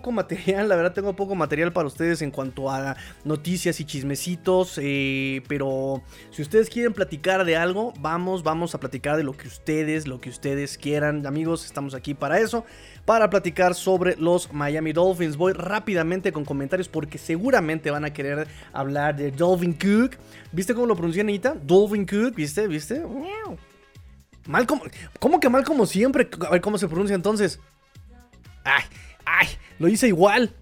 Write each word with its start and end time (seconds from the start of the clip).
poco, 0.00 0.12
material, 0.12 0.66
la 0.66 0.76
verdad 0.76 0.94
tengo 0.94 1.14
poco 1.14 1.34
material 1.34 1.74
para 1.74 1.86
ustedes 1.86 2.22
en 2.22 2.30
cuanto 2.30 2.70
a 2.70 2.96
noticias 3.24 3.80
y 3.80 3.84
chismecitos, 3.84 4.78
eh, 4.82 5.42
pero 5.46 6.02
si 6.30 6.40
ustedes 6.40 6.70
quieren 6.70 6.94
platicar 6.94 7.44
de 7.44 7.56
algo, 7.58 7.92
vamos, 8.00 8.42
vamos 8.42 8.74
a 8.74 8.80
platicar 8.80 9.18
de 9.18 9.24
lo 9.24 9.36
que 9.36 9.46
ustedes, 9.46 10.08
lo 10.08 10.18
que 10.18 10.30
ustedes 10.30 10.78
quieran, 10.78 11.26
amigos, 11.26 11.66
estamos 11.66 11.94
aquí 11.94 12.14
para 12.14 12.40
eso, 12.40 12.64
para 13.04 13.28
platicar 13.28 13.74
sobre 13.74 14.16
los 14.16 14.50
Miami 14.54 14.94
Dolphins. 14.94 15.36
Voy 15.36 15.52
rápidamente 15.52 16.32
con 16.32 16.46
comentarios 16.46 16.88
porque 16.88 17.18
seguramente 17.18 17.90
van 17.90 18.06
a 18.06 18.12
querer 18.14 18.48
hablar 18.72 19.16
de 19.16 19.30
Dolphin 19.30 19.74
Cook. 19.74 20.16
¿Viste 20.50 20.72
cómo 20.72 20.86
lo 20.86 20.96
pronuncia 20.96 21.22
Anita? 21.22 21.54
Dolphin 21.62 22.06
Cook, 22.06 22.34
¿viste? 22.36 22.66
¿Viste? 22.66 23.02
Mal 24.46 24.66
como, 24.66 24.84
¿Cómo 25.18 25.40
que 25.40 25.50
mal 25.50 25.64
como 25.64 25.84
siempre? 25.84 26.26
A 26.46 26.50
ver 26.52 26.62
cómo 26.62 26.78
se 26.78 26.88
pronuncia 26.88 27.14
entonces. 27.14 27.60
Ay, 28.64 28.84
ay, 29.26 29.48
lo 29.80 29.88
hice 29.88 30.06
igual. 30.06 30.54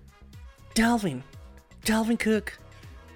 Dalvin, 0.74 1.22
Dalvin 1.84 2.16
Cook. 2.16 2.52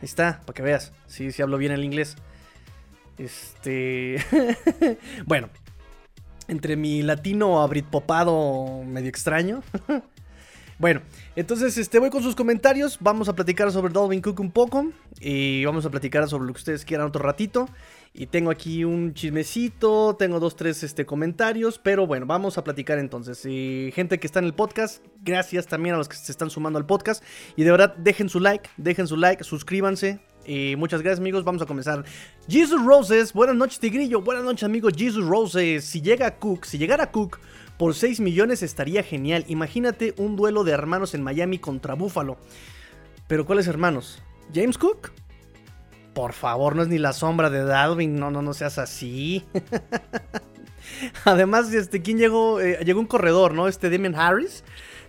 Ahí 0.01 0.05
está, 0.05 0.41
para 0.45 0.55
que 0.55 0.62
veas. 0.62 0.93
Sí, 1.06 1.30
sí 1.30 1.41
hablo 1.41 1.56
bien 1.56 1.73
el 1.73 1.84
inglés. 1.84 2.16
Este. 3.19 4.19
bueno, 5.27 5.48
entre 6.48 6.74
mi 6.74 7.02
latino 7.02 7.62
abritpopado 7.62 8.82
medio 8.85 9.09
extraño. 9.09 9.62
bueno, 10.79 11.02
entonces 11.37 11.79
este, 11.79 12.01
voy 12.01 12.10
con 12.10 12.24
sus 12.24 12.34
comentarios. 12.34 12.99
Vamos 13.01 13.29
a 13.29 13.37
platicar 13.37 13.71
sobre 13.71 13.93
Dalvin 13.93 14.23
Cook 14.23 14.40
un 14.40 14.51
poco. 14.51 14.90
Y 15.21 15.65
vamos 15.65 15.87
a 15.87 15.90
platicar 15.90 16.29
sobre 16.29 16.46
lo 16.46 16.52
que 16.52 16.59
ustedes 16.59 16.84
quieran 16.84 17.07
otro 17.07 17.23
ratito. 17.23 17.68
Y 18.15 18.27
tengo 18.27 18.51
aquí 18.51 18.85
un 18.85 19.15
chismecito, 19.15 20.16
tengo 20.18 20.38
dos, 20.38 20.55
tres 20.55 20.82
este, 20.82 21.07
comentarios, 21.07 21.79
pero 21.79 22.07
bueno, 22.07 22.27
vamos 22.27 22.59
a 22.59 22.65
platicar 22.65 22.99
entonces. 22.99 23.46
Y 23.46 23.91
gente 23.95 24.21
que 24.21 24.27
está 24.27 24.38
en 24.38 24.45
el 24.45 24.52
podcast, 24.52 25.02
gracias 25.23 25.66
también 25.66 25.95
a 25.95 25.99
los 25.99 26.10
que 26.10 26.16
se 26.16 26.30
están 26.30 26.51
sumando 26.51 26.79
al 26.79 26.85
podcast. 26.85 27.24
Y 27.57 27.65
de 27.65 27.71
verdad, 27.71 27.96
dejen 27.96 28.29
su 28.29 28.38
like, 28.38 28.68
dejen 28.77 29.07
su 29.07 29.16
like, 29.16 29.43
suscríbanse. 29.45 30.21
Y 30.45 30.77
muchas 30.77 31.01
gracias 31.01 31.21
amigos, 31.21 31.43
vamos 31.45 31.63
a 31.63 31.66
comenzar. 31.66 32.05
Jesus 32.49 32.85
Roses, 32.85 33.33
buenas 33.33 33.57
noches 33.57 33.80
Tigrillo, 33.80 34.21
buenas 34.21 34.45
noches 34.45 34.65
amigos 34.65 34.93
Jesus 34.95 35.24
Roses. 35.24 35.85
Si 35.85 36.02
llega 36.02 36.38
Cook, 36.38 36.66
si 36.66 36.77
llegara 36.77 37.13
Cook 37.13 37.38
por 37.79 37.95
6 37.95 38.21
millones 38.21 38.63
estaría 38.63 39.02
genial. 39.02 39.46
Imagínate 39.49 40.13
un 40.18 40.37
duelo 40.37 40.65
de 40.65 40.73
hermanos 40.73 41.15
en 41.15 41.23
Miami 41.23 41.59
contra 41.59 41.95
Buffalo. 41.95 42.37
Pero 43.27 43.46
¿cuáles 43.46 43.68
hermanos? 43.68 44.23
¿James 44.52 44.77
Cook? 44.77 45.13
Por 46.15 46.35
favor, 46.35 46.77
no 46.77 46.82
es 46.82 46.88
ni 46.88 46.99
la 46.99 47.13
sombra 47.13 47.49
de 47.49 47.65
Dalvin. 47.65 48.18
No, 48.18 48.30
no, 48.30 48.43
no 48.43 48.52
seas 48.52 48.79
así. 48.79 49.45
Además, 51.24 51.73
este, 51.73 52.02
¿quién 52.02 52.18
llegó? 52.18 52.60
Eh, 52.60 52.79
llegó 52.85 53.01
un 53.01 53.07
corredor, 53.07 53.55
¿no? 53.55 53.68
Este 53.68 53.88
Damian 53.88 54.15
Harris. 54.15 54.63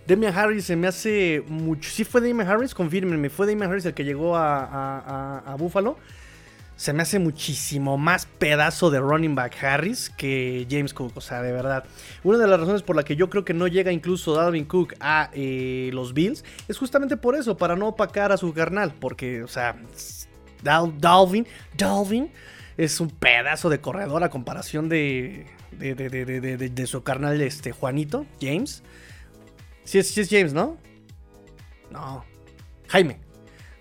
Damian 0.06 0.36
Harris 0.36 0.64
se 0.64 0.76
me 0.76 0.86
hace 0.86 1.42
mucho. 1.48 1.90
¿Sí 1.90 2.04
fue 2.04 2.20
Damian 2.20 2.48
Harris? 2.48 2.74
Confírmenme. 2.74 3.30
¿Fue 3.30 3.46
Damian 3.46 3.70
Harris 3.70 3.84
el 3.86 3.94
que 3.94 4.04
llegó 4.04 4.36
a, 4.36 5.54
Buffalo? 5.58 5.96
Se 6.76 6.92
me 6.92 7.02
hace 7.02 7.20
muchísimo 7.20 7.96
más 7.96 8.26
pedazo 8.26 8.90
de 8.90 8.98
running 8.98 9.36
back 9.36 9.62
Harris 9.62 10.10
que 10.10 10.66
James 10.68 10.92
Cook. 10.92 11.12
O 11.16 11.20
sea, 11.20 11.40
de 11.40 11.52
verdad. 11.52 11.84
Una 12.24 12.38
de 12.38 12.48
las 12.48 12.60
razones 12.60 12.82
por 12.82 12.96
la 12.96 13.04
que 13.04 13.14
yo 13.14 13.30
creo 13.30 13.44
que 13.44 13.54
no 13.54 13.68
llega 13.68 13.92
incluso 13.92 14.34
Dalvin 14.34 14.64
Cook 14.64 14.94
a 15.00 15.30
eh, 15.34 15.90
los 15.92 16.14
Bills 16.14 16.44
es 16.66 16.76
justamente 16.76 17.16
por 17.16 17.36
eso, 17.36 17.56
para 17.56 17.76
no 17.76 17.88
opacar 17.88 18.32
a 18.32 18.36
su 18.36 18.52
carnal. 18.52 18.92
Porque, 18.98 19.42
o 19.42 19.48
sea, 19.48 19.76
Dalvin, 20.64 21.46
Dalvin 21.76 22.30
es 22.76 23.00
un 23.00 23.10
pedazo 23.10 23.68
de 23.68 23.80
corredor 23.80 24.24
a 24.24 24.30
comparación 24.30 24.88
de, 24.88 25.46
de, 25.78 26.86
su 26.86 27.02
carnal 27.02 27.40
este, 27.40 27.72
Juanito, 27.72 28.26
James. 28.40 28.82
Sí 29.84 29.98
es, 29.98 30.16
es, 30.16 30.28
James, 30.28 30.52
¿no? 30.52 30.78
No. 31.90 32.24
Jaime. 32.88 33.18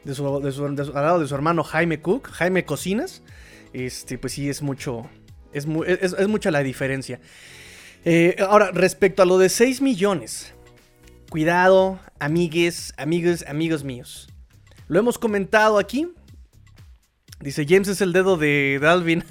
De 0.04 0.14
su, 0.14 0.42
de 0.42 0.52
su, 0.52 0.66
al 0.66 0.76
lado 0.76 1.20
de 1.20 1.28
su 1.28 1.34
hermano 1.34 1.64
Jaime 1.64 2.02
Cook, 2.02 2.30
Jaime 2.32 2.66
Cocinas. 2.66 3.24
Este, 3.72 4.18
pues 4.18 4.34
sí, 4.34 4.50
es 4.50 4.62
mucho. 4.62 5.10
Es, 5.54 5.66
es, 5.66 6.28
mucha 6.28 6.52
la 6.52 6.62
diferencia. 6.62 7.20
Eh, 8.06 8.36
ahora, 8.40 8.72
respecto 8.72 9.24
a 9.24 9.26
lo 9.26 9.38
de 9.38 9.50
6 9.50 9.82
millones. 9.82 10.54
Cuidado, 11.30 12.00
amigues, 12.20 12.94
amigos, 12.98 13.46
amigos 13.48 13.84
míos. 13.84 14.30
Lo 14.88 15.00
hemos 15.00 15.18
comentado 15.18 15.80
aquí. 15.80 16.12
Dice, 17.40 17.66
James 17.68 17.88
es 17.88 18.02
el 18.02 18.14
dedo 18.14 18.38
de 18.38 18.80
Dalvin. 18.82 19.24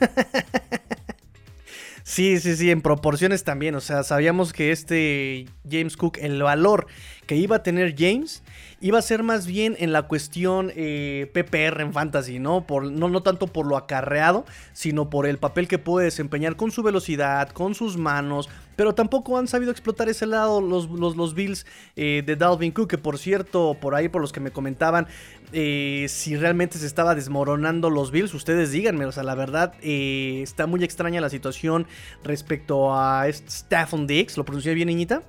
sí, 2.03 2.39
sí, 2.41 2.57
sí, 2.57 2.71
en 2.71 2.83
proporciones 2.83 3.45
también. 3.45 3.75
O 3.75 3.81
sea, 3.81 4.03
sabíamos 4.03 4.53
que 4.53 4.73
este 4.73 5.47
James 5.69 5.97
Cook, 5.97 6.19
el 6.21 6.43
valor 6.43 6.87
que 7.27 7.37
iba 7.37 7.57
a 7.57 7.63
tener 7.63 7.95
James, 7.97 8.43
iba 8.83 8.99
a 8.99 9.03
ser 9.03 9.23
más 9.23 9.47
bien 9.47 9.77
en 9.79 9.93
la 9.93 10.03
cuestión 10.03 10.73
eh, 10.75 11.31
PPR 11.33 11.81
en 11.81 11.93
Fantasy, 11.93 12.41
¿no? 12.41 12.67
Por, 12.67 12.91
no, 12.91 13.23
tanto 13.23 13.47
por 13.47 13.65
lo 13.65 13.77
acarreado, 13.77 14.45
sino 14.73 15.09
por 15.09 15.27
el 15.27 15.39
papel 15.39 15.69
que 15.69 15.79
puede 15.79 16.07
desempeñar 16.07 16.57
con 16.57 16.73
su 16.73 16.83
velocidad, 16.83 17.51
con 17.51 17.77
sus 17.77 17.97
manos, 17.97 18.51
pero 18.75 18.95
tampoco 18.95 19.39
han 19.39 19.47
sabido 19.47 19.71
explotar 19.71 20.09
ese 20.09 20.27
lado 20.27 20.61
los, 20.61 20.91
los, 20.91 21.35
Bills 21.35 21.65
eh, 21.95 22.25
de 22.27 22.35
Dalvin 22.35 22.73
Cook, 22.73 22.91
que 22.91 22.99
por 22.99 23.19
cierto, 23.19 23.77
por 23.81 23.95
ahí 23.95 24.09
por 24.09 24.21
los 24.21 24.33
que 24.33 24.41
me 24.41 24.51
comentaban, 24.51 25.07
eh, 25.53 26.07
si 26.09 26.37
realmente 26.37 26.79
se 26.79 26.87
estaba 26.87 27.15
desmoronando 27.15 27.89
los 27.89 28.11
Bills, 28.11 28.35
ustedes 28.35 28.73
díganme, 28.73 29.05
o 29.05 29.13
sea, 29.13 29.23
la 29.23 29.37
verdad 29.37 29.75
eh, 29.81 30.41
está 30.43 30.67
muy 30.67 30.83
extraña 30.83 31.21
la 31.21 31.31
situación 31.31 31.87
respecto 32.25 32.93
a 32.93 33.27
Stephen 33.33 34.09
Dix, 34.09 34.37
¿lo 34.37 34.45
pronuncié 34.45 34.75
bien, 34.75 34.89
niñita? 34.89 35.23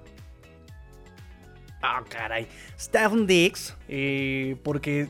Ah, 1.84 2.02
caray. 2.10 2.48
Stephen 2.80 3.28
Dix, 3.28 3.76
porque 4.64 5.10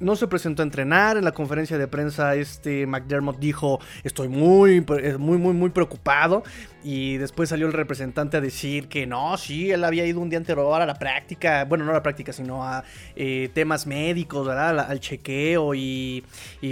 no 0.00 0.16
se 0.16 0.26
presentó 0.26 0.62
a 0.62 0.64
entrenar. 0.64 1.16
En 1.16 1.24
la 1.24 1.32
conferencia 1.32 1.78
de 1.78 1.86
prensa, 1.86 2.34
este 2.34 2.86
McDermott 2.86 3.38
dijo: 3.38 3.78
Estoy 4.02 4.28
muy, 4.28 4.80
muy, 4.80 5.38
muy, 5.38 5.52
muy 5.52 5.70
preocupado. 5.70 6.42
Y 6.82 7.18
después 7.18 7.50
salió 7.50 7.66
el 7.66 7.74
representante 7.74 8.38
a 8.38 8.40
decir 8.40 8.88
que 8.88 9.06
no, 9.06 9.36
sí, 9.36 9.70
él 9.70 9.84
había 9.84 10.06
ido 10.06 10.18
un 10.20 10.30
día 10.30 10.38
anterior 10.38 10.80
a 10.80 10.86
la 10.86 10.94
práctica. 10.94 11.64
Bueno, 11.66 11.84
no 11.84 11.90
a 11.90 11.94
la 11.94 12.02
práctica, 12.02 12.32
sino 12.32 12.66
a 12.66 12.82
eh, 13.14 13.50
temas 13.54 13.86
médicos, 13.86 14.46
¿verdad? 14.46 14.80
Al, 14.80 14.98
chequeo. 14.98 15.74
Y, 15.74 16.24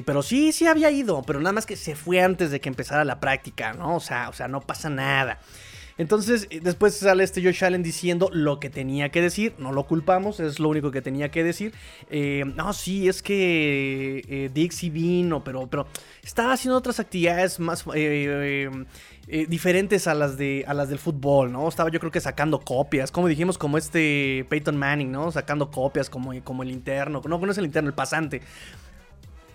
Pero 0.05 0.23
sí, 0.23 0.51
sí 0.53 0.67
había 0.67 0.91
ido. 0.91 1.23
Pero 1.23 1.39
nada 1.39 1.53
más 1.53 1.67
que 1.67 1.77
se 1.77 1.95
fue 1.95 2.23
antes 2.23 2.51
de 2.51 2.61
que 2.61 2.69
empezara 2.69 3.05
la 3.05 3.21
práctica, 3.21 3.75
¿no? 3.75 3.97
O 3.97 4.01
sea, 4.01 4.31
o 4.31 4.33
sea 4.33 4.49
no 4.49 4.63
pasa 4.63 4.89
nada. 4.89 5.39
Entonces, 5.99 6.47
eh, 6.51 6.61
después 6.63 6.95
sale 6.95 7.25
este 7.25 7.43
Josh 7.43 7.65
Allen 7.65 7.83
diciendo 7.83 8.31
lo 8.33 8.61
que 8.61 8.71
tenía 8.71 9.11
que 9.11 9.21
decir. 9.21 9.55
No 9.59 9.73
lo 9.73 9.87
culpamos, 9.87 10.41
es 10.41 10.61
lo 10.61 10.69
único 10.69 10.91
que 10.91 11.03
tenía 11.03 11.31
que 11.31 11.43
decir. 11.45 11.75
Eh, 12.09 12.45
no, 12.57 12.73
sí, 12.73 13.09
es 13.09 13.21
que 13.21 14.23
eh, 14.29 14.51
Dixie 14.55 14.91
vino, 14.91 15.43
pero, 15.43 15.67
pero 15.67 15.87
estaba 16.23 16.53
haciendo 16.53 16.79
otras 16.79 17.01
actividades 17.01 17.59
más 17.59 17.85
diferentes 19.49 20.07
a 20.07 20.15
las, 20.15 20.39
de, 20.39 20.65
a 20.67 20.73
las 20.73 20.89
del 20.89 20.99
fútbol, 20.99 21.53
¿no? 21.53 21.69
Estaba 21.69 21.91
yo 21.91 22.01
creo 22.01 22.13
que 22.13 22.21
sacando 22.21 22.61
copias, 22.61 23.11
como 23.11 23.29
dijimos, 23.29 23.59
como 23.59 23.77
este 23.77 24.47
Peyton 24.49 24.77
Manning, 24.77 25.11
¿no? 25.11 25.31
Sacando 25.33 25.71
copias 25.71 26.09
como, 26.09 26.33
como 26.45 26.63
el 26.63 26.71
interno. 26.71 27.21
No, 27.27 27.39
no 27.39 27.51
es 27.51 27.59
el 27.59 27.67
interno, 27.67 27.89
el 27.89 27.95
pasante 27.95 28.41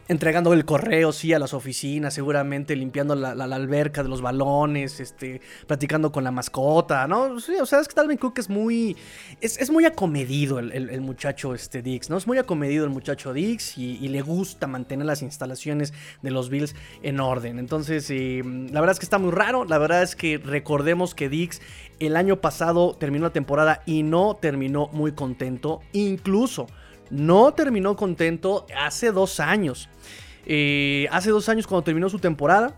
entregando 0.08 0.54
el 0.54 0.66
correo, 0.66 1.12
sí, 1.12 1.34
a 1.34 1.40
las 1.40 1.54
oficinas, 1.54 2.14
seguramente 2.14 2.76
limpiando 2.76 3.16
la, 3.16 3.32
alberca 3.32 4.04
de 4.04 4.10
los 4.10 4.22
balones, 4.22 5.00
este, 5.00 5.42
platicando 5.68 6.12
con 6.12 6.24
la 6.24 6.32
mascota, 6.32 7.08
¿no? 7.08 7.40
Sí, 7.40 7.54
o 7.62 7.66
sea, 7.66 7.80
es 7.80 7.88
que 7.88 7.96
Dalvin 7.96 8.18
Cook 8.18 8.40
es 8.40 8.50
muy, 8.50 8.98
es, 9.40 9.72
muy 9.72 9.86
acomedido 9.86 10.60
el, 10.60 11.02
muchacho 11.02 11.54
este 11.54 11.82
Dix, 11.82 12.10
¿no? 12.10 12.18
Es 12.18 12.28
muy 12.28 12.38
acomedido 12.38 12.84
el 12.84 12.90
muchacho 12.90 13.34
Dix 13.34 13.78
y, 13.78 14.14
le 14.14 14.22
gusta 14.22 14.68
mantener 14.68 15.08
las 15.08 15.24
instalaciones 15.24 15.92
de 16.22 16.30
los 16.30 16.50
Bills 16.50 16.76
en 17.02 17.20
orden. 17.20 17.58
Entonces, 17.58 18.08
eh, 18.12 18.44
la 18.72 18.80
verdad 18.80 18.92
es 18.92 19.00
que 19.00 19.06
está 19.06 19.18
muy 19.18 19.32
raro, 19.32 19.66
la 19.66 19.80
verdad 19.80 20.04
es 20.04 20.16
que 20.16 20.38
recordemos 20.38 21.16
que 21.16 21.30
Dix 21.30 21.62
el 22.00 22.16
año 22.16 22.42
pasado 22.42 22.96
terminó 23.00 23.26
la 23.26 23.34
temporada 23.34 23.82
y 23.86 24.04
no 24.04 24.36
terminó 24.36 24.90
muy 24.92 25.14
contento, 25.14 25.82
incluso 25.94 26.68
no 27.10 27.54
terminó 27.54 27.96
contento 27.96 28.66
hace 28.78 29.12
dos 29.12 29.40
años. 29.40 29.90
Eh, 30.46 31.08
hace 31.12 31.30
dos 31.30 31.50
años 31.50 31.68
cuando 31.68 31.84
terminó 31.84 32.10
su 32.10 32.20
temporada, 32.20 32.76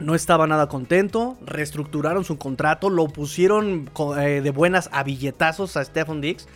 no 0.00 0.14
estaba 0.14 0.46
nada 0.46 0.68
contento, 0.68 1.38
reestructuraron 1.44 2.24
su 2.24 2.36
contrato, 2.36 2.90
lo 2.90 3.06
pusieron 3.06 3.90
eh, 4.18 4.40
de 4.42 4.50
buenas 4.50 4.90
a 4.92 5.02
billetazos 5.02 5.76
a 5.76 5.84
Stephen 5.84 6.20
Dix. 6.20 6.46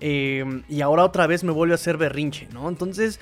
Eh, 0.00 0.44
y 0.68 0.82
ahora 0.82 1.04
otra 1.04 1.26
vez 1.26 1.42
me 1.42 1.52
vuelve 1.52 1.74
a 1.74 1.76
hacer 1.76 1.96
berrinche, 1.96 2.48
¿no? 2.52 2.68
Entonces, 2.68 3.18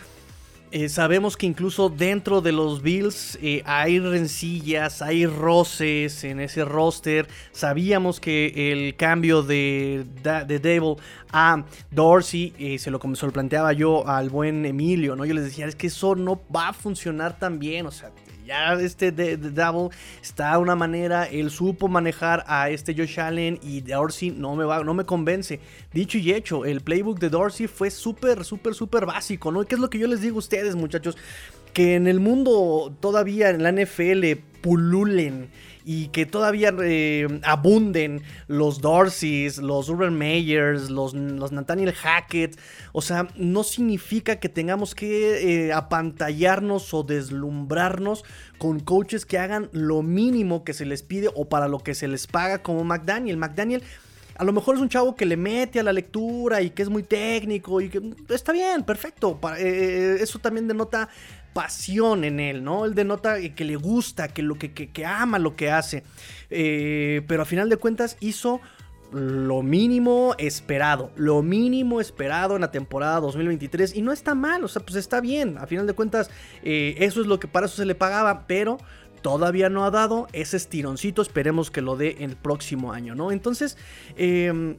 eh, 0.75 0.89
sabemos 0.89 1.37
que 1.37 1.47
incluso 1.47 1.89
dentro 1.89 2.41
de 2.41 2.51
los 2.51 2.83
Bills 2.83 3.39
eh, 3.41 3.63
hay 3.65 4.01
rencillas, 4.01 5.03
hay 5.03 5.25
roces 5.25 6.25
en 6.25 6.41
ese 6.41 6.65
roster. 6.65 7.29
Sabíamos 7.53 8.19
que 8.19 8.73
el 8.73 8.97
cambio 8.97 9.45
de, 9.45 10.05
de 10.25 10.59
Devil 10.59 10.97
a 11.31 11.65
Dorsey 11.93 12.55
eh, 12.59 12.81
se, 12.81 12.91
lo, 12.91 13.01
se 13.15 13.25
lo 13.25 13.33
planteaba 13.33 13.73
yo 13.73 14.05
al 14.09 14.31
buen 14.31 14.67
Emilio, 14.67 15.15
¿no? 15.15 15.25
Yo 15.25 15.35
les 15.35 15.45
decía, 15.45 15.67
es 15.67 15.77
que 15.77 15.87
eso 15.87 16.17
no 16.17 16.41
va 16.53 16.71
a 16.71 16.73
funcionar 16.73 17.39
tan 17.39 17.61
bien, 17.61 17.87
o 17.87 17.93
sea, 17.93 18.11
Ya 18.45 18.75
este 18.75 19.11
de, 19.11 19.37
Double 19.39 19.97
está 20.23 20.53
de 20.53 20.59
una 20.59 20.77
manera, 20.77 21.25
él 21.25 21.51
supo 21.51 21.89
manejar 21.89 22.45
a 22.47 22.69
este 22.69 22.95
Josh 22.95 23.19
Allen 23.19 23.59
y 23.63 23.81
Dorsey 23.81 24.31
no 24.33 24.55
me 24.55 24.65
va, 24.65 24.85
no 24.85 24.93
me 24.93 25.05
convence. 25.05 25.61
Dicho 25.93 26.19
y 26.19 26.33
hecho, 26.33 26.67
el 26.67 26.83
playbook 26.83 27.19
de 27.19 27.31
Dorsey 27.31 27.67
fue 27.67 27.91
súper, 27.91 28.45
súper, 28.45 28.75
súper 28.75 29.07
básico, 29.07 29.51
¿no? 29.51 29.65
¿Qué 29.65 29.77
es 29.77 29.81
lo 29.81 29.89
que 29.89 29.99
yo 29.99 30.07
les 30.07 30.21
digo 30.21 30.37
a 30.37 30.39
ustedes, 30.41 30.75
muchachos? 30.75 31.17
Que 31.73 31.95
en 31.95 32.07
el 32.07 32.21
mundo 32.21 32.95
todavía 33.01 33.49
en 33.49 33.63
la 33.63 33.73
NFL 33.73 34.39
pululen 34.61 35.49
y 35.85 36.09
que 36.09 36.25
todavía 36.25 36.75
eh, 36.83 37.41
abunden 37.45 38.23
los 38.47 38.81
Dorseys, 38.81 39.59
los 39.59 39.89
Urban 39.91 40.17
Meyers, 40.17 40.91
los, 40.91 41.13
los, 41.13 41.53
Nathaniel 41.53 41.93
Hackett. 41.93 42.59
O 42.93 43.03
sea, 43.03 43.29
no 43.37 43.63
significa 43.63 44.37
que 44.37 44.49
tengamos 44.49 44.95
que 44.95 45.67
eh, 45.67 45.73
apantallarnos 45.73 46.95
o 46.95 47.03
deslumbrarnos 47.03 48.25
con 48.57 48.81
coaches 48.81 49.27
que 49.27 49.39
hagan 49.39 49.69
lo 49.73 50.03
mínimo 50.03 50.65
que 50.65 50.73
se 50.73 50.87
les 50.87 51.03
pide 51.03 51.29
o 51.35 51.49
para 51.49 51.69
lo 51.69 51.81
que 51.81 51.95
se 51.95 52.09
les 52.09 52.27
paga 52.27 52.63
como 52.63 52.83
McDaniel. 52.85 53.37
McDaniel 53.37 53.83
a 54.37 54.45
lo 54.45 54.53
mejor 54.53 54.77
es 54.77 54.81
un 54.81 54.89
chavo 54.89 55.15
que 55.15 55.27
le 55.27 55.37
mete 55.37 55.81
a 55.81 55.83
la 55.83 55.93
lectura 55.93 56.61
y 56.61 56.71
que 56.71 56.83
es 56.83 56.89
muy 56.89 57.03
técnico 57.03 57.81
y 57.81 57.89
que 57.89 58.03
está 58.31 58.53
bien, 58.53 58.83
perfecto. 58.83 59.39
Eh, 59.59 60.17
eso 60.21 60.39
también 60.39 60.67
denota 60.67 61.09
pasión 61.55 62.25
en 62.25 62.41
él, 62.41 62.63
¿no? 62.63 62.85
Él 62.85 62.95
denota 62.95 63.41
que 63.41 63.65
le 63.65 63.77
gusta, 63.77 64.29
que, 64.29 64.43
lo, 64.43 64.57
que, 64.57 65.07
ama 65.07 65.39
lo 65.39 65.57
que 65.57 65.71
hace. 65.71 66.03
Eh, 66.51 67.23
pero 67.27 67.43
a 67.43 67.45
final 67.47 67.71
de 67.71 67.79
cuentas 67.79 68.19
hizo 68.21 68.61
lo 69.13 69.63
mínimo 69.63 70.35
esperado, 70.39 71.13
lo 71.15 71.41
mínimo 71.41 72.01
esperado 72.01 72.57
en 72.57 72.63
la 72.63 72.73
temporada 72.73 73.21
2023 73.21 73.95
y 73.95 74.03
no 74.03 74.11
está 74.11 74.35
mal, 74.35 74.65
o 74.65 74.69
sea, 74.69 74.83
pues 74.83 74.97
está 74.97 75.21
bien, 75.21 75.57
a 75.59 75.69
final 75.69 75.87
de 75.87 75.93
cuentas 75.93 76.31
eh, 76.65 76.97
eso 76.99 77.21
es 77.21 77.29
lo 77.29 77.39
que 77.39 77.47
para 77.47 77.67
eso 77.67 77.77
se 77.77 77.85
le 77.85 77.95
pagaba, 77.95 78.49
pero 78.49 78.79
todavía 79.23 79.71
no 79.71 79.85
ha 79.85 79.93
dado 79.93 80.27
ese 80.33 80.57
estironcito, 80.57 81.23
esperemos 81.23 81.71
que 81.71 81.81
lo 81.81 81.97
dé 81.97 82.17
el 82.21 82.35
próximo 82.35 82.93
año, 82.93 83.15
¿no? 83.15 83.31
Entonces, 83.31 83.79
em, 84.17 84.77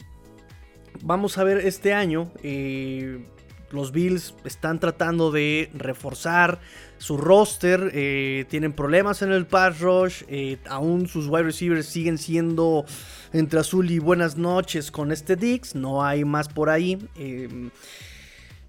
vamos 1.01 1.37
a 1.37 1.43
ver 1.45 1.59
este 1.59 1.93
año, 1.93 2.29
eh, 2.43 3.25
los 3.71 3.91
Bills 3.91 4.33
están 4.43 4.79
tratando 4.79 5.31
de 5.31 5.69
reforzar 5.73 6.59
su 6.97 7.17
roster, 7.17 7.91
eh, 7.93 8.45
tienen 8.49 8.73
problemas 8.73 9.21
en 9.21 9.31
el 9.31 9.45
pass 9.45 9.79
rush, 9.79 10.23
eh, 10.27 10.57
aún 10.67 11.07
sus 11.07 11.27
wide 11.27 11.43
receivers 11.43 11.85
siguen 11.85 12.17
siendo 12.17 12.85
entre 13.33 13.59
azul 13.59 13.91
y 13.91 13.99
buenas 13.99 14.37
noches 14.37 14.91
con 14.91 15.11
este 15.11 15.35
Dix, 15.35 15.75
no 15.75 16.03
hay 16.03 16.23
más 16.23 16.47
por 16.47 16.69
ahí. 16.69 16.97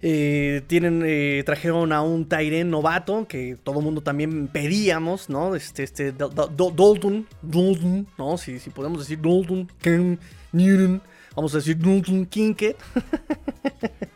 Eh, 0.02 0.62
tienen, 0.66 1.44
trajeron 1.44 1.92
a 1.92 2.02
un 2.02 2.28
Tyren 2.28 2.70
novato 2.70 3.26
que 3.26 3.56
todo 3.62 3.80
mundo 3.80 4.02
también 4.02 4.46
pedíamos, 4.48 5.28
¿no? 5.30 5.56
Este, 5.56 5.82
este 5.84 6.12
Dalton, 6.12 7.26
¿no? 8.18 8.38
Si, 8.38 8.58
si 8.58 8.70
podemos 8.70 9.00
decir 9.00 9.18
Dalton, 9.20 9.68
Newton, 10.52 11.02
vamos 11.34 11.54
a 11.54 11.58
decir 11.58 11.78
Dalton 11.78 12.26
Kincaid. 12.26 12.76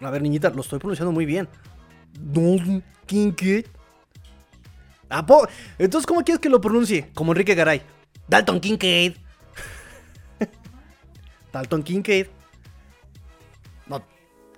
A 0.00 0.10
ver, 0.10 0.22
niñita, 0.22 0.50
lo 0.50 0.62
estoy 0.62 0.78
pronunciando 0.78 1.12
muy 1.12 1.26
bien. 1.26 1.48
Dalton 2.18 2.82
Kincaid. 3.06 3.66
Entonces, 5.78 6.06
¿cómo 6.06 6.22
quieres 6.22 6.40
que 6.40 6.48
lo 6.48 6.60
pronuncie? 6.60 7.10
Como 7.14 7.32
Enrique 7.32 7.54
Garay. 7.54 7.82
Dalton 8.28 8.60
Kincaid. 8.60 9.14
Dalton 11.52 11.82
Kincaid. 11.82 12.26
No, 13.86 14.02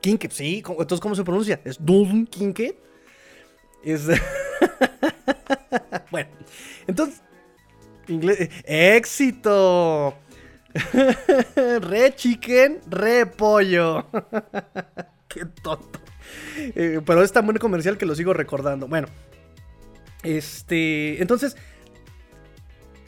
Kincaid, 0.01 0.31
sí. 0.31 0.63
Entonces, 0.67 1.01
¿cómo 1.01 1.15
se 1.15 1.25
pronuncia? 1.25 1.61
¿Es 1.65 1.79
Dalton 1.79 2.27
Kincaid? 2.27 2.75
Es... 3.83 4.07
bueno, 6.11 6.31
entonces... 6.87 7.23
¡Éxito! 8.65 10.15
re 11.55 12.15
chicken, 12.15 12.81
re 12.89 13.27
pollo. 13.27 14.07
Qué 15.33 15.47
tonto. 15.47 15.99
Eh, 16.57 17.01
pero 17.05 17.23
es 17.23 17.33
tan 17.33 17.47
buen 17.47 17.59
comercial 17.59 17.99
que 17.99 18.07
lo 18.07 18.15
sigo 18.15 18.33
recordando. 18.33 18.89
Bueno. 18.89 19.09
Este. 20.23 21.21
Entonces. 21.21 21.57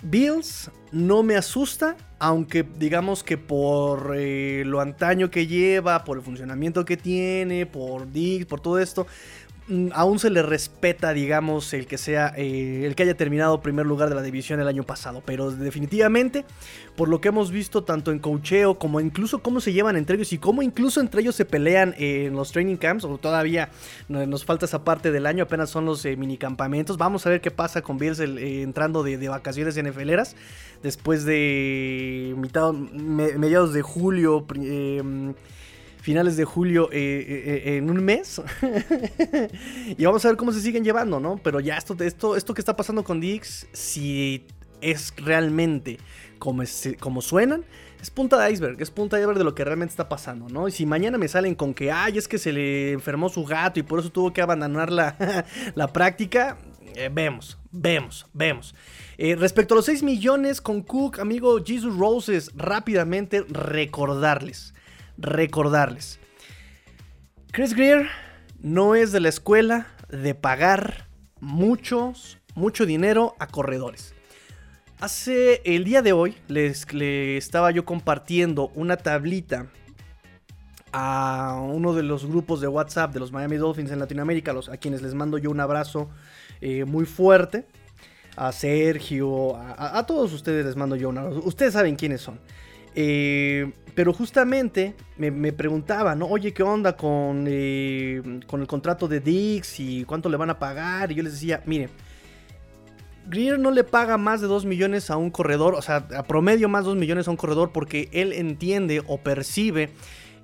Bills 0.03 0.71
no 0.93 1.23
me 1.23 1.37
asusta. 1.37 1.97
Aunque 2.19 2.63
digamos 2.63 3.23
que 3.23 3.37
por 3.37 4.15
eh, 4.17 4.63
lo 4.65 4.81
antaño 4.81 5.31
que 5.31 5.47
lleva, 5.47 6.05
por 6.05 6.17
el 6.17 6.23
funcionamiento 6.23 6.85
que 6.85 6.97
tiene, 6.97 7.67
por 7.67 8.11
Dig, 8.11 8.47
por 8.47 8.61
todo 8.61 8.79
esto, 8.79 9.07
aún 9.93 10.19
se 10.19 10.29
le 10.29 10.43
respeta, 10.43 11.15
digamos, 11.15 11.73
el 11.73 11.87
que 11.87 11.97
sea 11.97 12.35
eh, 12.37 12.83
el 12.85 12.95
que 12.95 13.05
haya 13.05 13.17
terminado 13.17 13.63
primer 13.63 13.87
lugar 13.87 14.11
de 14.11 14.15
la 14.15 14.23
división 14.23 14.61
el 14.61 14.69
año 14.69 14.83
pasado. 14.83 15.23
Pero 15.25 15.51
definitivamente, 15.51 16.45
por 16.97 17.09
lo 17.09 17.21
que 17.21 17.29
hemos 17.29 17.51
visto 17.51 17.83
tanto 17.83 18.13
en 18.13 18.19
cocheo 18.19 18.79
como 18.79 19.01
incluso 19.01 19.43
cómo 19.43 19.61
se 19.61 19.73
llevan 19.73 19.97
entre 19.97 20.17
ellos 20.17 20.33
y 20.33 20.39
cómo 20.39 20.63
incluso 20.63 21.01
entre 21.01 21.23
ellos 21.23 21.35
se 21.35 21.47
pelean 21.47 21.95
en 21.99 22.35
los 22.35 22.53
training 22.53 22.77
camps, 22.77 23.05
o 23.05 23.17
todavía 23.17 23.71
nos 24.09 24.45
falta 24.45 24.67
esa 24.67 24.85
parte 24.85 25.11
del 25.11 25.27
año, 25.27 25.45
apenas 25.45 25.71
son 25.71 25.87
los 25.87 26.05
eh, 26.05 26.17
minicampamentos. 26.17 26.99
Vamos 26.99 27.27
a 27.27 27.31
ver 27.31 27.41
qué 27.41 27.51
pasa 27.51 27.81
con 27.81 27.99
Bills 27.99 28.21
eh, 28.21 28.63
entrando 28.63 29.03
de, 29.03 29.17
de, 29.17 29.29
vacaciones 29.29 29.83
NFLeras 29.83 30.37
después 30.83 31.25
de 31.25 32.35
mitad, 32.37 32.73
mediados 32.73 33.73
de 33.73 33.81
julio 33.81 34.47
finales 36.05 36.37
de 36.37 36.45
julio 36.45 36.91
eh, 36.93 36.99
eh, 36.99 37.63
eh, 37.65 37.77
en 37.79 37.89
un 37.89 38.05
mes. 38.05 38.43
y 39.97 40.05
vamos 40.05 40.23
a 40.23 40.29
ver 40.29 40.37
cómo 40.37 40.53
se 40.53 40.61
siguen 40.61 40.85
llevando, 40.85 41.19
¿no? 41.19 41.41
Pero 41.43 41.61
ya 41.61 41.79
esto, 41.79 41.97
esto, 41.99 42.37
esto 42.37 42.53
que 42.53 42.61
está 42.61 42.77
pasando 42.77 43.03
con 43.05 43.23
Dix, 43.23 43.67
si 43.73 44.45
es 44.83 45.15
realmente 45.17 45.99
como, 46.39 46.63
como 47.01 47.23
suenan, 47.23 47.65
es 48.03 48.11
punta 48.11 48.39
de 48.39 48.53
iceberg, 48.53 48.83
es 48.83 48.91
punta 48.91 49.17
de 49.17 49.23
iceberg 49.23 49.39
de 49.39 49.45
lo 49.45 49.55
que 49.55 49.65
realmente 49.65 49.93
está 49.93 50.07
pasando, 50.11 50.47
¿no? 50.51 50.69
Y 50.69 50.73
si 50.73 50.85
mañana 50.85 51.17
me 51.17 51.27
salen 51.27 51.55
con 51.55 51.73
que, 51.73 51.91
ay, 51.91 52.19
es 52.19 52.29
que 52.29 52.37
se 52.37 52.53
le 52.53 52.93
enfermó 52.93 53.31
su 53.31 53.43
gato 53.47 53.81
y 53.81 53.83
por 53.83 53.99
eso 53.99 54.13
tuvo 54.13 54.31
que 54.31 54.43
abandonar 54.43 54.93
la, 54.93 55.47
la 55.75 55.91
práctica, 55.91 56.59
vemos, 57.13 57.57
vemos, 57.73 58.27
vemos. 58.35 58.75
respecto 59.17 59.73
a 59.73 59.77
los 59.77 59.87
6 59.87 60.03
millones 60.03 60.61
con 60.61 60.83
Cook, 60.83 61.19
amigo 61.19 61.65
Jesus 61.65 61.97
Roses, 61.97 62.51
rápidamente 62.55 63.43
recordarles 63.49 64.75
recordarles. 65.19 66.21
Chris 67.51 67.75
Greer 67.75 68.09
no 68.61 68.95
es 68.95 69.13
de 69.13 69.21
la 69.21 69.29
escuela 69.29 69.87
de 70.09 70.35
pagar 70.35 71.09
muchos, 71.41 72.39
mucho 72.55 72.87
dinero 72.87 73.35
a 73.39 73.47
corredores. 73.47 74.15
Hace 75.01 75.61
el 75.65 75.85
día 75.85 76.03
de 76.03 76.13
hoy 76.13 76.37
les, 76.49 76.87
estaba 76.93 77.71
yo 77.71 77.85
compartiendo 77.85 78.71
una 78.75 78.97
tablita 78.97 79.67
a 80.93 81.61
uno 81.61 81.93
de 81.93 82.05
los 82.05 82.25
grupos 82.27 82.61
de 82.61 82.69
WhatsApp 82.69 83.13
de 83.13 83.21
los 83.21 83.33
Miami 83.33 83.57
Dolphins 83.57 83.91
en 83.91 83.99
Latinoamérica, 83.99 84.53
los, 84.53 84.69
a 84.69 84.77
quienes 84.77 85.03
les 85.03 85.13
mando 85.15 85.39
yo 85.39 85.51
un 85.51 85.61
abrazo 85.61 86.09
eh, 86.61 86.85
muy 86.85 87.05
fuerte. 87.05 87.67
A 88.37 88.51
Sergio, 88.51 89.57
a, 89.57 89.99
a, 89.99 90.07
todos 90.07 90.33
ustedes 90.33 90.65
les 90.67 90.75
mando 90.75 90.97
yo 90.97 91.09
un 91.09 91.19
abrazo. 91.19 91.43
Ustedes 91.45 91.75
saben 91.75 91.97
quiénes 91.97 92.21
son. 92.21 92.41
Eh, 92.95 93.73
pero 93.95 94.13
justamente 94.13 94.95
me, 95.17 95.53
preguntaba, 95.53 96.15
¿no? 96.15 96.27
Oye, 96.27 96.53
¿qué 96.53 96.63
onda 96.63 96.97
con, 96.97 97.45
eh, 97.49 98.41
con 98.47 98.61
el 98.61 98.67
contrato 98.67 99.07
de 99.07 99.21
Dix 99.21 99.79
y 99.79 100.05
cuánto 100.05 100.29
le 100.29 100.37
van 100.37 100.51
a 100.51 100.59
pagar? 100.59 101.13
Y 101.13 101.15
yo 101.15 101.23
les 101.23 101.33
decía, 101.33 101.63
mire, 101.65 101.89
Greer 103.27 103.59
no 103.59 103.71
le 103.71 103.85
paga 103.85 104.19
más 104.19 104.41
de 104.41 104.49
2 104.49 104.65
millones 104.65 105.11
a 105.11 105.17
un 105.17 105.31
corredor, 105.31 105.75
o 105.75 105.83
sea, 105.83 106.07
a 106.17 106.25
promedio 106.25 106.69
más 106.69 106.85
de 106.85 106.91
2 106.91 106.99
millones 106.99 107.29
a 107.29 107.31
un 107.31 107.37
corredor 107.37 107.71
porque 107.73 108.09
él 108.13 108.33
entiende 108.33 109.03
o 109.07 109.19
percibe 109.19 109.91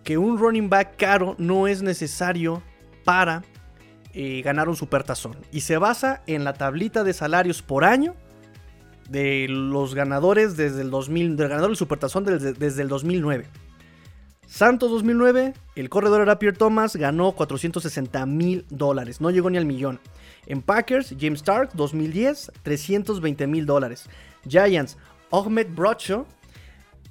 que 0.05 0.17
un 0.17 0.39
running 0.39 0.71
back 0.71 0.97
caro 0.97 1.35
no 1.39 1.67
es 1.67 1.83
necesario 1.83 2.63
para 3.05 3.43
eh, 4.15 4.43
ganar 4.43 4.69
un 4.69 4.77
supertazón. 4.77 5.37
Y 5.51 5.63
se 5.63 5.77
basa 5.77 6.23
en 6.27 6.45
la 6.45 6.53
tablita 6.53 7.05
de 7.05 7.13
salarios 7.13 7.63
por 7.63 7.85
año 7.85 8.15
de 9.11 9.47
los 9.49 9.95
ganadores 9.95 10.57
desde 10.57 10.83
el 10.83 10.91
2000, 10.91 11.37
del 11.37 11.49
ganador 11.49 11.77
del 11.77 12.25
desde, 12.25 12.53
desde 12.53 12.83
el 12.83 12.89
2009. 12.89 13.47
Santos 14.47 14.91
2009, 14.91 15.55
el 15.77 15.89
corredor 15.89 16.23
era 16.23 16.39
Pierre 16.39 16.57
Thomas, 16.57 16.97
ganó 16.97 17.33
460 17.33 18.27
mil 18.27 18.67
dólares, 18.69 19.21
no 19.21 19.31
llegó 19.31 19.49
ni 19.51 19.59
al 19.59 19.65
millón. 19.65 20.01
En 20.47 20.63
Packers, 20.63 21.15
James 21.21 21.41
Stark 21.41 21.71
2010, 21.75 22.51
320 22.63 23.47
mil 23.47 23.67
dólares. 23.67 24.09
Giants, 24.49 24.97
Ahmed 25.31 25.69
Brocho, 25.75 26.27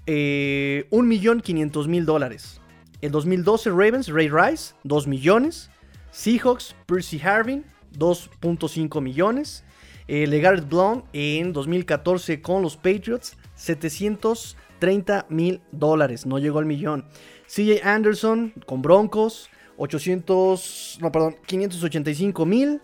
eh, 0.05 0.87
1 0.89 1.07
millón 1.07 1.39
500 1.39 1.87
mil 1.87 2.05
dólares. 2.05 2.59
En 3.01 3.11
2012, 3.11 3.69
Ravens, 3.69 4.07
Ray 4.07 4.29
Rice, 4.29 4.73
2 4.83 5.07
millones. 5.07 5.69
Seahawks, 6.11 6.75
Percy 6.85 7.21
Harvin, 7.21 7.63
2.5 7.97 9.01
millones. 9.01 9.63
Eh, 10.11 10.25
LeGarrette 10.25 10.67
Blount 10.67 11.05
en 11.13 11.53
2014 11.53 12.41
con 12.41 12.63
los 12.63 12.75
Patriots, 12.75 13.37
730 13.53 15.27
mil 15.29 15.61
dólares, 15.71 16.25
no 16.25 16.39
llegó 16.39 16.57
al 16.57 16.65
millón. 16.65 17.05
CJ 17.45 17.83
Anderson 17.83 18.51
con 18.65 18.81
Broncos, 18.81 19.51
800, 19.77 20.97
no, 20.99 21.11
perdón, 21.11 21.35
585 21.45 22.43
mil. 22.47 22.81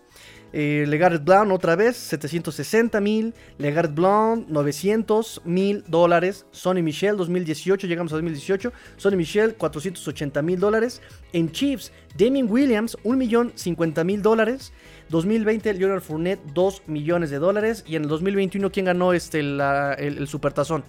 Eh, 0.53 0.85
Legarrette 0.87 1.25
Blount 1.25 1.51
otra 1.51 1.75
vez, 1.75 1.97
760 1.97 3.01
mil. 3.01 3.33
Legarrette 3.57 3.95
Blount, 3.95 4.47
900 4.47 5.41
mil 5.43 5.83
dólares. 5.87 6.45
Sonny 6.51 6.81
Michel, 6.81 7.17
2018, 7.17 7.87
llegamos 7.87 8.13
a 8.13 8.15
2018. 8.15 8.71
Sonny 8.95 9.17
Michel, 9.17 9.55
480 9.55 10.41
mil 10.43 10.59
dólares. 10.59 11.01
En 11.33 11.51
Chiefs, 11.51 11.91
Damien 12.17 12.49
Williams, 12.49 12.95
1 13.03 13.17
millón 13.17 13.51
50 13.55 14.03
mil 14.03 14.21
dólares. 14.21 14.71
2020, 15.09 15.73
Leonard 15.73 16.01
Fournette, 16.01 16.41
2 16.53 16.83
millones 16.87 17.29
de 17.29 17.39
dólares. 17.39 17.83
Y 17.87 17.95
en 17.95 18.03
el 18.03 18.09
2021, 18.09 18.71
¿quién 18.71 18.85
ganó 18.85 19.13
este, 19.13 19.39
el, 19.39 19.61
el 19.61 20.27
Supertazón? 20.27 20.83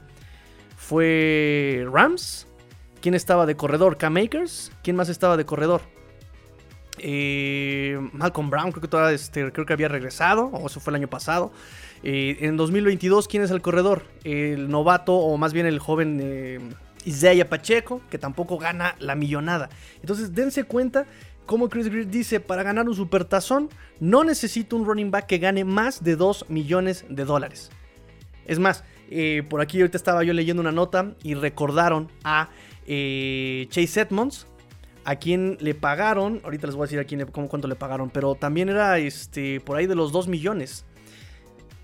Fue 0.77 1.87
Rams. 1.91 2.47
¿Quién 3.01 3.15
estaba 3.15 3.47
de 3.47 3.57
corredor? 3.57 3.99
Cam 3.99 4.17
Akers. 4.17 4.73
¿Quién 4.83 4.97
más 4.97 5.09
estaba 5.09 5.37
de 5.37 5.45
corredor? 5.45 5.83
Eh, 6.99 7.99
Malcolm 8.13 8.51
Brown, 8.51 8.73
creo 8.73 8.81
que, 8.81 8.89
todavía, 8.89 9.15
este, 9.15 9.53
creo 9.53 9.67
que 9.67 9.73
había 9.73 9.89
regresado, 9.89 10.47
o 10.47 10.67
eso 10.67 10.81
fue 10.81 10.93
el 10.93 10.97
año 10.97 11.09
pasado. 11.09 11.53
Eh, 12.03 12.39
en 12.41 12.57
2022, 12.57 13.29
¿quién 13.29 13.43
es 13.43 13.51
el 13.51 13.61
corredor? 13.61 14.05
El 14.25 14.71
novato, 14.71 15.15
o 15.15 15.37
más 15.37 15.53
bien 15.53 15.67
el 15.67 15.79
joven 15.79 16.19
eh, 16.23 16.61
Isaiah 17.05 17.49
Pacheco, 17.49 18.01
que 18.11 18.19
tampoco 18.19 18.59
gana 18.59 18.97
la 18.99 19.15
millonada. 19.15 19.69
Entonces, 20.01 20.35
dense 20.35 20.65
cuenta 20.65 21.07
como 21.47 21.69
Chris 21.69 21.89
Greer 21.89 22.09
dice, 22.09 22.41
para 22.41 22.63
ganar 22.63 22.89
un 22.89 22.95
supertazón 22.95 23.71
no 24.01 24.25
necesito 24.25 24.77
un 24.77 24.85
running 24.85 25.11
back 25.11 25.27
que 25.27 25.39
gane 25.39 25.65
más 25.65 26.03
de 26.03 26.17
2 26.17 26.47
millones 26.51 27.05
de 27.09 27.25
dólares. 27.25 27.71
Es 28.45 28.59
más, 28.59 28.85
eh, 29.11 29.43
por 29.49 29.61
aquí 29.61 29.81
ahorita 29.81 29.97
estaba 29.97 30.25
yo 30.25 30.33
leyendo 30.33 30.61
una 30.61 30.73
nota 30.73 31.15
y 31.23 31.35
recordaron 31.35 32.11
a 32.25 32.49
Chase 32.85 34.01
Edmonds, 34.01 34.47
a 35.05 35.17
quien 35.17 35.57
le 35.61 35.75
pagaron, 35.75 36.41
ahorita 36.45 36.67
les 36.67 36.77
voy 36.77 36.85
a 36.85 36.87
decir 36.87 36.99
a 36.99 37.05
quién, 37.05 37.27
cómo, 37.27 37.49
cuánto 37.49 37.69
le 37.69 37.77
pagaron, 37.77 38.11
pero 38.11 38.35
también 38.35 38.69
era 38.69 38.99
este, 38.99 39.61
por 39.61 39.77
ahí 39.77 39.87
de 39.87 39.95
los 39.95 40.13
2 40.13 40.29
millones 40.29 40.85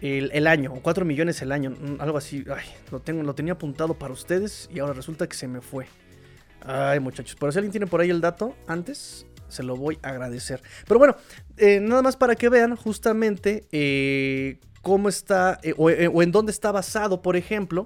el, 0.00 0.47
año, 0.49 0.73
o 0.75 0.81
4 0.83 1.04
millones 1.04 1.40
el 1.42 1.52
año, 1.52 1.75
algo 2.00 2.19
así. 2.19 2.45
Lo, 2.90 3.00
tengo, 3.00 3.23
lo 3.23 3.35
tenía 3.35 3.52
apuntado 3.52 3.95
para 3.95 4.12
ustedes 4.12 4.69
y 4.75 4.81
ahora 4.81 4.92
resulta 4.92 5.28
que 5.28 5.37
se 5.37 5.47
me 5.47 5.61
fue. 5.61 5.87
Ay, 6.64 7.00
muchachos, 7.00 7.37
pero 7.38 7.52
si 7.52 7.59
alguien 7.59 7.73
tiene 7.73 7.87
por 7.87 8.00
ahí 8.00 8.11
el 8.11 8.21
dato 8.21 8.54
antes, 8.66 9.26
se 9.53 9.63
lo 9.63 9.77
voy 9.77 9.99
a 10.03 10.09
agradecer. 10.09 10.63
Pero 10.87 10.99
bueno, 10.99 11.17
eh, 11.57 11.81
nada 11.81 12.03
más 12.03 12.17
para 12.17 12.35
que 12.35 12.49
vean 12.49 12.75
justamente 12.77 13.67
eh, 13.71 14.59
cómo 14.81 15.09
está, 15.09 15.61
eh, 15.63 15.75
o, 15.77 15.91
en 15.91 16.33
dónde 16.33 16.53
está 16.53 16.73
basado, 16.73 17.23
por 17.23 17.37
ejemplo, 17.37 17.85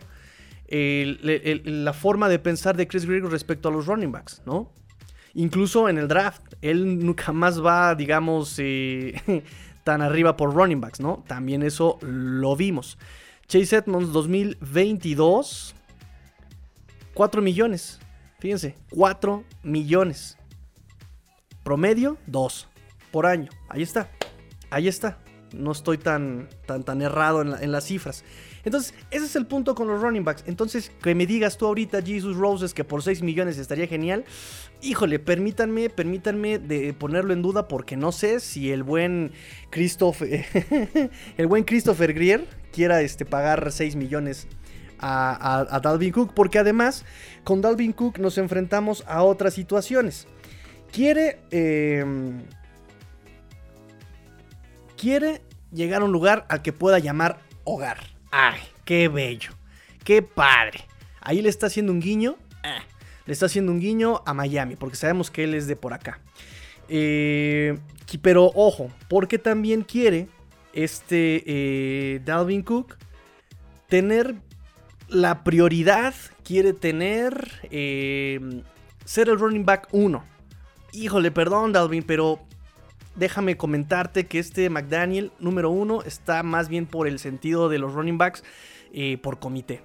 la 0.69 1.93
forma 1.93 2.29
de 2.29 2.39
pensar 2.39 2.77
de 2.77 2.89
Chris 2.89 3.07
Gregory 3.07 3.31
respecto 3.31 3.69
a 3.69 3.73
los 3.73 3.87
running 3.87 4.11
backs, 4.11 4.43
¿no? 4.47 4.73
Incluso 5.35 5.89
en 5.89 5.99
el 5.99 6.09
draft, 6.09 6.43
él 6.63 7.05
nunca 7.05 7.31
más 7.33 7.63
va, 7.63 7.95
digamos, 7.95 8.61
tan 9.85 10.03
arriba 10.03 10.37
por 10.37 10.55
running 10.55 10.81
backs, 10.81 11.01
¿no? 11.01 11.23
También 11.27 11.63
eso 11.63 11.99
lo 12.01 12.57
vimos. 12.57 12.99
Chase 13.47 13.77
Edmonds 13.77 14.13
2022, 14.13 15.75
4 17.15 17.43
millones. 17.43 18.01
Fíjense, 18.39 18.77
4 18.91 19.45
millones. 19.63 20.37
Promedio, 21.67 22.17
2 22.29 22.69
por 23.11 23.27
año. 23.27 23.51
Ahí 23.69 23.83
está. 23.83 24.09
Ahí 24.71 24.87
está. 24.87 25.19
No 25.53 25.73
estoy 25.73 25.99
tan, 25.99 26.49
tan, 26.65 26.85
tan 26.85 27.03
errado 27.03 27.43
en, 27.43 27.73
las 27.73 27.87
cifras. 27.87 28.23
Entonces, 28.65 28.95
ese 29.11 29.25
es 29.25 29.35
el 29.35 29.47
punto 29.47 29.75
con 29.75 29.89
los 29.89 30.01
running 30.01 30.23
backs. 30.23 30.45
Entonces, 30.47 30.93
que 31.03 31.17
me 31.17 31.27
digas 31.27 31.59
tú 31.59 31.67
ahorita, 31.67 32.03
Jesus 32.03 32.37
Roses, 32.37 32.73
que 32.73 32.85
por 32.85 33.03
6 33.03 33.21
millones 33.23 33.59
estaría 33.59 33.89
genial. 33.89 34.25
Híjole, 34.81 35.19
permítanme, 35.19 35.91
permítanme 35.91 36.61
de 36.61 36.95
ponerlo 36.95 37.33
en 37.33 37.43
duda 37.43 37.67
porque 37.67 37.97
no 37.97 38.13
sé 38.13 38.39
si 38.39 38.71
el 38.71 38.85
buen 38.85 39.33
Christopher, 39.71 40.45
el 41.37 41.47
buen 41.49 41.65
Christopher 41.65 42.15
Grier 42.15 42.47
quiera 42.71 43.03
este, 43.03 43.25
pagar 43.25 43.73
6 43.73 43.97
millones 43.97 44.47
a, 45.01 45.81
Dalvin 45.83 46.13
Cook, 46.13 46.33
porque 46.35 46.59
además 46.59 47.05
con 47.45 47.61
Dalvin 47.61 47.93
Cook 47.93 48.19
nos 48.19 48.39
enfrentamos 48.39 49.05
a 49.07 49.23
otras 49.23 49.55
situaciones. 49.55 50.27
Quiere, 50.97 51.41
em, 51.51 52.41
quiere 54.97 55.43
llegar 55.71 56.01
a 56.01 56.07
un 56.07 56.11
lugar 56.11 56.47
al 56.49 56.63
que 56.63 56.73
pueda 56.73 56.99
llamar 56.99 57.39
hogar. 57.65 57.99
¡Ay, 58.31 58.59
qué 58.87 59.09
bello! 59.09 59.51
¡Qué 60.05 60.23
padre! 60.23 60.87
Ahí 61.21 61.43
le 61.43 61.51
está 61.51 61.67
haciendo 61.67 61.93
un 61.93 62.01
guiño. 62.01 62.37
Eh, 62.65 62.81
le 63.27 63.33
está 63.35 63.45
haciendo 63.45 63.73
un 63.73 63.79
guiño 63.79 64.23
a 64.25 64.33
Miami, 64.33 64.77
porque 64.77 64.97
sabemos 64.97 65.31
que 65.31 65.45
él 65.45 65.53
es 65.53 65.67
de 65.67 65.77
por 65.77 65.93
acá. 65.93 66.19
Eh, 66.89 67.79
pero 68.23 68.51
ojo, 68.55 68.91
porque 69.07 69.37
también 69.37 69.83
quiere 69.83 70.29
este 70.73 71.43
eh, 71.45 72.23
Dalvin 72.25 72.63
Cook 72.63 72.97
tener 73.91 74.35
la 75.09 75.45
prioridad, 75.45 76.15
quiere 76.43 76.73
tener 76.73 77.51
ser 79.05 79.29
el 79.29 79.39
running 79.39 79.67
back 79.67 79.89
1. 79.93 80.36
Híjole, 80.97 81.31
perdón 81.31 81.75
Dalvin, 81.75 82.03
pero 82.03 82.41
déjame 83.17 83.59
comentarte 83.59 84.27
que 84.27 84.39
este 84.39 84.71
McDaniel 84.71 85.31
número 85.39 85.69
uno 85.69 86.01
está 86.01 86.43
más 86.43 86.71
bien 86.71 86.87
por 86.87 87.07
el 87.07 87.19
sentido 87.19 87.69
de 87.69 87.79
los 87.79 87.93
running 87.93 88.17
backs 88.17 88.43
eh, 88.95 89.19
por 89.19 89.39
comité. 89.39 89.83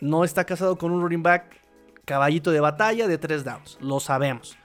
No 0.00 0.22
está 0.22 0.44
casado 0.44 0.78
con 0.78 0.92
un 0.92 1.02
running 1.02 1.24
back 1.24 1.60
caballito 2.04 2.52
de 2.52 2.60
batalla 2.60 3.08
de 3.08 3.18
tres 3.18 3.42
downs. 3.42 3.76
Lo 3.80 3.98
sabemos. 3.98 4.56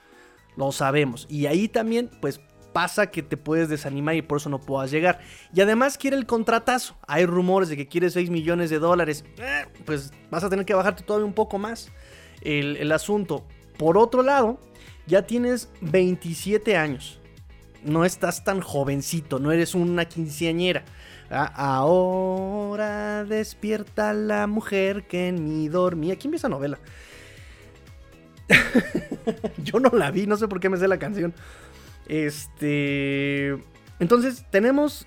Lo 0.56 0.70
sabemos. 0.70 1.26
Y 1.28 1.46
ahí 1.46 1.66
también, 1.66 2.08
pues 2.20 2.40
pasa 2.72 3.10
que 3.10 3.24
te 3.24 3.36
puedes 3.36 3.68
desanimar 3.68 4.14
y 4.14 4.22
por 4.22 4.38
eso 4.38 4.50
no 4.50 4.60
puedas 4.60 4.92
llegar. 4.92 5.18
Y 5.52 5.62
además 5.62 5.98
quiere 5.98 6.16
el 6.16 6.26
contratazo. 6.26 6.96
Hay 7.08 7.26
rumores 7.26 7.68
de 7.68 7.76
que 7.76 7.88
quiere 7.88 8.08
6 8.08 8.30
millones 8.30 8.70
de 8.70 8.78
dólares. 8.78 9.24
Eh, 9.36 9.66
pues 9.84 10.12
vas 10.30 10.44
a 10.44 10.48
tener 10.48 10.64
que 10.64 10.74
bajarte 10.74 11.02
todavía 11.02 11.26
un 11.26 11.34
poco 11.34 11.58
más 11.58 11.90
el, 12.40 12.76
el 12.76 12.92
asunto. 12.92 13.44
Por 13.78 13.98
otro 13.98 14.22
lado, 14.22 14.60
ya 15.06 15.22
tienes 15.26 15.68
27 15.80 16.76
años 16.76 17.20
no 17.84 18.04
estás 18.04 18.44
tan 18.44 18.60
jovencito, 18.60 19.38
no 19.38 19.52
eres 19.52 19.74
una 19.74 20.04
quinceañera. 20.04 20.84
Ah, 21.30 21.52
ahora 21.54 23.24
despierta 23.24 24.12
la 24.12 24.46
mujer 24.46 25.04
que 25.04 25.28
en 25.28 25.44
mí 25.44 25.68
dormía. 25.68 26.16
¿Quién 26.16 26.30
ve 26.30 26.36
esa 26.36 26.48
novela? 26.48 26.78
Yo 29.64 29.80
no 29.80 29.90
la 29.90 30.10
vi, 30.10 30.26
no 30.26 30.36
sé 30.36 30.48
por 30.48 30.60
qué 30.60 30.68
me 30.68 30.76
sé 30.76 30.88
la 30.88 30.98
canción. 30.98 31.32
Este. 32.06 33.56
Entonces, 33.98 34.44
tenemos 34.50 35.06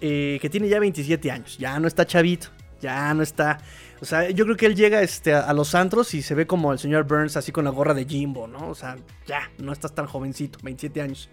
eh, 0.00 0.38
que 0.40 0.50
tiene 0.50 0.68
ya 0.68 0.80
27 0.80 1.30
años. 1.30 1.58
Ya 1.58 1.78
no 1.78 1.86
está 1.86 2.06
chavito. 2.06 2.48
Ya 2.80 3.14
no 3.14 3.22
está. 3.22 3.58
O 4.04 4.06
sea, 4.06 4.28
yo 4.28 4.44
creo 4.44 4.58
que 4.58 4.66
él 4.66 4.76
llega 4.76 5.00
este, 5.00 5.32
a 5.32 5.50
los 5.54 5.74
antros 5.74 6.12
y 6.12 6.20
se 6.20 6.34
ve 6.34 6.46
como 6.46 6.74
el 6.74 6.78
señor 6.78 7.04
Burns 7.04 7.38
así 7.38 7.52
con 7.52 7.64
la 7.64 7.70
gorra 7.70 7.94
de 7.94 8.04
Jimbo, 8.04 8.46
¿no? 8.46 8.68
O 8.68 8.74
sea, 8.74 8.98
ya, 9.26 9.50
no 9.56 9.72
estás 9.72 9.94
tan 9.94 10.04
jovencito, 10.04 10.58
27 10.62 11.00
años. 11.00 11.30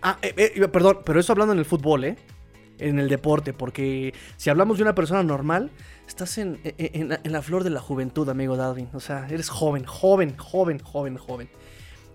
Ah, 0.00 0.16
eh, 0.22 0.52
eh, 0.56 0.68
perdón, 0.68 1.00
pero 1.04 1.20
eso 1.20 1.32
hablando 1.32 1.52
en 1.52 1.58
el 1.58 1.66
fútbol, 1.66 2.04
¿eh? 2.04 2.16
En 2.78 2.98
el 2.98 3.10
deporte, 3.10 3.52
porque 3.52 4.14
si 4.38 4.48
hablamos 4.48 4.78
de 4.78 4.84
una 4.84 4.94
persona 4.94 5.22
normal, 5.22 5.70
estás 6.08 6.38
en, 6.38 6.60
la 7.24 7.42
flor 7.42 7.62
de 7.62 7.68
la 7.68 7.80
juventud, 7.80 8.26
amigo 8.26 8.56
Dalvin. 8.56 8.88
O 8.94 9.00
sea, 9.00 9.28
eres 9.28 9.50
joven, 9.50 9.84
joven, 9.84 10.34
joven, 10.38 10.78
joven, 10.78 11.18
joven. 11.18 11.50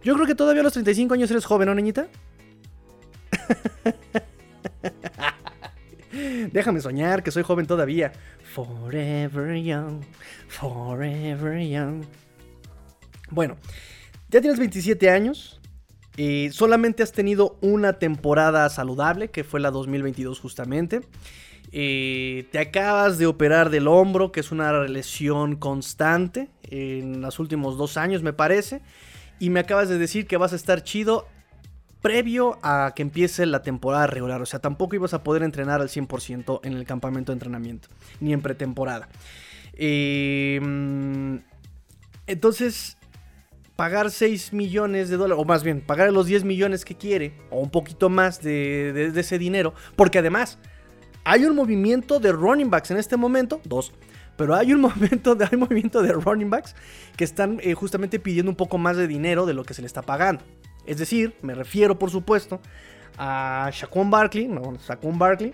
Yo 0.04 0.16
creo 0.16 0.26
que 0.26 0.34
todavía 0.34 0.62
a 0.62 0.64
los 0.64 0.74
35 0.74 1.14
años 1.14 1.30
eres 1.30 1.46
joven, 1.46 1.68
¿no, 1.68 1.76
niñita? 1.76 2.08
Déjame 6.52 6.82
soñar 6.82 7.24
que 7.24 7.32
soy 7.32 7.44
joven 7.44 7.66
todavía. 7.66 8.12
Forever 8.54 9.56
young, 9.62 10.02
forever 10.48 11.60
young. 11.60 12.04
Bueno, 13.30 13.58
ya 14.30 14.42
tienes 14.42 14.60
27 14.60 15.10
años 15.10 15.60
solamente 16.52 17.02
has 17.02 17.14
tenido 17.14 17.58
una 17.62 17.94
temporada 17.94 18.68
saludable, 18.70 19.30
que 19.30 19.46
fue 19.46 19.62
la 19.62 19.72
2022 19.72 20.40
justamente. 20.40 21.02
te 21.72 22.60
acabas 22.60 23.18
de 23.18 23.26
operar 23.26 23.70
del 23.70 23.88
hombro, 23.88 24.32
que 24.32 24.42
es 24.42 24.52
una 24.52 24.84
lesión 24.84 25.56
constante 25.56 26.50
en 26.64 27.22
los 27.22 27.40
últimos 27.40 27.78
dos 27.78 27.96
años, 27.96 28.22
me 28.22 28.34
parece. 28.34 28.82
Y 29.40 29.50
me 29.50 29.62
acabas 29.62 29.88
de 29.88 29.98
decir 29.98 30.28
que 30.28 30.36
vas 30.36 30.52
a 30.52 30.58
estar 30.58 30.84
chido 30.84 31.26
previo 32.02 32.58
a 32.64 32.94
que 32.96 33.02
empiece 33.02 33.46
la 33.46 33.62
temporada 33.62 34.08
regular. 34.08 34.42
O 34.42 34.46
sea, 34.46 34.60
tampoco 34.60 34.96
ibas 34.96 35.14
a 35.14 35.24
poder 35.24 35.44
entrenar 35.44 35.82
al 35.82 35.90
100% 35.90 36.62
en 36.64 36.74
el 36.74 36.86
campamento 36.86 37.32
de 37.32 37.36
entrenamiento, 37.36 37.90
ni 38.20 38.34
en 38.34 38.42
pretemporada. 38.42 39.10
Em, 39.74 41.42
entonces, 42.28 42.98
pagar 43.76 44.12
6 44.12 44.54
millones 44.54 45.10
de 45.10 45.18
dólares, 45.18 45.42
o 45.42 45.46
más 45.46 45.64
bien, 45.64 45.82
pagar 45.82 46.12
los 46.12 46.26
10 46.28 46.44
millones 46.44 46.84
que 46.84 46.96
quiere, 46.96 47.34
o 47.50 47.60
un 47.60 47.70
poquito 47.70 48.10
más 48.10 48.42
de, 48.42 49.12
ese 49.16 49.40
dinero, 49.40 49.74
porque 49.96 50.20
además 50.20 50.58
hay 51.24 51.46
un 51.46 51.56
movimiento 51.56 52.20
de 52.20 52.32
running 52.32 52.70
backs 52.70 52.92
en 52.92 52.98
este 52.98 53.16
momento, 53.16 53.62
dos, 53.64 53.94
pero 54.36 54.56
hay 54.56 54.74
un, 54.74 54.82
momento 54.82 55.38
hay 55.50 55.58
movimiento 55.58 56.02
de 56.02 56.12
running 56.12 56.50
backs 56.50 56.76
que 57.16 57.24
están 57.24 57.60
eh, 57.62 57.74
justamente 57.74 58.20
pidiendo 58.20 58.52
un 58.52 58.58
poco 58.58 58.78
más 58.78 58.98
de 58.98 59.08
dinero 59.08 59.46
de 59.46 59.54
lo 59.54 59.64
que 59.64 59.74
se 59.74 59.82
le 59.82 59.88
está 59.88 60.02
pagando. 60.02 60.44
Es 60.90 60.98
decir, 60.98 61.36
me 61.44 61.54
refiero 61.54 62.00
por 62.00 62.10
supuesto 62.10 62.60
a 63.16 63.70
Shaquon 63.72 64.10
Barkley, 64.10 64.48
no, 64.48 64.76
Shaquon 64.76 65.20
Barkley, 65.20 65.54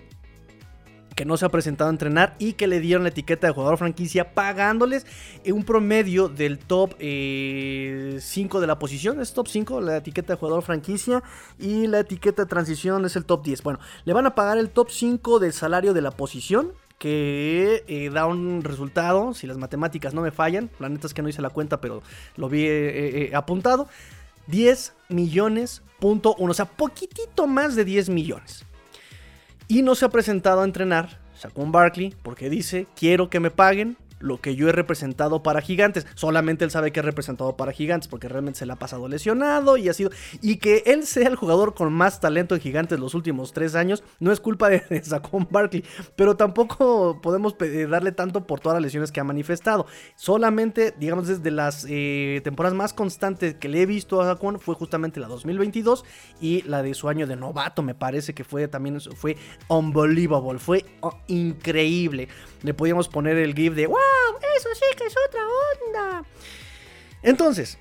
que 1.14 1.26
no 1.26 1.36
se 1.36 1.44
ha 1.44 1.50
presentado 1.50 1.90
a 1.90 1.92
entrenar 1.92 2.36
y 2.38 2.54
que 2.54 2.66
le 2.66 2.80
dieron 2.80 3.02
la 3.02 3.10
etiqueta 3.10 3.46
de 3.46 3.52
jugador 3.52 3.76
franquicia 3.76 4.32
pagándoles 4.32 5.04
un 5.46 5.64
promedio 5.64 6.30
del 6.30 6.58
top 6.58 6.92
5 6.92 6.98
eh, 7.00 8.18
de 8.18 8.66
la 8.66 8.78
posición, 8.78 9.20
es 9.20 9.34
top 9.34 9.48
5 9.48 9.82
la 9.82 9.98
etiqueta 9.98 10.32
de 10.32 10.38
jugador 10.38 10.62
franquicia 10.62 11.22
y 11.58 11.86
la 11.86 12.00
etiqueta 12.00 12.42
de 12.44 12.48
transición 12.48 13.04
es 13.04 13.14
el 13.16 13.26
top 13.26 13.44
10. 13.44 13.62
Bueno, 13.62 13.78
le 14.06 14.14
van 14.14 14.24
a 14.24 14.34
pagar 14.34 14.56
el 14.56 14.70
top 14.70 14.90
5 14.90 15.38
del 15.38 15.52
salario 15.52 15.92
de 15.92 16.00
la 16.00 16.12
posición 16.12 16.72
que 16.98 17.84
eh, 17.88 18.08
da 18.08 18.24
un 18.24 18.62
resultado, 18.62 19.34
si 19.34 19.46
las 19.46 19.58
matemáticas 19.58 20.14
no 20.14 20.22
me 20.22 20.30
fallan, 20.30 20.70
la 20.78 20.88
neta 20.88 21.06
es 21.06 21.12
que 21.12 21.20
no 21.20 21.28
hice 21.28 21.42
la 21.42 21.50
cuenta, 21.50 21.78
pero 21.78 22.02
lo 22.36 22.48
vi 22.48 22.64
eh, 22.66 23.32
apuntado, 23.34 23.86
10 24.46 24.94
millones 25.08 25.82
punto 25.98 26.34
uno, 26.38 26.50
o 26.50 26.54
sea, 26.54 26.66
poquitito 26.66 27.46
más 27.46 27.74
de 27.74 27.84
10 27.84 28.08
millones. 28.10 28.64
Y 29.68 29.82
no 29.82 29.94
se 29.94 30.04
ha 30.04 30.08
presentado 30.08 30.60
a 30.60 30.64
entrenar 30.64 31.20
Saquon 31.34 31.72
Barkley 31.72 32.14
porque 32.22 32.50
dice, 32.50 32.86
quiero 32.94 33.30
que 33.30 33.40
me 33.40 33.50
paguen 33.50 33.96
lo 34.18 34.40
que 34.40 34.56
yo 34.56 34.68
he 34.68 34.72
representado 34.72 35.42
para 35.42 35.60
Gigantes. 35.60 36.06
Solamente 36.14 36.64
él 36.64 36.70
sabe 36.70 36.92
que 36.92 37.00
ha 37.00 37.02
representado 37.02 37.56
para 37.56 37.72
Gigantes 37.72 38.08
porque 38.08 38.28
realmente 38.28 38.58
se 38.58 38.66
le 38.66 38.72
ha 38.72 38.76
pasado 38.76 39.08
lesionado 39.08 39.76
y 39.76 39.88
ha 39.88 39.94
sido... 39.94 40.10
Y 40.40 40.56
que 40.56 40.82
él 40.86 41.06
sea 41.06 41.28
el 41.28 41.36
jugador 41.36 41.74
con 41.74 41.92
más 41.92 42.20
talento 42.20 42.54
en 42.54 42.60
Gigantes 42.60 42.98
los 42.98 43.14
últimos 43.14 43.52
tres 43.52 43.74
años 43.74 44.02
no 44.20 44.32
es 44.32 44.40
culpa 44.40 44.68
de, 44.68 44.80
de 44.90 45.02
Barkley, 45.50 45.84
pero 46.14 46.36
tampoco 46.36 47.20
podemos 47.20 47.56
darle 47.88 48.12
tanto 48.12 48.46
por 48.46 48.60
todas 48.60 48.76
las 48.76 48.82
lesiones 48.82 49.12
que 49.12 49.20
ha 49.20 49.24
manifestado. 49.24 49.86
Solamente, 50.14 50.94
digamos, 50.98 51.28
desde 51.28 51.50
las 51.50 51.86
eh, 51.88 52.40
temporadas 52.44 52.76
más 52.76 52.92
constantes 52.92 53.54
que 53.54 53.68
le 53.68 53.82
he 53.82 53.86
visto 53.86 54.20
a 54.20 54.26
Saquon 54.26 54.60
fue 54.60 54.74
justamente 54.74 55.20
la 55.20 55.28
2022 55.28 56.04
y 56.40 56.62
la 56.62 56.82
de 56.82 56.94
su 56.94 57.08
año 57.08 57.26
de 57.26 57.36
novato, 57.36 57.82
me 57.82 57.94
parece 57.94 58.34
que 58.34 58.44
fue 58.44 58.68
también, 58.68 59.00
fue 59.00 59.36
unbelievable, 59.68 60.58
fue 60.58 60.84
oh, 61.00 61.12
increíble. 61.26 62.28
Le 62.62 62.74
podíamos 62.74 63.08
poner 63.08 63.36
el 63.36 63.54
GIF 63.54 63.74
de 63.74 63.86
¡Wow! 63.86 64.05
Eso 64.56 64.68
sí 64.74 64.84
que 64.96 65.06
es 65.06 65.14
otra 65.28 65.42
onda. 65.46 66.24
Entonces, 67.22 67.78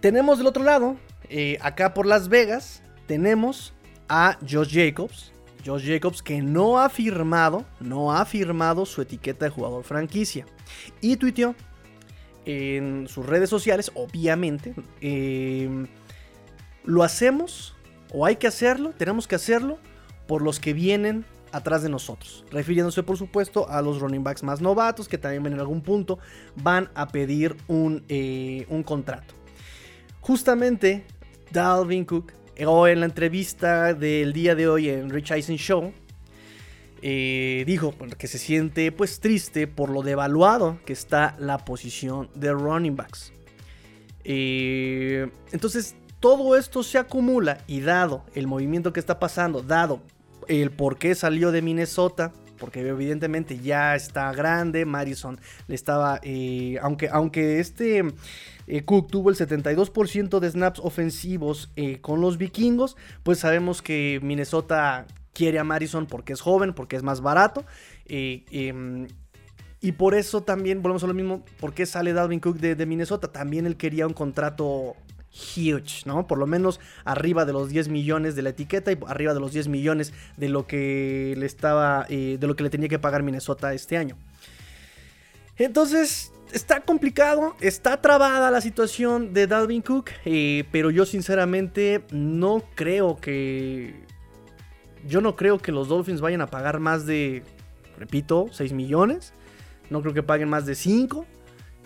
tenemos 0.00 0.38
del 0.38 0.46
otro 0.46 0.62
lado, 0.62 0.96
eh, 1.28 1.58
acá 1.60 1.94
por 1.94 2.06
Las 2.06 2.28
Vegas, 2.28 2.82
tenemos 3.06 3.72
a 4.08 4.38
Josh 4.48 4.74
Jacobs. 4.74 5.32
Josh 5.64 5.86
Jacobs 5.86 6.22
que 6.22 6.42
no 6.42 6.78
ha 6.78 6.90
firmado, 6.90 7.64
no 7.80 8.12
ha 8.12 8.24
firmado 8.26 8.84
su 8.84 9.00
etiqueta 9.00 9.46
de 9.46 9.50
jugador 9.50 9.82
franquicia. 9.84 10.46
Y 11.00 11.16
tuiteó 11.16 11.54
en 12.44 13.08
sus 13.08 13.24
redes 13.24 13.48
sociales, 13.48 13.90
obviamente, 13.94 14.74
eh, 15.00 15.86
lo 16.84 17.02
hacemos, 17.02 17.74
o 18.12 18.26
hay 18.26 18.36
que 18.36 18.46
hacerlo, 18.46 18.92
tenemos 18.96 19.26
que 19.26 19.36
hacerlo 19.36 19.78
por 20.26 20.42
los 20.42 20.60
que 20.60 20.74
vienen 20.74 21.24
atrás 21.54 21.82
de 21.82 21.88
nosotros. 21.88 22.44
Refiriéndose, 22.50 23.02
por 23.02 23.16
supuesto, 23.16 23.68
a 23.68 23.80
los 23.80 24.00
running 24.00 24.24
backs 24.24 24.42
más 24.42 24.60
novatos 24.60 25.08
que 25.08 25.18
también 25.18 25.46
en 25.46 25.60
algún 25.60 25.82
punto 25.82 26.18
van 26.56 26.90
a 26.94 27.08
pedir 27.08 27.56
un, 27.68 28.04
eh, 28.08 28.66
un 28.68 28.82
contrato. 28.82 29.34
Justamente, 30.20 31.04
Dalvin 31.52 32.04
Cook, 32.04 32.32
o 32.66 32.86
en 32.86 33.00
la 33.00 33.06
entrevista 33.06 33.94
del 33.94 34.32
día 34.32 34.54
de 34.54 34.68
hoy 34.68 34.88
en 34.88 35.10
Rich 35.10 35.30
Eisen 35.30 35.56
Show, 35.56 35.92
eh, 37.02 37.64
dijo 37.66 37.94
que 38.18 38.26
se 38.26 38.38
siente 38.38 38.90
pues 38.90 39.20
triste 39.20 39.66
por 39.66 39.90
lo 39.90 40.02
devaluado 40.02 40.78
que 40.86 40.92
está 40.92 41.36
la 41.38 41.58
posición 41.58 42.30
de 42.34 42.52
running 42.52 42.96
backs. 42.96 43.32
Eh, 44.24 45.30
entonces 45.52 45.94
todo 46.18 46.56
esto 46.56 46.82
se 46.82 46.96
acumula 46.96 47.58
y 47.66 47.80
dado 47.80 48.24
el 48.34 48.46
movimiento 48.46 48.94
que 48.94 49.00
está 49.00 49.20
pasando, 49.20 49.60
dado 49.60 50.00
el 50.48 50.70
por 50.70 50.98
qué 50.98 51.14
salió 51.14 51.52
de 51.52 51.62
Minnesota, 51.62 52.32
porque 52.58 52.80
evidentemente 52.80 53.58
ya 53.58 53.94
está 53.94 54.32
grande, 54.32 54.84
Madison 54.84 55.38
le 55.66 55.74
estaba, 55.74 56.20
eh, 56.22 56.78
aunque, 56.82 57.08
aunque 57.10 57.60
este 57.60 58.04
eh, 58.66 58.84
Cook 58.84 59.10
tuvo 59.10 59.30
el 59.30 59.36
72% 59.36 60.38
de 60.38 60.50
snaps 60.50 60.80
ofensivos 60.80 61.70
eh, 61.76 62.00
con 62.00 62.20
los 62.20 62.38
vikingos, 62.38 62.96
pues 63.22 63.38
sabemos 63.38 63.82
que 63.82 64.20
Minnesota 64.22 65.06
quiere 65.32 65.58
a 65.58 65.64
Madison 65.64 66.06
porque 66.06 66.32
es 66.32 66.40
joven, 66.40 66.74
porque 66.74 66.96
es 66.96 67.02
más 67.02 67.20
barato. 67.20 67.64
Em, 68.06 69.08
y 69.80 69.92
por 69.92 70.14
eso 70.14 70.42
también, 70.42 70.80
volvemos 70.80 71.04
a 71.04 71.06
lo 71.06 71.14
mismo, 71.14 71.44
¿por 71.60 71.74
qué 71.74 71.84
sale 71.84 72.12
Dalvin 72.12 72.40
Cook 72.40 72.58
de 72.58 72.86
Minnesota? 72.86 73.32
También 73.32 73.66
él 73.66 73.76
quería 73.76 74.06
un 74.06 74.14
contrato 74.14 74.96
huge, 75.34 76.04
¿no? 76.06 76.26
Por 76.26 76.38
lo 76.38 76.46
menos 76.46 76.80
arriba 77.04 77.44
de 77.44 77.52
los 77.52 77.68
10 77.68 77.88
millones 77.88 78.36
de 78.36 78.42
la 78.42 78.50
etiqueta 78.50 78.92
y 78.92 78.98
arriba 79.06 79.34
de 79.34 79.40
los 79.40 79.52
10 79.52 79.68
millones 79.68 80.12
de 80.36 80.48
lo 80.48 80.66
que 80.66 81.34
le 81.36 81.46
estaba, 81.46 82.06
eh, 82.08 82.36
de 82.38 82.46
lo 82.46 82.56
que 82.56 82.62
le 82.62 82.70
tenía 82.70 82.88
que 82.88 82.98
pagar 82.98 83.22
Minnesota 83.22 83.74
este 83.74 83.96
año. 83.96 84.16
Entonces, 85.56 86.32
está 86.52 86.80
complicado, 86.80 87.54
está 87.60 88.00
trabada 88.00 88.50
la 88.50 88.60
situación 88.60 89.32
de 89.32 89.46
Dalvin 89.46 89.82
Cook, 89.82 90.10
eh, 90.24 90.64
pero 90.72 90.90
yo 90.90 91.04
sinceramente 91.04 92.04
no 92.10 92.62
creo 92.74 93.16
que... 93.20 94.04
Yo 95.06 95.20
no 95.20 95.36
creo 95.36 95.58
que 95.58 95.70
los 95.70 95.88
Dolphins 95.88 96.22
vayan 96.22 96.40
a 96.40 96.46
pagar 96.46 96.80
más 96.80 97.04
de, 97.04 97.42
repito, 97.98 98.46
6 98.50 98.72
millones. 98.72 99.34
No 99.90 100.00
creo 100.00 100.14
que 100.14 100.22
paguen 100.22 100.48
más 100.48 100.64
de 100.64 100.74
5 100.74 101.26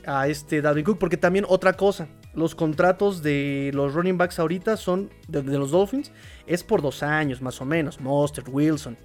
a 0.07 0.29
este 0.29 0.63
Dalvin 0.63 0.85
Cook, 0.85 0.99
porque 0.99 1.17
también 1.17 1.45
otra 1.49 1.73
cosa, 1.73 2.07
los 2.35 2.55
contratos 2.55 3.23
de 3.23 3.71
los 3.75 3.95
running 3.95 4.19
backs 4.19 4.39
ahorita 4.39 4.77
son 4.77 5.11
de, 5.29 5.43
los 5.43 5.71
Dolphins 5.71 6.13
es 6.47 6.63
por 6.63 6.83
dos 6.83 7.03
años 7.03 7.43
más 7.43 7.61
o 7.61 7.65
menos. 7.65 8.01
Monster, 8.01 8.45
Wilson. 8.49 8.97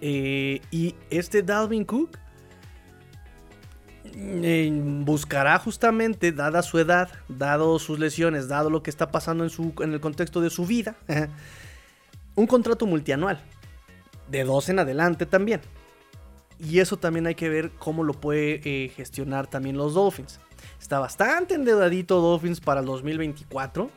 Eh, 0.00 0.60
y 0.70 0.94
este 1.10 1.42
Dalvin 1.42 1.84
Cook 1.84 2.18
eh, 4.14 4.70
buscará 5.04 5.58
justamente, 5.58 6.32
dada 6.32 6.62
su 6.62 6.78
edad, 6.78 7.08
dado 7.28 7.78
sus 7.78 7.98
lesiones, 7.98 8.48
dado 8.48 8.70
lo 8.70 8.82
que 8.82 8.90
está 8.90 9.10
pasando 9.10 9.44
en, 9.44 9.50
su, 9.50 9.72
en 9.80 9.92
el 9.92 10.00
contexto 10.00 10.40
de 10.40 10.50
su 10.50 10.66
vida, 10.66 10.96
un 12.34 12.46
contrato 12.46 12.86
multianual. 12.86 13.40
De 14.28 14.44
dos 14.44 14.68
en 14.68 14.78
adelante 14.78 15.24
también. 15.24 15.60
Y 16.58 16.80
eso 16.80 16.98
también 16.98 17.26
hay 17.26 17.34
que 17.34 17.48
ver 17.48 17.70
cómo 17.78 18.04
lo 18.04 18.12
puede 18.12 18.60
eh, 18.64 18.88
gestionar 18.90 19.46
también 19.46 19.76
los 19.76 19.94
Dolphins. 19.94 20.40
Está 20.80 21.00
bastante 21.00 21.54
endeudadito 21.54 22.20
Dolphins 22.20 22.60
para 22.60 22.80
el 22.80 22.86
2024. 22.86 23.90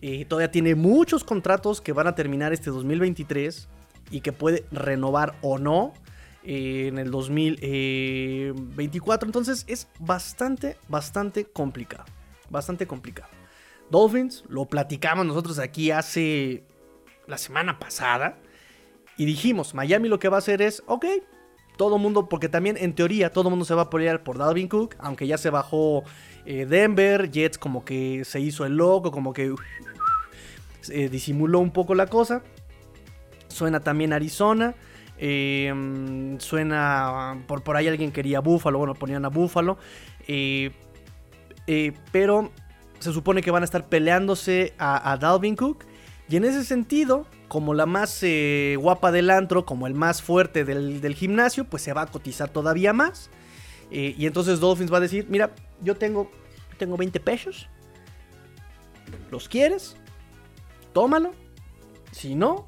Eh, 0.00 0.24
todavía 0.24 0.50
tiene 0.50 0.74
muchos 0.74 1.24
contratos 1.24 1.80
que 1.80 1.92
van 1.92 2.06
a 2.06 2.14
terminar 2.14 2.52
este 2.52 2.70
2023 2.70 3.68
y 4.10 4.20
que 4.20 4.32
puede 4.32 4.64
renovar 4.70 5.34
o 5.42 5.58
no 5.58 5.92
eh, 6.44 6.88
en 6.88 6.98
el 6.98 7.10
2024. 7.10 9.28
Entonces 9.28 9.64
es 9.68 9.88
bastante, 9.98 10.78
bastante 10.88 11.44
complicado. 11.44 12.04
Bastante 12.50 12.86
complicado. 12.86 13.30
Dolphins, 13.90 14.44
lo 14.48 14.66
platicamos 14.66 15.26
nosotros 15.26 15.58
aquí 15.58 15.90
hace 15.90 16.64
la 17.26 17.38
semana 17.38 17.78
pasada. 17.78 18.38
Y 19.16 19.24
dijimos, 19.24 19.74
Miami 19.74 20.08
lo 20.08 20.18
que 20.18 20.28
va 20.28 20.36
a 20.36 20.38
hacer 20.38 20.62
es, 20.62 20.82
ok, 20.86 21.04
todo 21.82 21.98
mundo, 21.98 22.28
porque 22.28 22.48
también 22.48 22.76
en 22.78 22.94
teoría 22.94 23.30
todo 23.30 23.50
mundo 23.50 23.64
se 23.64 23.74
va 23.74 23.82
a 23.82 23.90
pelear 23.90 24.22
por 24.22 24.38
Dalvin 24.38 24.68
Cook, 24.68 24.94
aunque 25.00 25.26
ya 25.26 25.36
se 25.36 25.50
bajó 25.50 26.04
eh, 26.46 26.64
Denver, 26.64 27.28
Jets 27.28 27.58
como 27.58 27.84
que 27.84 28.24
se 28.24 28.38
hizo 28.38 28.64
el 28.64 28.76
loco, 28.76 29.10
como 29.10 29.32
que 29.32 29.52
eh, 30.90 31.08
disimuló 31.08 31.58
un 31.58 31.72
poco 31.72 31.96
la 31.96 32.06
cosa. 32.06 32.44
Suena 33.48 33.80
también 33.80 34.12
Arizona. 34.12 34.76
Em, 35.18 36.38
suena. 36.38 37.42
Por, 37.48 37.64
por 37.64 37.76
ahí 37.76 37.88
alguien 37.88 38.12
quería 38.12 38.38
Buffalo. 38.38 38.78
Bueno, 38.78 38.94
ponían 38.94 39.24
a 39.24 39.28
Buffalo. 39.28 39.76
Eh, 40.28 40.70
pero 42.12 42.52
se 43.00 43.12
supone 43.12 43.42
que 43.42 43.50
van 43.50 43.62
a 43.62 43.64
estar 43.64 43.88
peleándose 43.88 44.72
a, 44.78 45.10
a 45.10 45.16
Dalvin 45.16 45.56
Cook. 45.56 45.84
Y 46.32 46.36
en 46.36 46.44
ese 46.46 46.64
sentido, 46.64 47.26
como 47.46 47.74
la 47.74 47.84
más 47.84 48.22
eh, 48.22 48.78
guapa 48.80 49.12
del 49.12 49.28
antro, 49.28 49.66
como 49.66 49.86
el 49.86 49.92
más 49.92 50.22
fuerte 50.22 50.64
del, 50.64 51.14
gimnasio, 51.14 51.66
pues 51.66 51.82
se 51.82 51.92
va 51.92 52.00
a 52.00 52.06
cotizar 52.06 52.48
todavía 52.48 52.94
más. 52.94 53.28
Eh, 53.90 54.14
y 54.16 54.24
entonces 54.24 54.58
Dolphins 54.58 54.90
va 54.90 54.96
a 54.96 55.00
decir, 55.00 55.26
mira, 55.28 55.54
yo 55.82 55.94
tengo, 55.94 56.30
tengo 56.78 56.96
20 56.96 57.20
pesos. 57.20 57.68
¿Los 59.30 59.46
quieres? 59.46 59.94
Tómalo. 60.94 61.32
Si 62.12 62.34
no, 62.34 62.66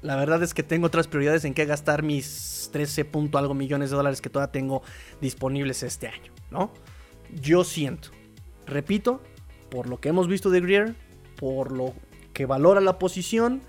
la 0.00 0.16
verdad 0.16 0.42
es 0.42 0.54
que 0.54 0.62
tengo 0.62 0.86
otras 0.86 1.06
prioridades 1.06 1.44
en 1.44 1.52
qué 1.52 1.66
gastar 1.66 2.02
mis 2.02 2.70
13 2.72 3.04
punto 3.04 3.36
algo 3.36 3.52
millones 3.52 3.90
de 3.90 3.96
dólares 3.96 4.22
que 4.22 4.30
todavía 4.30 4.52
tengo 4.52 4.80
disponibles 5.20 5.82
este 5.82 6.08
año, 6.08 6.32
¿no? 6.50 6.72
Yo 7.30 7.62
siento, 7.62 8.08
repito, 8.64 9.20
por 9.70 9.86
lo 9.86 10.00
que 10.00 10.08
hemos 10.08 10.28
visto 10.28 10.48
de 10.48 10.62
Greer, 10.62 10.94
por 11.36 11.72
lo 11.72 11.92
que 12.32 12.46
valora 12.46 12.80
la 12.80 12.98
posición, 12.98 13.62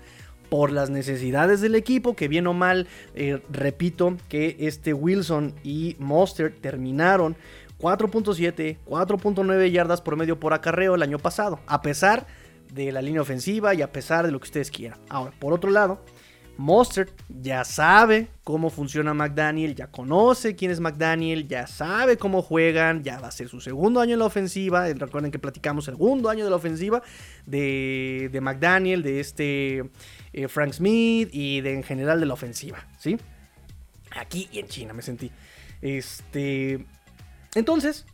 por 0.48 0.70
las 0.70 0.90
necesidades 0.90 1.60
del 1.60 1.74
equipo, 1.74 2.14
que 2.14 2.28
bien 2.28 2.46
o 2.46 2.52
mal, 2.52 2.86
eh, 3.14 3.42
repito, 3.50 4.16
que 4.28 4.56
este 4.60 4.94
Wilson 4.94 5.52
y 5.64 5.96
Monster 5.98 6.54
terminaron 6.54 7.36
4.7, 7.80 8.78
4.9 8.86 9.70
yardas 9.72 10.00
por 10.00 10.16
medio 10.16 10.38
por 10.38 10.52
acarreo 10.52 10.94
el 10.94 11.02
año 11.02 11.18
pasado, 11.18 11.58
a 11.66 11.82
pesar 11.82 12.26
de 12.72 12.92
la 12.92 13.02
línea 13.02 13.22
ofensiva 13.22 13.74
y 13.74 13.82
a 13.82 13.92
pesar 13.92 14.26
de 14.26 14.32
lo 14.32 14.38
que 14.38 14.44
ustedes 14.44 14.70
quieran. 14.70 15.00
Ahora, 15.08 15.32
por 15.38 15.52
otro 15.52 15.70
lado, 15.70 16.00
Mostert 16.56 17.10
ya 17.28 17.64
sabe 17.64 18.28
cómo 18.44 18.70
funciona 18.70 19.14
McDaniel, 19.14 19.74
ya 19.74 19.88
conoce 19.88 20.54
quién 20.54 20.70
es 20.70 20.80
McDaniel, 20.80 21.48
ya 21.48 21.66
sabe 21.66 22.16
cómo 22.16 22.42
juegan, 22.42 23.02
ya 23.02 23.20
va 23.20 23.28
a 23.28 23.30
ser 23.30 23.48
su 23.48 23.60
segundo 23.60 24.00
año 24.00 24.14
en 24.14 24.18
la 24.20 24.26
ofensiva. 24.26 24.86
Recuerden 24.92 25.30
que 25.30 25.38
platicamos 25.38 25.88
el 25.88 25.94
segundo 25.94 26.28
año 26.28 26.44
de 26.44 26.50
la 26.50 26.56
ofensiva 26.56 27.02
de, 27.46 28.28
de 28.32 28.40
McDaniel, 28.40 29.02
de 29.02 29.20
este 29.20 29.90
eh, 30.32 30.48
Frank 30.48 30.72
Smith 30.72 31.28
y 31.32 31.60
de 31.60 31.74
en 31.74 31.82
general 31.82 32.20
de 32.20 32.26
la 32.26 32.34
ofensiva, 32.34 32.86
¿sí? 32.98 33.16
Aquí 34.16 34.48
y 34.52 34.58
en 34.58 34.68
China 34.68 34.92
me 34.92 35.02
sentí. 35.02 35.30
Este. 35.82 36.84
Entonces. 37.54 38.06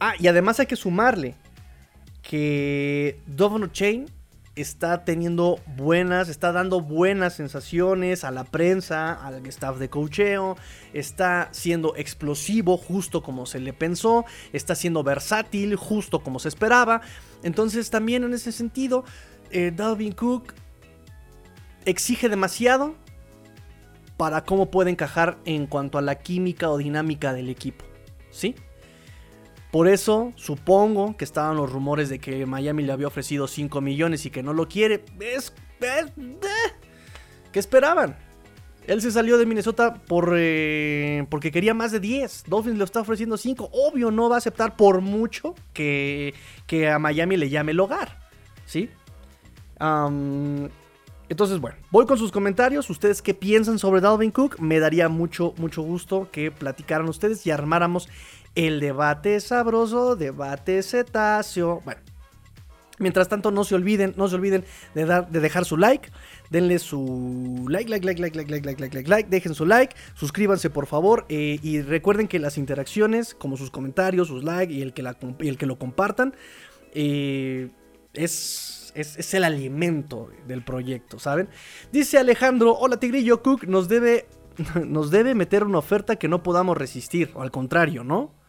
Ah, 0.00 0.14
y 0.18 0.26
además 0.26 0.58
hay 0.58 0.66
que 0.66 0.74
sumarle 0.76 1.36
que 2.22 3.20
Dovon 3.26 3.70
Chain 3.70 4.06
está 4.54 5.04
teniendo 5.04 5.58
buenas, 5.76 6.28
está 6.28 6.52
dando 6.52 6.80
buenas 6.80 7.34
sensaciones 7.34 8.22
a 8.24 8.30
la 8.30 8.44
prensa, 8.44 9.12
al 9.14 9.44
staff 9.46 9.78
de 9.78 9.88
cocheo, 9.88 10.56
está 10.92 11.48
siendo 11.52 11.96
explosivo 11.96 12.76
justo 12.76 13.22
como 13.22 13.46
se 13.46 13.60
le 13.60 13.72
pensó, 13.72 14.24
está 14.52 14.74
siendo 14.74 15.02
versátil 15.02 15.76
justo 15.76 16.22
como 16.22 16.38
se 16.38 16.48
esperaba. 16.48 17.00
Entonces 17.42 17.90
también 17.90 18.24
en 18.24 18.34
ese 18.34 18.52
sentido, 18.52 19.04
eh, 19.50 19.72
Dalvin 19.74 20.12
Cook 20.12 20.52
exige 21.84 22.28
demasiado 22.28 22.94
para 24.18 24.44
cómo 24.44 24.70
puede 24.70 24.90
encajar 24.90 25.38
en 25.46 25.66
cuanto 25.66 25.98
a 25.98 26.02
la 26.02 26.16
química 26.16 26.70
o 26.70 26.76
dinámica 26.76 27.32
del 27.32 27.48
equipo. 27.48 27.84
¿Sí? 28.30 28.54
Por 29.72 29.88
eso 29.88 30.34
supongo 30.36 31.16
que 31.16 31.24
estaban 31.24 31.56
los 31.56 31.72
rumores 31.72 32.10
de 32.10 32.18
que 32.18 32.44
Miami 32.44 32.82
le 32.82 32.92
había 32.92 33.06
ofrecido 33.06 33.48
5 33.48 33.80
millones 33.80 34.26
y 34.26 34.30
que 34.30 34.42
no 34.42 34.52
lo 34.52 34.68
quiere. 34.68 35.02
Es, 35.18 35.54
¿Qué 37.50 37.58
esperaban? 37.58 38.14
Él 38.86 39.00
se 39.00 39.10
salió 39.10 39.38
de 39.38 39.46
Minnesota 39.46 39.94
por, 39.94 40.34
eh, 40.36 41.26
porque 41.30 41.50
quería 41.50 41.72
más 41.72 41.90
de 41.90 42.00
10. 42.00 42.44
Dolphins 42.48 42.76
le 42.76 42.84
está 42.84 43.00
ofreciendo 43.00 43.38
5. 43.38 43.70
Obvio 43.72 44.10
no 44.10 44.28
va 44.28 44.34
a 44.34 44.38
aceptar 44.38 44.76
por 44.76 45.00
mucho 45.00 45.54
que, 45.72 46.34
que 46.66 46.90
a 46.90 46.98
Miami 46.98 47.38
le 47.38 47.48
llame 47.48 47.72
el 47.72 47.80
hogar. 47.80 48.20
¿Sí? 48.66 48.90
entonces, 51.28 51.58
bueno, 51.58 51.76
voy 51.90 52.06
con 52.06 52.16
sus 52.16 52.30
comentarios. 52.30 52.88
¿Ustedes 52.88 53.20
qué 53.20 53.34
piensan 53.34 53.80
sobre 53.80 54.00
Dalvin 54.00 54.30
Cook? 54.30 54.60
Me 54.60 54.78
daría 54.78 55.08
mucho, 55.08 55.54
mucho 55.56 55.82
gusto 55.82 56.28
que 56.30 56.52
platicaran 56.52 57.08
ustedes 57.08 57.44
y 57.46 57.50
armáramos 57.50 58.08
el 58.54 58.80
debate 58.80 59.40
sabroso, 59.40 60.16
debate 60.16 60.82
cetáceo. 60.82 61.80
Bueno, 61.84 62.00
mientras 62.98 63.28
tanto 63.28 63.50
no 63.50 63.64
se 63.64 63.74
olviden, 63.74 64.14
no 64.16 64.28
se 64.28 64.36
olviden 64.36 64.64
de, 64.94 65.04
dar, 65.04 65.28
de 65.30 65.40
dejar 65.40 65.64
su 65.64 65.76
like. 65.76 66.10
Denle 66.50 66.78
su 66.78 67.66
like, 67.68 67.88
like, 67.88 68.04
like, 68.04 68.20
like, 68.20 68.36
like, 68.36 68.50
like, 68.50 68.66
like, 68.66 68.80
like, 68.80 68.94
like, 68.94 69.08
like. 69.08 69.28
Dejen 69.30 69.54
su 69.54 69.66
like. 69.66 69.94
Suscríbanse, 70.14 70.70
por 70.70 70.86
favor. 70.86 71.24
Eh, 71.28 71.58
y 71.62 71.80
recuerden 71.80 72.28
que 72.28 72.38
las 72.38 72.58
interacciones, 72.58 73.34
como 73.34 73.56
sus 73.56 73.70
comentarios, 73.70 74.28
sus 74.28 74.44
likes 74.44 74.72
y 74.72 74.82
el 74.82 74.92
que, 74.92 75.02
la, 75.02 75.16
y 75.40 75.48
el 75.48 75.56
que 75.56 75.66
lo 75.66 75.78
compartan, 75.78 76.34
eh, 76.94 77.70
es, 78.12 78.92
es, 78.94 79.16
es, 79.16 79.34
el 79.34 79.44
alimento 79.44 80.28
del 80.46 80.62
proyecto, 80.62 81.18
¿saben? 81.18 81.48
Dice 81.90 82.18
Alejandro, 82.18 82.76
hola 82.76 82.98
Tigrillo, 82.98 83.42
Cook 83.42 83.64
nos 83.64 83.88
debe, 83.88 84.26
nos 84.86 85.10
debe 85.10 85.34
meter 85.34 85.64
una 85.64 85.78
oferta 85.78 86.16
que 86.16 86.28
no 86.28 86.42
podamos 86.42 86.76
resistir, 86.76 87.30
o 87.32 87.40
al 87.40 87.50
contrario, 87.50 88.04
¿no? 88.04 88.41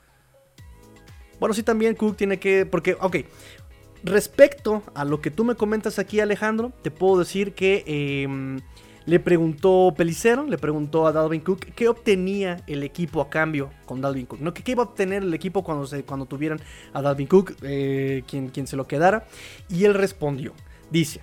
Bueno, 1.43 1.53
sí, 1.53 1.61
también 1.61 1.95
Cook 1.95 2.15
tiene 2.15 2.39
que. 2.39 2.65
Porque, 2.65 2.95
ok. 3.01 3.17
Respecto 4.01 4.81
a 4.95 5.03
lo 5.03 5.19
que 5.19 5.29
tú 5.29 5.43
me 5.43 5.55
comentas 5.55 5.99
aquí, 5.99 6.21
Alejandro, 6.21 6.71
te 6.81 6.89
puedo 6.89 7.19
decir 7.19 7.53
que 7.53 7.83
em, 7.85 8.61
le 9.05 9.19
preguntó 9.19 9.93
Pelicero, 9.93 10.47
le 10.47 10.57
preguntó 10.57 11.05
a 11.05 11.11
Dalvin 11.11 11.41
Cook 11.41 11.65
qué 11.75 11.89
obtenía 11.89 12.63
el 12.65 12.81
equipo 12.81 13.19
a 13.19 13.29
cambio 13.29 13.71
con 13.83 13.99
Dalvin 13.99 14.25
Cook. 14.25 14.39
¿no? 14.39 14.53
¿Qué, 14.53 14.71
iba 14.71 14.83
a 14.83 14.85
obtener 14.85 15.21
el 15.23 15.33
equipo 15.33 15.65
cuando, 15.65 15.85
se, 15.85 16.05
cuando 16.05 16.27
tuvieran 16.27 16.61
a 16.93 17.01
Dalvin 17.01 17.27
Cook, 17.27 17.57
eh, 17.61 18.23
quien, 18.25 18.47
quien 18.47 18.65
se 18.65 18.77
lo 18.77 18.87
quedara? 18.87 19.27
Y 19.67 19.83
él 19.83 19.95
respondió: 19.95 20.53
Dice, 20.91 21.19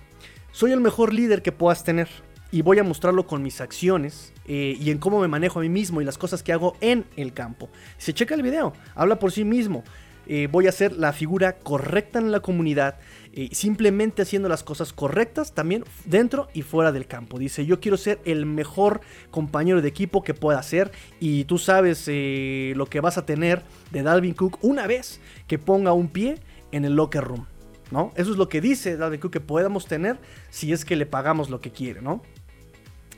soy 0.51 0.71
el 0.71 0.81
mejor 0.81 1.15
líder 1.15 1.41
que 1.41 1.51
puedas 1.51 1.83
tener 1.83 2.09
y 2.51 2.61
voy 2.61 2.77
a 2.77 2.83
mostrarlo 2.83 3.25
con 3.25 3.41
mis 3.41 3.59
acciones 3.59 4.33
eh, 4.45 4.77
y 4.79 4.91
en 4.91 4.99
cómo 4.99 5.19
me 5.19 5.27
manejo 5.27 5.57
a 5.57 5.61
mí 5.63 5.69
mismo 5.69 5.99
y 5.99 6.05
las 6.05 6.19
cosas 6.19 6.43
que 6.43 6.53
hago 6.53 6.75
en 6.79 7.05
el 7.15 7.33
campo. 7.33 7.69
Se 7.97 8.13
checa 8.13 8.35
el 8.35 8.43
video, 8.43 8.73
habla 8.93 9.17
por 9.17 9.31
sí 9.31 9.43
mismo. 9.43 9.83
Eh, 10.27 10.47
voy 10.51 10.67
a 10.67 10.71
ser 10.71 10.93
la 10.93 11.13
figura 11.13 11.57
correcta 11.57 12.19
en 12.19 12.31
la 12.31 12.39
comunidad, 12.39 12.99
eh, 13.33 13.49
simplemente 13.51 14.21
haciendo 14.21 14.49
las 14.49 14.63
cosas 14.63 14.93
correctas 14.93 15.53
también 15.53 15.83
dentro 16.05 16.47
y 16.53 16.61
fuera 16.61 16.91
del 16.91 17.07
campo. 17.07 17.39
Dice, 17.39 17.65
yo 17.65 17.79
quiero 17.79 17.97
ser 17.97 18.19
el 18.25 18.45
mejor 18.45 19.01
compañero 19.31 19.81
de 19.81 19.87
equipo 19.87 20.23
que 20.23 20.33
pueda 20.33 20.61
ser 20.63 20.91
y 21.19 21.45
tú 21.45 21.57
sabes 21.57 22.05
eh, 22.07 22.73
lo 22.75 22.85
que 22.85 23.01
vas 23.01 23.17
a 23.17 23.25
tener 23.25 23.63
de 23.91 24.03
Dalvin 24.03 24.33
Cook 24.33 24.59
una 24.61 24.87
vez 24.87 25.19
que 25.47 25.57
ponga 25.57 25.93
un 25.93 26.09
pie 26.09 26.37
en 26.71 26.85
el 26.85 26.95
locker 26.95 27.23
room. 27.23 27.45
¿No? 27.89 28.13
Eso 28.15 28.31
es 28.31 28.37
lo 28.37 28.47
que 28.47 28.61
dice 28.61 28.95
Dalvin 28.95 29.19
Cook 29.19 29.33
que 29.33 29.41
podamos 29.41 29.85
tener 29.85 30.17
si 30.49 30.71
es 30.71 30.85
que 30.85 30.95
le 30.95 31.05
pagamos 31.05 31.49
lo 31.49 31.59
que 31.59 31.71
quiere, 31.71 32.01
¿no? 32.01 32.21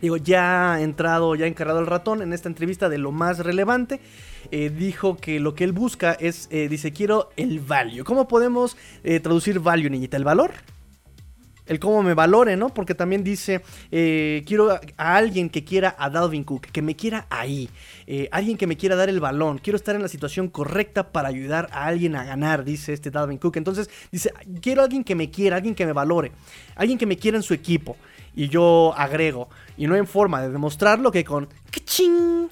Digo, 0.03 0.17
ya 0.17 0.73
ha 0.73 0.81
entrado, 0.81 1.33
ya 1.35 1.45
ha 1.45 1.47
encargado 1.47 1.79
el 1.79 1.85
ratón 1.85 2.21
en 2.21 2.33
esta 2.33 2.49
entrevista 2.49 2.89
de 2.89 2.97
lo 2.97 3.13
más 3.13 3.39
relevante. 3.39 4.01
Eh, 4.51 4.69
dijo 4.69 5.17
que 5.17 5.39
lo 5.39 5.55
que 5.55 5.63
él 5.63 5.71
busca 5.71 6.13
es, 6.13 6.47
eh, 6.51 6.67
dice, 6.69 6.91
quiero 6.91 7.29
el 7.37 7.59
value. 7.59 8.03
¿Cómo 8.03 8.27
podemos 8.27 8.77
eh, 9.03 9.19
traducir 9.19 9.59
value, 9.59 9.89
niñita? 9.89 10.17
¿El 10.17 10.23
valor? 10.23 10.51
El 11.65 11.79
cómo 11.79 12.03
me 12.03 12.13
valore, 12.13 12.57
¿no? 12.57 12.69
Porque 12.69 12.93
también 12.93 13.23
dice, 13.23 13.61
quiero 13.89 14.71
a, 14.71 14.81
alguien 15.15 15.49
que 15.49 15.63
quiera 15.63 15.95
a 15.97 16.09
Dalvin 16.09 16.43
Cook, 16.43 16.67
que 16.67 16.81
me 16.81 16.93
quiera 16.93 17.25
ahí. 17.29 17.69
alguien 18.31 18.57
que 18.57 18.67
me 18.67 18.75
quiera 18.75 18.97
dar 18.97 19.07
el 19.07 19.21
balón. 19.21 19.59
Quiero 19.59 19.77
estar 19.77 19.95
en 19.95 20.01
la 20.01 20.09
situación 20.09 20.49
correcta 20.49 21.13
para 21.13 21.29
ayudar 21.29 21.69
a 21.71 21.85
alguien 21.85 22.17
a 22.17 22.25
ganar, 22.25 22.65
dice 22.65 22.91
este 22.91 23.11
Dalvin 23.11 23.37
Cook. 23.37 23.55
Entonces 23.55 23.89
dice, 24.11 24.33
quiero 24.61 24.81
a 24.81 24.83
alguien 24.83 25.05
que 25.05 25.15
me 25.15 25.31
quiera, 25.31 25.55
alguien 25.55 25.73
que 25.73 25.85
me 25.85 25.93
valore. 25.93 26.33
Alguien 26.75 26.97
que 26.97 27.05
me 27.05 27.15
quiera 27.15 27.37
en 27.37 27.43
su 27.43 27.53
equipo 27.53 27.95
y 28.35 28.49
yo 28.49 28.93
agrego. 28.97 29.47
Y 29.77 29.87
no 29.87 29.95
hay 29.95 30.05
forma 30.05 30.41
de 30.41 30.51
demostrarlo 30.51 31.13
que 31.13 31.23
con 31.23 31.47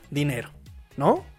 dinero, 0.09 0.51
¿no? 0.95 1.30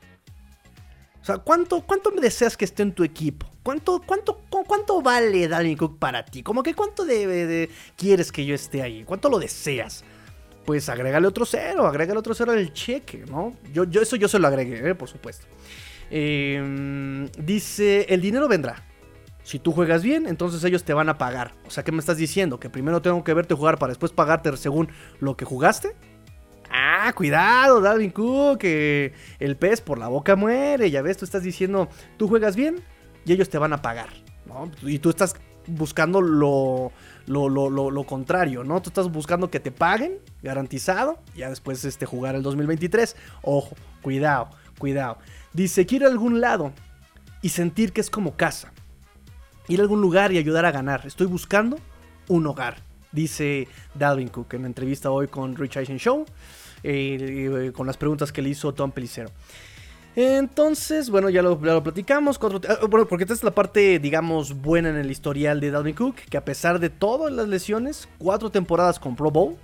O 1.22 1.24
sea, 1.24 1.38
¿cuánto, 1.38 1.82
¿cuánto 1.82 2.10
deseas 2.10 2.56
que 2.56 2.64
esté 2.64 2.82
en 2.82 2.92
tu 2.92 3.04
equipo? 3.04 3.46
¿Cuánto, 3.62 4.02
cuánto, 4.04 4.40
cuánto 4.48 5.00
vale 5.02 5.46
Dalvin 5.46 5.76
Cook 5.76 5.98
para 6.00 6.24
ti? 6.24 6.42
Como 6.42 6.64
que 6.64 6.74
cuánto 6.74 7.04
de, 7.04 7.70
quieres 7.96 8.32
que 8.32 8.44
yo 8.44 8.56
esté 8.56 8.82
ahí? 8.82 9.04
¿Cuánto 9.04 9.28
lo 9.28 9.38
deseas? 9.38 10.04
Pues 10.66 10.88
agrégale 10.88 11.28
otro 11.28 11.46
cero, 11.46 11.86
agrégale 11.86 12.18
otro 12.18 12.34
cero 12.34 12.50
al 12.50 12.72
cheque, 12.72 13.24
¿no? 13.30 13.56
Yo, 13.72 13.84
yo 13.84 14.02
eso 14.02 14.16
yo 14.16 14.26
se 14.26 14.40
lo 14.40 14.48
agregué, 14.48 14.90
¿eh? 14.90 14.94
por 14.96 15.08
supuesto. 15.08 15.46
Em, 16.10 17.28
dice, 17.38 18.06
el 18.08 18.20
dinero 18.20 18.48
vendrá. 18.48 18.84
Si 19.44 19.60
tú 19.60 19.70
juegas 19.70 20.02
bien, 20.02 20.26
entonces 20.26 20.62
ellos 20.64 20.82
te 20.82 20.92
van 20.92 21.08
a 21.08 21.18
pagar. 21.18 21.54
O 21.66 21.70
sea, 21.70 21.84
¿qué 21.84 21.92
me 21.92 21.98
estás 21.98 22.16
diciendo? 22.16 22.58
¿Que 22.58 22.68
primero 22.68 23.00
tengo 23.00 23.22
que 23.22 23.32
verte 23.32 23.54
jugar 23.54 23.78
para 23.78 23.92
después 23.92 24.10
pagarte 24.10 24.56
según 24.56 24.88
lo 25.20 25.36
que 25.36 25.44
jugaste? 25.44 25.94
Ah, 26.72 27.12
cuidado, 27.14 27.80
Dalvin 27.80 28.10
Cook, 28.10 28.58
que 28.58 29.12
el 29.38 29.56
pez 29.56 29.80
por 29.80 29.98
la 29.98 30.08
boca 30.08 30.36
muere. 30.36 30.90
Ya 30.90 31.02
ves, 31.02 31.18
tú 31.18 31.24
estás 31.24 31.42
diciendo, 31.42 31.88
tú 32.16 32.28
juegas 32.28 32.56
bien 32.56 32.76
y 33.24 33.32
ellos 33.32 33.50
te 33.50 33.58
van 33.58 33.72
a 33.72 33.82
pagar. 33.82 34.08
¿no? 34.46 34.70
Y 34.82 34.98
tú 34.98 35.10
estás 35.10 35.36
buscando 35.66 36.20
lo, 36.20 36.90
lo, 37.26 37.48
lo, 37.48 38.04
contrario, 38.04 38.64
¿no? 38.64 38.80
Tú 38.82 38.90
estás 38.90 39.10
buscando 39.12 39.50
que 39.50 39.60
te 39.60 39.70
paguen, 39.70 40.18
garantizado, 40.42 41.20
ya 41.36 41.48
después 41.48 41.84
este, 41.84 42.06
jugar 42.06 42.34
el 42.34 42.42
2023. 42.42 43.16
Ojo, 43.42 43.76
cuidado, 44.00 44.48
cuidado. 44.78 45.18
Dice, 45.52 45.86
quiero 45.86 46.06
ir 46.06 46.08
a 46.08 46.12
algún 46.12 46.40
lado 46.40 46.72
y 47.42 47.50
sentir 47.50 47.92
que 47.92 48.00
es 48.00 48.10
como 48.10 48.36
casa 48.36 48.72
ir 49.68 49.80
a 49.80 49.82
algún 49.82 50.00
lugar 50.00 50.32
y 50.32 50.38
ayudar 50.38 50.64
a 50.64 50.72
ganar. 50.72 51.06
Estoy 51.06 51.26
buscando 51.26 51.78
un 52.28 52.46
hogar, 52.46 52.78
dice 53.10 53.68
Dalvin 53.94 54.28
Cook 54.28 54.54
en 54.54 54.62
la 54.62 54.68
entrevista 54.68 55.10
hoy 55.10 55.28
con 55.28 55.56
Rich 55.56 55.76
Eisen 55.76 55.98
Show, 55.98 56.24
con 57.72 57.86
las 57.86 57.96
preguntas 57.96 58.32
que 58.32 58.42
le 58.42 58.50
hizo 58.50 58.72
Tom 58.74 58.90
Pelicero. 58.90 59.30
Entonces, 60.14 61.08
bueno, 61.08 61.30
ya 61.30 61.42
lo, 61.42 61.58
platicamos. 61.58 62.38
Ah, 62.68 62.78
porque 62.88 63.24
esta 63.24 63.34
es 63.34 63.42
la 63.42 63.52
parte, 63.52 63.98
digamos, 63.98 64.60
buena 64.60 64.90
en 64.90 64.96
el 64.96 65.10
historial 65.10 65.60
de 65.60 65.70
Dalvin 65.70 65.94
Cook, 65.94 66.16
que 66.28 66.36
a 66.36 66.44
pesar 66.44 66.78
de 66.80 66.90
todas 66.90 67.32
las 67.32 67.48
lesiones, 67.48 68.08
cuatro 68.18 68.50
temporadas 68.50 68.98
con 68.98 69.16
Pro 69.16 69.30
Bowl 69.30 69.56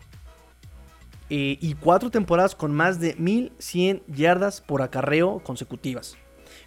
eh, 1.29 1.59
y 1.61 1.75
cuatro 1.75 2.11
temporadas 2.11 2.55
con 2.55 2.75
más 2.75 2.99
de 2.99 3.15
1100 3.19 4.03
yardas 4.07 4.63
por 4.63 4.81
acarreo 4.81 5.41
consecutivas 5.41 6.17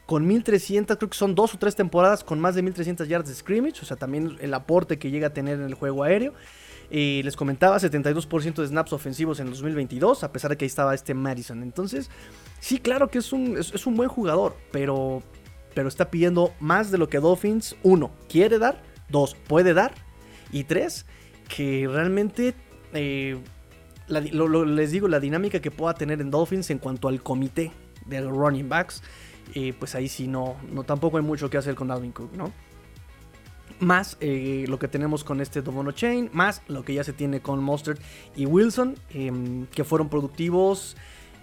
con 0.06 0.28
1300, 0.28 0.98
creo 0.98 1.10
que 1.10 1.18
son 1.18 1.36
dos 1.36 1.54
o 1.54 1.58
tres 1.58 1.74
temporadas 1.74 2.22
con 2.22 2.38
más 2.38 2.54
de 2.54 2.62
1300 2.62 3.08
yards 3.08 3.30
de 3.30 3.34
scrimmage, 3.34 3.82
o 3.82 3.86
sea, 3.86 3.96
también 3.96 4.38
el 4.42 4.54
aporte 4.54 5.00
que 5.00 5.10
llega 5.10 5.28
a 5.28 5.30
tener 5.34 5.58
en 5.58 5.66
el 5.66 5.74
juego 5.74 6.04
aéreo. 6.04 6.34
Les 6.92 7.38
comentaba, 7.38 7.78
72% 7.80 8.56
de 8.56 8.68
snaps 8.68 8.92
ofensivos 8.92 9.40
en 9.40 9.48
el 9.48 9.54
2022, 9.54 10.26
a 10.26 10.32
pesar 10.34 10.52
de 10.52 10.58
que 10.58 10.66
ahí 10.66 10.68
estaba 10.68 10.94
este 10.94 11.14
Madison. 11.14 11.64
Entonces, 11.64 12.10
sí, 12.60 12.80
claro 12.80 13.08
que 13.08 13.20
es 13.20 13.32
un, 13.32 13.58
es, 13.58 13.88
un 13.88 13.96
buen 13.96 14.10
jugador, 14.10 14.58
pero, 14.72 15.24
pero 15.74 15.88
está 15.88 16.12
pidiendo 16.12 16.54
más 16.60 16.92
de 16.92 16.98
lo 16.98 17.08
que 17.08 17.20
Dolphins, 17.20 17.78
uno, 17.84 18.12
quiere 18.28 18.60
dar, 18.60 18.82
dos, 19.08 19.36
puede 19.48 19.74
dar. 19.74 19.94
Y 20.52 20.66
tres, 20.66 21.06
que 21.48 21.88
realmente, 21.90 22.56
eh, 22.92 23.38
les 24.10 24.92
digo, 24.92 25.08
la 25.08 25.22
dinámica 25.22 25.62
que 25.62 25.72
pueda 25.72 25.94
tener 25.94 26.20
en 26.20 26.30
Dolphins 26.30 26.70
en 26.72 26.78
cuanto 26.78 27.08
al 27.08 27.24
comité 27.24 27.72
de 28.06 28.20
running 28.22 28.68
backs, 28.68 29.02
eh, 29.56 29.74
pues 29.78 29.96
ahí 29.96 30.10
sí 30.10 30.28
no, 30.28 30.58
no, 30.72 30.84
tampoco 30.84 31.18
hay 31.18 31.24
mucho 31.24 31.50
que 31.50 31.58
hacer 31.58 31.76
con 31.76 31.90
Alvin 31.90 32.12
Cook, 32.12 32.34
¿no? 32.34 32.52
Más 33.82 34.16
eh, 34.22 34.66
lo 34.68 34.80
que 34.80 34.88
tenemos 34.88 35.24
con 35.24 35.42
este 35.42 35.62
Domono 35.62 35.92
Chain, 35.92 36.30
más 36.32 36.62
lo 36.68 36.86
que 36.86 36.94
ya 36.94 37.04
se 37.04 37.14
tiene 37.14 37.42
con 37.42 37.62
Mustard 37.62 37.98
y 38.36 38.46
Wilson, 38.46 38.96
em, 39.10 39.66
que 39.66 39.84
fueron 39.84 40.08
productivos 40.08 40.96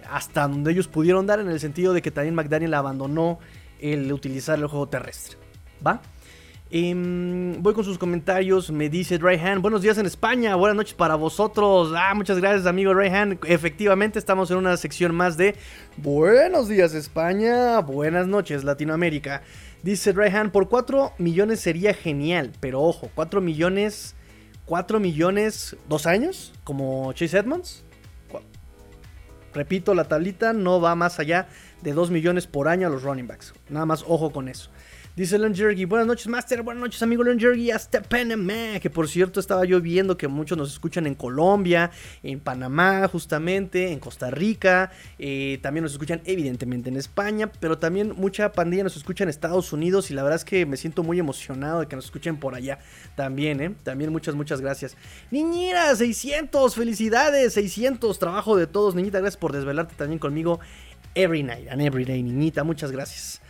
hasta 0.09 0.47
donde 0.47 0.71
ellos 0.71 0.87
pudieron 0.87 1.27
dar, 1.27 1.39
en 1.39 1.49
el 1.49 1.59
sentido 1.59 1.93
de 1.93 2.01
que 2.01 2.11
también 2.11 2.35
McDaniel 2.35 2.73
abandonó 2.73 3.39
el 3.79 4.11
utilizar 4.11 4.57
el 4.57 4.67
juego 4.67 4.87
terrestre. 4.87 5.37
¿Va? 5.85 6.01
Em, 6.71 7.63
voy 7.63 7.73
con 7.73 7.83
sus 7.83 7.97
comentarios. 7.97 8.69
Me 8.69 8.89
dice 8.89 9.17
Rayhan, 9.17 9.61
buenos 9.61 9.81
días 9.81 9.97
en 9.97 10.05
España, 10.05 10.55
buenas 10.55 10.77
noches 10.77 10.93
para 10.93 11.15
vosotros. 11.15 11.91
Ah, 11.95 12.13
muchas 12.13 12.37
gracias, 12.37 12.67
amigo 12.67 12.93
Rayhan. 12.93 13.39
Efectivamente, 13.45 14.19
estamos 14.19 14.51
en 14.51 14.57
una 14.57 14.77
sección 14.77 15.15
más 15.15 15.35
de 15.35 15.55
Buenos 15.97 16.67
días, 16.67 16.93
España. 16.93 17.79
Buenas 17.79 18.27
noches, 18.27 18.63
Latinoamérica. 18.63 19.41
Dice 19.83 20.11
Rayhan, 20.11 20.51
por 20.51 20.69
4 20.69 21.13
millones 21.17 21.61
sería 21.61 21.93
genial, 21.93 22.51
pero 22.59 22.81
ojo, 22.81 23.09
4 23.15 23.41
millones. 23.41 24.15
4 24.65 24.99
millones, 24.99 25.75
¿dos 25.87 26.05
años? 26.05 26.53
Como 26.63 27.11
Chase 27.13 27.39
Edmonds. 27.39 27.83
Repito, 29.51 29.95
la 29.95 30.03
tablita 30.03 30.53
no 30.53 30.79
va 30.79 30.93
más 30.93 31.19
allá 31.19 31.47
de 31.81 31.93
2 31.93 32.11
millones 32.11 32.45
por 32.45 32.67
año 32.67 32.85
a 32.85 32.91
los 32.91 33.01
running 33.01 33.25
backs. 33.25 33.53
Nada 33.67 33.87
más 33.87 34.03
ojo 34.07 34.31
con 34.31 34.47
eso. 34.47 34.69
Dice 35.19 35.37
Jergy, 35.37 35.83
buenas 35.83 36.07
noches 36.07 36.27
Master, 36.27 36.61
buenas 36.63 36.81
noches 36.81 37.03
amigo 37.03 37.25
Len 37.25 37.37
Jergy, 37.37 37.71
hasta 37.71 38.01
Panamá, 38.01 38.79
que 38.81 38.89
por 38.89 39.09
cierto 39.09 39.41
estaba 39.41 39.65
yo 39.65 39.81
viendo 39.81 40.15
que 40.15 40.29
muchos 40.29 40.57
nos 40.57 40.71
escuchan 40.71 41.05
en 41.07 41.13
Colombia, 41.13 41.91
en 42.23 42.39
Panamá 42.39 43.05
justamente, 43.09 43.91
en 43.91 43.99
Costa 43.99 44.31
Rica, 44.31 44.91
eh, 45.17 45.59
también 45.61 45.83
nos 45.83 45.91
escuchan 45.91 46.21
evidentemente 46.23 46.87
en 46.87 46.95
España, 46.95 47.51
pero 47.59 47.77
también 47.77 48.13
mucha 48.15 48.53
pandilla 48.53 48.83
nos 48.83 48.95
escucha 48.95 49.25
en 49.25 49.29
Estados 49.29 49.73
Unidos 49.73 50.09
y 50.09 50.13
la 50.13 50.23
verdad 50.23 50.37
es 50.37 50.45
que 50.45 50.65
me 50.65 50.77
siento 50.77 51.03
muy 51.03 51.19
emocionado 51.19 51.81
de 51.81 51.87
que 51.87 51.97
nos 51.97 52.05
escuchen 52.05 52.37
por 52.37 52.55
allá 52.55 52.79
también, 53.17 53.59
¿eh? 53.59 53.75
También 53.83 54.13
muchas, 54.13 54.35
muchas 54.35 54.61
gracias. 54.61 54.95
Niñera, 55.31 55.93
600, 55.97 56.75
felicidades, 56.75 57.55
600, 57.55 58.19
trabajo 58.19 58.55
de 58.55 58.67
todos, 58.67 58.95
niñita, 58.95 59.19
gracias 59.19 59.35
por 59.35 59.51
desvelarte 59.51 59.95
también 59.95 60.19
conmigo 60.19 60.61
every 61.13 61.43
night 61.43 61.67
and 61.69 61.81
every 61.81 62.05
day, 62.05 62.23
niñita, 62.23 62.63
muchas 62.63 62.93
gracias. 62.93 63.41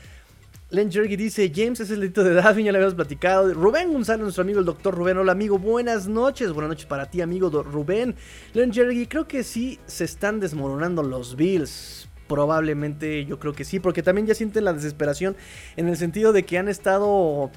Len 0.71 0.91
Jergy 0.91 1.15
dice, 1.15 1.51
James 1.53 1.79
es 1.79 1.89
el 1.89 2.01
dedito 2.01 2.23
de 2.23 2.35
Darwin, 2.35 2.65
ya 2.65 2.71
le 2.71 2.77
habíamos 2.77 2.93
platicado. 2.93 3.51
Rubén 3.55 3.91
González, 3.91 4.21
nuestro 4.21 4.43
amigo 4.43 4.59
el 4.59 4.65
doctor 4.65 4.93
Rubén. 4.93 5.17
Hola 5.17 5.31
amigo, 5.31 5.57
buenas 5.57 6.07
noches. 6.07 6.53
Buenas 6.53 6.69
noches 6.69 6.85
para 6.85 7.09
ti 7.09 7.21
amigo 7.21 7.49
Rubén. 7.49 8.15
Len 8.53 8.71
Jergy, 8.71 9.07
creo 9.07 9.27
que 9.27 9.43
sí 9.43 9.79
se 9.87 10.03
están 10.03 10.39
desmoronando 10.39 11.01
los 11.01 11.35
Bills. 11.35 12.07
Probablemente 12.27 13.25
yo 13.25 13.39
creo 13.39 13.53
que 13.53 13.65
sí, 13.65 13.79
porque 13.79 14.03
también 14.03 14.27
ya 14.27 14.35
sienten 14.35 14.63
la 14.63 14.73
desesperación 14.73 15.35
en 15.75 15.87
el 15.87 15.97
sentido 15.97 16.33
de 16.33 16.43
que 16.43 16.59
han 16.59 16.67
estado 16.67 17.49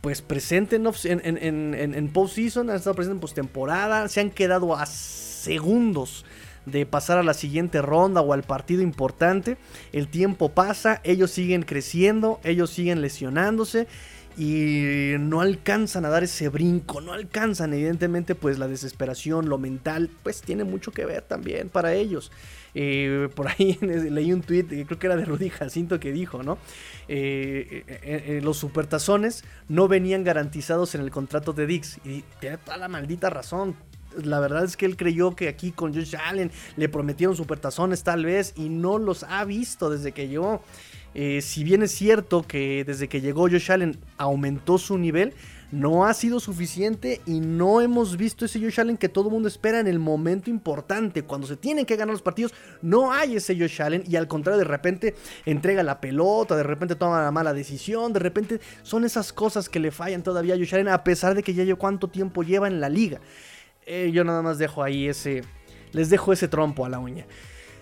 pues 0.00 0.20
presentes 0.20 0.80
en, 1.04 1.20
en, 1.24 1.38
en, 1.74 1.94
en 1.94 2.08
postseason, 2.08 2.70
han 2.70 2.76
estado 2.76 2.96
presentes 2.96 3.18
en 3.18 3.20
postemporada, 3.20 4.08
se 4.08 4.20
han 4.20 4.30
quedado 4.30 4.74
a 4.74 4.84
segundos 4.86 6.24
de 6.70 6.86
pasar 6.86 7.18
a 7.18 7.22
la 7.22 7.34
siguiente 7.34 7.82
ronda 7.82 8.20
o 8.20 8.32
al 8.32 8.42
partido 8.42 8.82
importante. 8.82 9.56
El 9.92 10.08
tiempo 10.08 10.50
pasa, 10.50 11.00
ellos 11.04 11.30
siguen 11.30 11.62
creciendo, 11.62 12.40
ellos 12.44 12.70
siguen 12.70 13.00
lesionándose 13.00 13.86
y 14.38 15.16
no 15.18 15.40
alcanzan 15.40 16.04
a 16.04 16.10
dar 16.10 16.22
ese 16.22 16.48
brinco, 16.48 17.00
no 17.00 17.12
alcanzan, 17.12 17.72
evidentemente 17.74 18.36
pues 18.36 18.56
la 18.58 18.68
desesperación, 18.68 19.48
lo 19.48 19.58
mental, 19.58 20.10
pues 20.22 20.42
tiene 20.42 20.62
mucho 20.62 20.92
que 20.92 21.04
ver 21.04 21.22
también 21.22 21.68
para 21.68 21.92
ellos. 21.94 22.30
Eh, 22.72 23.28
por 23.34 23.48
ahí 23.48 23.76
leí 23.82 24.32
un 24.32 24.42
tweet, 24.42 24.64
creo 24.86 24.98
que 24.98 25.06
era 25.08 25.16
de 25.16 25.24
Rudy 25.24 25.50
Jacinto 25.50 25.98
que 25.98 26.12
dijo, 26.12 26.44
¿no? 26.44 26.58
Eh, 27.08 27.82
eh, 27.88 28.40
los 28.40 28.58
supertazones 28.58 29.42
no 29.68 29.88
venían 29.88 30.22
garantizados 30.22 30.94
en 30.94 31.00
el 31.00 31.10
contrato 31.10 31.52
de 31.52 31.66
Dix. 31.66 31.98
Y 32.04 32.22
tiene 32.38 32.58
toda 32.58 32.76
la 32.76 32.86
maldita 32.86 33.30
razón 33.30 33.74
la 34.16 34.40
verdad 34.40 34.64
es 34.64 34.76
que 34.76 34.86
él 34.86 34.96
creyó 34.96 35.34
que 35.36 35.48
aquí 35.48 35.72
con 35.72 35.94
Josh 35.94 36.16
Allen 36.16 36.50
le 36.76 36.88
prometieron 36.88 37.36
supertazones 37.36 38.02
tal 38.02 38.24
vez 38.24 38.54
y 38.56 38.68
no 38.68 38.98
los 38.98 39.24
ha 39.24 39.44
visto 39.44 39.90
desde 39.90 40.12
que 40.12 40.28
llegó. 40.28 40.62
Eh, 41.14 41.40
si 41.40 41.64
bien 41.64 41.82
es 41.82 41.92
cierto 41.92 42.42
que 42.42 42.84
desde 42.84 43.08
que 43.08 43.20
llegó 43.20 43.48
Josh 43.48 43.72
Allen 43.72 43.98
aumentó 44.18 44.78
su 44.78 44.98
nivel, 44.98 45.34
no 45.70 46.06
ha 46.06 46.14
sido 46.14 46.40
suficiente 46.40 47.20
y 47.26 47.40
no 47.40 47.80
hemos 47.80 48.16
visto 48.16 48.44
ese 48.44 48.60
Josh 48.60 48.80
Allen 48.80 48.96
que 48.96 49.08
todo 49.08 49.28
el 49.28 49.32
mundo 49.32 49.48
espera 49.48 49.80
en 49.80 49.86
el 49.86 49.98
momento 49.98 50.48
importante. 50.48 51.22
Cuando 51.22 51.46
se 51.46 51.56
tienen 51.56 51.84
que 51.84 51.96
ganar 51.96 52.12
los 52.12 52.22
partidos, 52.22 52.54
no 52.80 53.12
hay 53.12 53.36
ese 53.36 53.58
Josh 53.58 53.82
Allen 53.82 54.02
y 54.06 54.16
al 54.16 54.28
contrario, 54.28 54.58
de 54.58 54.64
repente 54.64 55.14
entrega 55.44 55.82
la 55.82 56.00
pelota, 56.00 56.56
de 56.56 56.62
repente 56.62 56.94
toma 56.94 57.22
la 57.22 57.30
mala 57.30 57.52
decisión, 57.52 58.12
de 58.12 58.20
repente 58.20 58.60
son 58.82 59.04
esas 59.04 59.32
cosas 59.32 59.68
que 59.68 59.80
le 59.80 59.90
fallan 59.90 60.22
todavía 60.22 60.54
a 60.54 60.58
Josh 60.58 60.74
Allen 60.74 60.88
a 60.88 61.04
pesar 61.04 61.34
de 61.34 61.42
que 61.42 61.54
ya 61.54 61.64
lleva 61.64 61.78
cuánto 61.78 62.08
tiempo 62.08 62.42
lleva 62.42 62.66
en 62.66 62.80
la 62.80 62.88
liga. 62.88 63.20
Eh, 63.90 64.10
yo 64.12 64.22
nada 64.22 64.42
más 64.42 64.58
dejo 64.58 64.82
ahí 64.82 65.08
ese. 65.08 65.42
Les 65.92 66.10
dejo 66.10 66.32
ese 66.34 66.46
trompo 66.46 66.84
a 66.84 66.90
la 66.90 66.98
uña. 66.98 67.26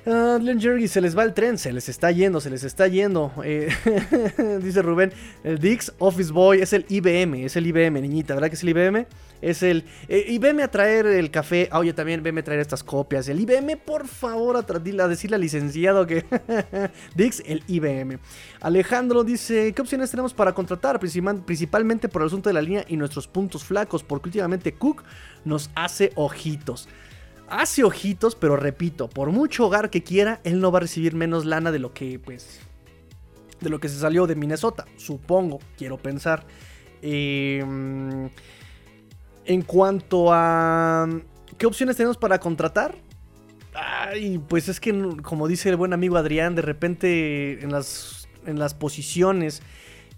Uh, 0.07 0.87
se 0.87 1.01
les 1.01 1.19
va 1.19 1.25
el 1.25 1.35
tren, 1.35 1.59
se 1.59 1.73
les 1.73 1.89
está 1.89 2.13
yendo, 2.13 2.41
se 2.41 2.49
les 2.49 2.63
está 2.63 2.87
yendo. 2.87 3.33
Eh, 3.43 3.69
dice 4.63 4.81
Rubén, 4.81 5.13
el 5.43 5.59
Dix 5.59 5.93
Office 5.99 6.33
Boy 6.33 6.61
es 6.61 6.73
el 6.73 6.87
IBM, 6.89 7.45
es 7.45 7.57
el 7.57 7.67
IBM, 7.67 8.01
niñita, 8.01 8.35
¿verdad 8.35 8.49
que 8.49 8.55
es 8.55 8.63
el 8.63 8.69
IBM? 8.69 9.05
Es 9.43 9.65
el... 9.65 9.85
Eh, 10.07 10.39
veme 10.41 10.63
a 10.63 10.71
traer 10.71 11.07
el 11.07 11.33
café, 11.33 11.69
ah, 11.73 11.81
oye, 11.81 11.93
también 11.93 12.23
veme 12.23 12.43
a 12.43 12.45
traer 12.45 12.61
estas 12.61 12.85
copias. 12.85 13.29
El 13.29 13.41
IBM, 13.41 13.79
por 13.85 14.07
favor, 14.07 14.57
a, 14.57 14.61
a 14.61 15.09
decirle 15.09 15.35
al 15.35 15.43
licenciado 15.43 16.07
que... 16.07 16.25
Dix, 17.17 17.43
el 17.45 17.65
IBM. 17.67 18.21
Alejandro 18.61 19.25
dice, 19.25 19.73
¿qué 19.73 19.83
opciones 19.83 20.09
tenemos 20.13 20.33
para 20.33 20.53
contratar? 20.53 21.01
Principalmente 21.01 22.09
por 22.09 22.23
el 22.23 22.27
asunto 22.27 22.49
de 22.49 22.55
la 22.55 22.63
línea 22.63 22.85
y 22.87 22.97
nuestros 22.97 23.27
puntos 23.27 23.65
flacos, 23.65 24.05
porque 24.05 24.29
últimamente 24.29 24.73
Cook 24.73 25.03
nos 25.45 25.69
hace 25.75 26.13
ojitos 26.15 26.89
hace 27.49 27.85
ojitos, 27.85 28.35
pero 28.35 28.57
repito, 28.57 29.09
por 29.09 29.31
mucho 29.31 29.67
hogar 29.67 29.91
que 29.91 30.03
quiera, 30.03 30.41
él 30.45 30.61
no 30.61 30.73
va 30.73 30.79
a 30.79 30.83
recibir 30.83 31.15
menos 31.15 31.45
lana 31.45 31.73
de 31.73 31.79
lo 31.79 31.93
que, 31.93 32.19
pues, 32.19 32.61
de 33.61 33.71
lo 33.71 33.81
que 33.81 33.89
se 33.89 33.99
salió 33.99 34.27
de 34.27 34.35
Minnesota, 34.35 34.87
supongo, 34.97 35.61
quiero 35.77 35.97
pensar. 35.97 36.47
Em, 37.03 38.31
en 39.45 39.63
cuanto 39.63 40.33
a 40.33 41.09
qué 41.57 41.67
opciones 41.67 41.97
tenemos 41.97 42.17
para 42.17 42.39
contratar, 42.41 42.97
ay, 43.75 44.39
pues 44.49 44.69
es 44.69 44.81
que, 44.81 44.93
como 45.23 45.49
dice 45.49 45.69
el 45.69 45.77
buen 45.77 45.93
amigo 45.93 46.17
Adrián, 46.17 46.55
de 46.55 46.63
repente 46.63 47.63
en 47.63 47.71
las, 47.71 48.29
en 48.47 48.59
las 48.59 48.75
posiciones 48.75 49.63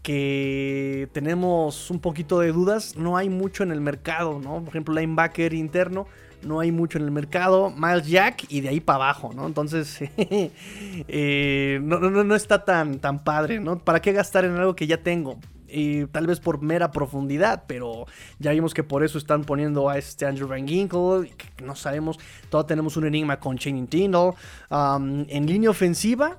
que 0.02 1.08
tenemos 1.12 1.90
un 1.90 2.00
poquito 2.00 2.38
de 2.40 2.52
dudas, 2.52 2.96
no 2.96 3.16
hay 3.16 3.28
mucho 3.28 3.62
en 3.64 3.72
el 3.72 3.80
mercado, 3.80 4.38
¿no? 4.38 4.60
Por 4.60 4.68
ejemplo, 4.68 4.94
linebacker 4.94 5.52
interno 5.52 6.06
no 6.42 6.60
hay 6.60 6.72
mucho 6.72 6.98
en 6.98 7.04
el 7.04 7.10
mercado. 7.10 7.70
Miles 7.70 8.06
Jack 8.06 8.44
y 8.48 8.60
de 8.60 8.68
ahí 8.70 8.80
para 8.80 8.96
abajo, 8.96 9.32
¿no? 9.34 9.46
Entonces, 9.46 9.98
eh, 10.16 11.80
no, 11.82 11.98
no, 11.98 12.24
no, 12.24 12.34
está 12.34 12.64
tan, 12.64 12.98
tan 12.98 13.24
padre, 13.24 13.60
¿no? 13.60 13.78
¿Para 13.78 14.00
qué 14.00 14.12
gastar 14.12 14.44
en 14.44 14.56
algo 14.56 14.74
que 14.74 14.86
ya 14.86 15.02
tengo? 15.02 15.38
Y 15.68 16.06
tal 16.06 16.26
vez 16.26 16.40
por 16.40 16.62
mera 16.62 16.90
profundidad, 16.90 17.64
pero 17.66 18.06
ya 18.38 18.52
vimos 18.52 18.72
que 18.72 18.82
por 18.82 19.04
eso 19.04 19.18
están 19.18 19.44
poniendo 19.44 19.90
a 19.90 19.98
este 19.98 20.24
Andrew 20.24 20.48
Van 20.48 20.66
Ginkle, 20.66 21.30
que 21.36 21.62
no 21.62 21.76
sabemos, 21.76 22.18
todavía 22.48 22.68
tenemos 22.68 22.96
un 22.96 23.06
enigma 23.06 23.38
con 23.38 23.58
Channing 23.58 23.86
Tindall. 23.86 24.34
en 24.70 25.46
línea 25.46 25.68
ofensiva, 25.68 26.38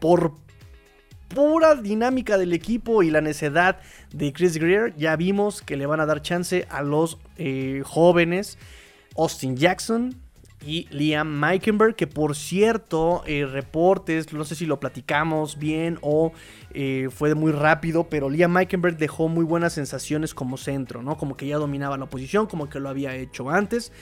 por 0.00 0.32
pura 1.28 1.74
dinámica 1.74 2.38
del 2.38 2.52
equipo 2.52 3.02
y 3.02 3.10
la 3.10 3.20
necedad 3.20 3.78
de 4.16 4.32
Chris 4.32 4.56
Greer, 4.56 4.94
ya 4.96 5.16
vimos 5.16 5.62
que 5.62 5.76
le 5.76 5.86
van 5.86 6.00
a 6.00 6.06
dar 6.06 6.22
chance 6.22 6.66
a 6.70 6.82
los 6.82 7.18
eh, 7.36 7.82
jóvenes 7.84 8.58
Austin 9.16 9.56
Jackson 9.56 10.14
y 10.64 10.88
Liam 10.90 11.38
Meikenberg, 11.38 11.94
que 11.94 12.06
por 12.06 12.34
cierto, 12.34 13.22
eh, 13.26 13.46
reportes, 13.46 14.32
no 14.32 14.44
sé 14.44 14.54
si 14.54 14.64
lo 14.64 14.80
platicamos 14.80 15.58
bien 15.58 15.98
o 16.00 16.32
eh, 16.72 17.08
fue 17.14 17.34
muy 17.34 17.52
rápido, 17.52 18.04
pero 18.08 18.30
Liam 18.30 18.52
Meikenberg 18.52 18.96
dejó 18.96 19.28
muy 19.28 19.44
buenas 19.44 19.74
sensaciones 19.74 20.34
como 20.34 20.56
centro, 20.56 21.02
¿no? 21.02 21.16
Como 21.16 21.36
que 21.36 21.46
ya 21.46 21.58
dominaba 21.58 21.98
la 21.98 22.06
posición, 22.06 22.46
como 22.46 22.68
que 22.68 22.80
lo 22.80 22.88
había 22.88 23.14
hecho 23.14 23.50
antes. 23.50 23.92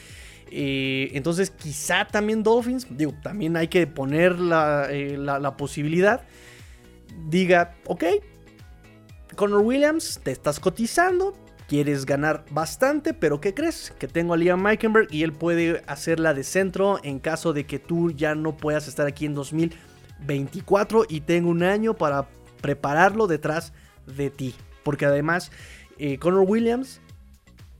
entonces 0.50 1.50
quizá 1.50 2.06
también 2.06 2.42
Dolphins, 2.42 2.86
digo, 2.88 3.12
también 3.22 3.56
hay 3.56 3.68
que 3.68 3.86
poner 3.86 4.38
la, 4.38 4.88
la 4.88 5.56
posibilidad 5.56 6.22
diga, 7.28 7.74
ok, 7.86 8.04
Connor 9.34 9.60
Williams, 9.60 10.20
te 10.22 10.30
estás 10.30 10.60
cotizando, 10.60 11.34
quieres 11.68 12.06
ganar 12.06 12.44
bastante, 12.50 13.14
pero 13.14 13.40
¿qué 13.40 13.54
crees? 13.54 13.92
Que 13.98 14.08
tengo 14.08 14.34
a 14.34 14.36
Liam 14.36 14.62
Meikenberg 14.62 15.08
y 15.10 15.22
él 15.22 15.32
puede 15.32 15.82
hacerla 15.86 16.34
de 16.34 16.44
centro 16.44 16.98
en 17.02 17.18
caso 17.18 17.52
de 17.52 17.64
que 17.66 17.78
tú 17.78 18.10
ya 18.10 18.34
no 18.34 18.56
puedas 18.56 18.88
estar 18.88 19.06
aquí 19.06 19.26
en 19.26 19.34
2024 19.34 21.04
y 21.08 21.20
tengo 21.22 21.50
un 21.50 21.62
año 21.62 21.94
para 21.94 22.28
prepararlo 22.60 23.26
detrás 23.26 23.72
de 24.06 24.30
ti. 24.30 24.54
Porque 24.82 25.06
además 25.06 25.50
Eh, 25.98 26.18
Connor 26.18 26.44
Williams 26.46 27.00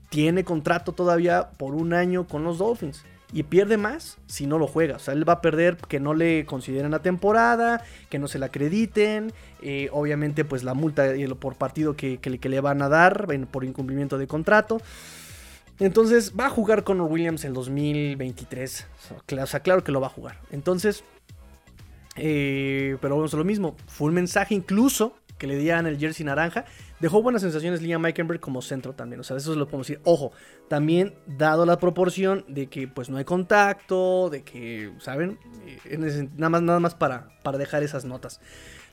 tiene 0.09 0.45
contrato 0.45 0.93
todavía 0.93 1.51
por 1.59 1.75
un 1.75 1.93
año 1.93 2.27
con 2.27 2.45
los 2.45 2.59
Dolphins. 2.59 3.05
Y 3.35 3.43
pierde 3.43 3.77
más 3.77 4.19
si 4.27 4.47
no 4.47 4.59
lo 4.59 4.69
juega. 4.69 4.95
O 4.95 4.99
sea, 5.01 5.13
él 5.13 5.29
va 5.29 5.35
a 5.35 5.41
perder 5.43 5.77
que 5.77 5.99
no 5.99 6.15
le 6.15 6.47
consideren 6.47 6.93
la 6.93 7.01
temporada, 7.01 7.85
que 8.09 8.21
no 8.21 8.29
se 8.29 8.39
la 8.39 8.47
acrediten. 8.47 9.33
Eh, 9.61 9.89
obviamente, 9.93 10.45
pues 10.45 10.63
la 10.63 10.73
multa 10.75 11.09
por 11.41 11.57
partido 11.57 11.97
que, 11.97 12.19
que, 12.19 12.49
le 12.49 12.61
van 12.61 12.81
a 12.81 12.89
dar 12.89 13.27
por 13.51 13.65
incumplimiento 13.65 14.19
de 14.19 14.29
contrato. 14.29 14.81
Entonces, 15.81 16.33
va 16.39 16.47
a 16.47 16.51
jugar 16.51 16.85
Connor 16.85 17.11
Williams 17.11 17.45
en 17.45 17.55
2023. 17.55 18.87
O 19.11 19.47
sea, 19.47 19.61
claro 19.61 19.83
que 19.83 19.91
lo 19.91 20.01
va 20.01 20.07
a 20.07 20.11
jugar. 20.11 20.39
Entonces, 20.53 21.03
eh, 22.15 22.97
pero 23.01 23.17
vamos 23.17 23.35
a 23.35 23.37
lo 23.37 23.45
mismo. 23.45 23.75
Fue 23.89 24.09
un 24.09 24.15
mensaje 24.15 24.55
incluso 24.55 25.17
que 25.39 25.47
le 25.47 25.57
dieran 25.57 25.87
el 25.87 25.99
jersey 25.99 26.25
naranja. 26.25 26.65
Dejó 27.01 27.23
buenas 27.23 27.43
sensaciones 27.43 27.83
Liam 27.83 28.01
Meikenberg 28.01 28.41
como 28.41 28.63
centro 28.63 28.93
también. 28.93 29.21
O 29.21 29.25
sea, 29.25 29.37
eso 29.37 29.53
es 29.53 29.59
lo 29.59 29.67
podemos 29.67 29.87
decir. 29.87 30.01
Ojo, 30.05 30.33
también 30.69 31.15
dado 31.27 31.67
la 31.67 31.79
proporción 31.79 32.45
de 32.49 32.69
que 32.69 32.89
pues 32.89 33.11
no 33.11 33.19
hay 33.19 33.25
contacto, 33.25 34.31
de 34.31 34.43
que, 34.43 34.93
¿saben? 34.99 35.39
Eh, 35.87 36.29
nada 36.37 36.51
más, 36.51 36.63
nada 36.63 36.81
más 36.81 36.95
para, 36.95 37.29
para 37.43 37.59
dejar 37.59 37.83
esas 37.83 38.05
notas. 38.05 38.41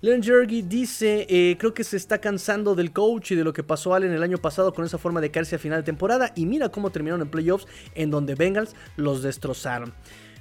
Leon 0.01 0.23
Jergy 0.23 0.63
dice, 0.63 1.27
eh, 1.29 1.57
creo 1.59 1.75
que 1.75 1.83
se 1.83 1.95
está 1.95 2.17
cansando 2.17 2.73
del 2.73 2.91
coach 2.91 3.31
y 3.31 3.35
de 3.35 3.43
lo 3.43 3.53
que 3.53 3.61
pasó 3.61 3.93
Allen 3.93 4.11
el 4.11 4.23
año 4.23 4.39
pasado 4.39 4.73
con 4.73 4.83
esa 4.83 4.97
forma 4.97 5.21
de 5.21 5.29
caerse 5.29 5.55
a 5.55 5.59
final 5.59 5.81
de 5.81 5.83
temporada. 5.83 6.31
Y 6.35 6.47
mira 6.47 6.69
cómo 6.69 6.89
terminaron 6.89 7.21
en 7.21 7.29
playoffs 7.29 7.67
en 7.93 8.09
donde 8.09 8.33
Bengals 8.33 8.75
los 8.97 9.21
destrozaron. 9.21 9.93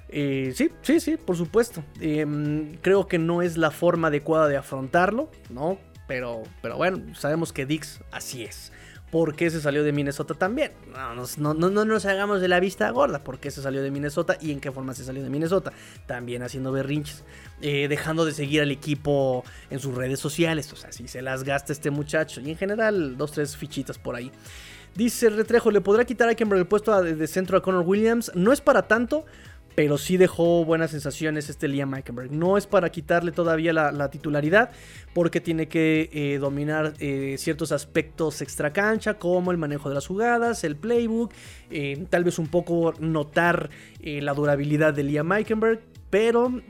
Eh, 0.08 0.52
sí, 0.56 0.70
sí, 0.80 0.98
sí, 0.98 1.18
por 1.18 1.36
supuesto. 1.36 1.84
Em, 2.00 2.74
creo 2.80 3.06
que 3.06 3.18
no 3.18 3.42
es 3.42 3.58
la 3.58 3.70
forma 3.70 4.08
adecuada 4.08 4.48
de 4.48 4.56
afrontarlo, 4.56 5.30
¿no? 5.50 5.78
Pero, 6.11 6.42
pero 6.61 6.77
bueno, 6.77 7.14
sabemos 7.14 7.53
que 7.53 7.66
Dix 7.66 8.01
así 8.11 8.42
es. 8.42 8.73
¿Por 9.12 9.37
qué 9.37 9.49
se 9.49 9.61
salió 9.61 9.85
de 9.85 9.92
Minnesota 9.92 10.35
también? 10.35 10.73
No, 10.92 11.55
no, 11.55 11.70
no, 11.70 11.85
nos 11.85 12.05
hagamos 12.05 12.40
de 12.40 12.49
la 12.49 12.59
vista 12.59 12.90
gorda. 12.90 13.20
¿Por 13.20 13.38
qué 13.38 13.53
se 13.53 13.62
salió 13.62 13.81
de 13.81 13.92
Minnesota 13.92 14.37
y 14.40 14.51
en 14.51 14.59
qué 14.59 14.73
forma 14.73 14.92
se 14.92 15.05
salió 15.05 15.23
de 15.23 15.31
Minnesota? 15.31 15.73
También 16.07 16.42
haciendo 16.42 16.73
berrinches. 16.73 17.23
Eh, 17.62 17.87
dejando 17.87 18.25
de 18.25 18.33
seguir 18.33 18.61
al 18.61 18.73
equipo 18.73 19.44
en 19.70 19.79
sus 19.79 19.94
redes 19.94 20.18
sociales. 20.18 20.73
O 20.73 20.77
sea, 20.77 20.90
si 20.90 21.07
se 21.07 21.23
las 21.23 21.44
gasta 21.44 21.73
este 21.73 21.92
muchacho. 21.92 22.40
Y 22.40 22.51
en 22.51 22.57
general, 22.57 23.16
dos, 23.16 23.31
tres 23.31 23.57
fichitas 23.57 23.96
por 23.96 24.16
ahí. 24.16 24.33
Dice 24.96 25.31
Retrejo, 25.31 25.70
¿le 25.70 25.81
podrá 25.81 26.05
quitar 26.05 26.29
a 26.29 26.35
Kimber 26.35 26.59
el 26.59 26.66
puesto 26.66 27.01
de 27.01 27.27
centro 27.29 27.57
a 27.57 27.62
Connor 27.62 27.85
Williams? 27.87 28.33
No 28.35 28.53
es 28.53 28.61
para 28.61 28.88
tanto, 28.88 29.27
pero 29.74 29.98
sí 29.98 30.16
dejó 30.16 30.64
buenas 30.64 30.90
sensaciones 30.90 31.48
este 31.48 31.68
Liam 31.68 31.90
Meikenberg. 31.90 32.30
No 32.33 32.56
es 32.56 32.66
para 32.66 32.90
quitarle 32.90 33.33
todavía 33.33 33.72
la, 33.72 34.11
titularidad, 34.11 34.70
porque 35.14 35.40
tiene 35.40 35.68
que 35.68 36.11
eh, 36.12 36.38
dominar 36.38 36.94
eh, 36.98 37.37
ciertos 37.38 37.72
aspectos 37.72 38.42
extra 38.42 38.72
cancha, 38.72 39.14
como 39.14 39.52
el 39.52 39.59
manejo 39.59 39.88
de 39.88 39.94
las 39.94 40.06
jugadas, 40.06 40.64
el 40.64 40.76
playbook, 40.76 41.33
eh, 41.70 42.04
tal 42.11 42.24
vez 42.24 42.38
un 42.38 42.48
poco 42.48 42.94
notar 42.98 43.70
la 44.02 44.35
durabilidad 44.35 44.94
de 44.94 45.04
Liam 45.04 45.26
Meikenberg, 45.26 45.80
pero 46.11 46.61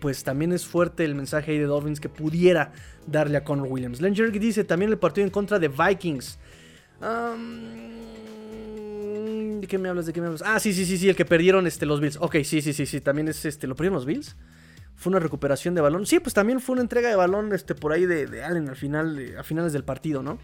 pues 0.00 0.24
también 0.24 0.52
es 0.52 0.66
fuerte 0.66 1.04
el 1.04 1.14
mensaje 1.14 1.52
ahí 1.52 1.58
de 1.58 1.64
Dolphins 1.64 2.00
que 2.00 2.08
pudiera 2.08 2.72
darle 3.06 3.36
a 3.36 3.44
Connor 3.44 3.68
Williams. 3.68 4.00
Len 4.00 4.14
dice 4.14 4.64
también 4.64 4.90
el 4.90 4.98
partido 4.98 5.24
en 5.24 5.30
contra 5.30 5.58
de 5.58 5.68
Vikings. 5.68 6.38
¿De 9.60 9.66
qué 9.66 9.78
me 9.78 9.88
hablas? 9.88 10.06
¿De 10.06 10.12
qué 10.12 10.20
me 10.20 10.26
hablas? 10.26 10.42
Ah, 10.44 10.58
sí, 10.58 10.72
sí, 10.72 10.84
sí, 10.84 10.98
sí, 10.98 11.08
el 11.08 11.16
que 11.16 11.24
perdieron 11.24 11.66
este, 11.66 11.86
los 11.86 12.00
Bills. 12.00 12.18
Ok, 12.20 12.36
sí, 12.44 12.62
sí, 12.62 12.72
sí, 12.72 12.86
sí, 12.86 13.00
también 13.00 13.28
es 13.28 13.44
este. 13.44 13.66
¿Lo 13.66 13.74
perdieron 13.74 13.94
los 13.94 14.06
Bills? 14.06 14.36
Fue 14.94 15.10
una 15.10 15.20
recuperación 15.20 15.74
de 15.74 15.80
balón. 15.80 16.06
Sí, 16.06 16.20
pues 16.20 16.34
también 16.34 16.60
fue 16.60 16.74
una 16.74 16.82
entrega 16.82 17.08
de 17.08 17.16
balón 17.16 17.52
este, 17.52 17.74
por 17.74 17.92
ahí 17.92 18.06
de, 18.06 18.44
Allen 18.44 18.68
al 18.68 18.76
final, 18.76 19.34
a 19.38 19.42
finales 19.42 19.72
del 19.72 19.84
partido, 19.84 20.22
¿no? 20.22 20.38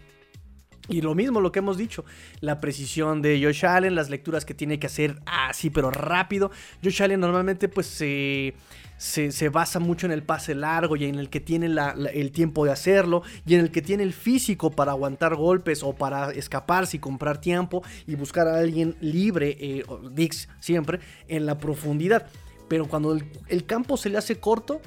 Y 0.87 1.01
lo 1.01 1.13
mismo, 1.13 1.39
lo 1.39 1.51
que 1.51 1.59
hemos 1.59 1.77
dicho, 1.77 2.03
la 2.41 2.59
precisión 2.59 3.21
de 3.21 3.39
Josh 3.43 3.65
Allen, 3.65 3.93
las 3.93 4.09
lecturas 4.09 4.43
que 4.43 4.55
tiene 4.55 4.79
que 4.79 4.87
hacer 4.87 5.19
así, 5.25 5.69
pero 5.69 5.91
rápido. 5.91 6.49
Josh 6.83 7.03
Allen 7.03 7.19
normalmente 7.19 7.69
pues 7.69 7.85
se 7.85 8.55
se, 8.99 9.47
basa 9.49 9.79
mucho 9.79 10.05
en 10.05 10.11
el 10.11 10.23
pase 10.23 10.53
largo 10.53 10.97
y 10.97 11.05
en 11.05 11.15
el 11.15 11.29
que 11.29 11.39
tiene 11.39 11.67
el 12.13 12.31
tiempo 12.31 12.65
de 12.65 12.71
hacerlo 12.71 13.23
y 13.45 13.55
en 13.55 13.61
el 13.61 13.71
que 13.71 13.81
tiene 13.81 14.03
el 14.03 14.13
físico 14.13 14.71
para 14.71 14.91
aguantar 14.91 15.35
golpes 15.35 15.83
o 15.83 15.95
para 15.95 16.31
escaparse 16.31 16.97
y 16.97 16.99
comprar 16.99 17.39
tiempo 17.39 17.81
y 18.05 18.15
buscar 18.15 18.47
a 18.47 18.59
alguien 18.59 18.97
libre, 18.99 19.57
eh, 19.59 19.85
Dix 20.11 20.49
siempre, 20.59 20.99
en 21.29 21.45
la 21.45 21.57
profundidad. 21.57 22.27
Pero 22.67 22.87
cuando 22.87 23.17
el, 23.47 23.65
campo 23.65 23.95
se 23.95 24.09
le 24.09 24.17
hace 24.17 24.37
corto, 24.37 24.81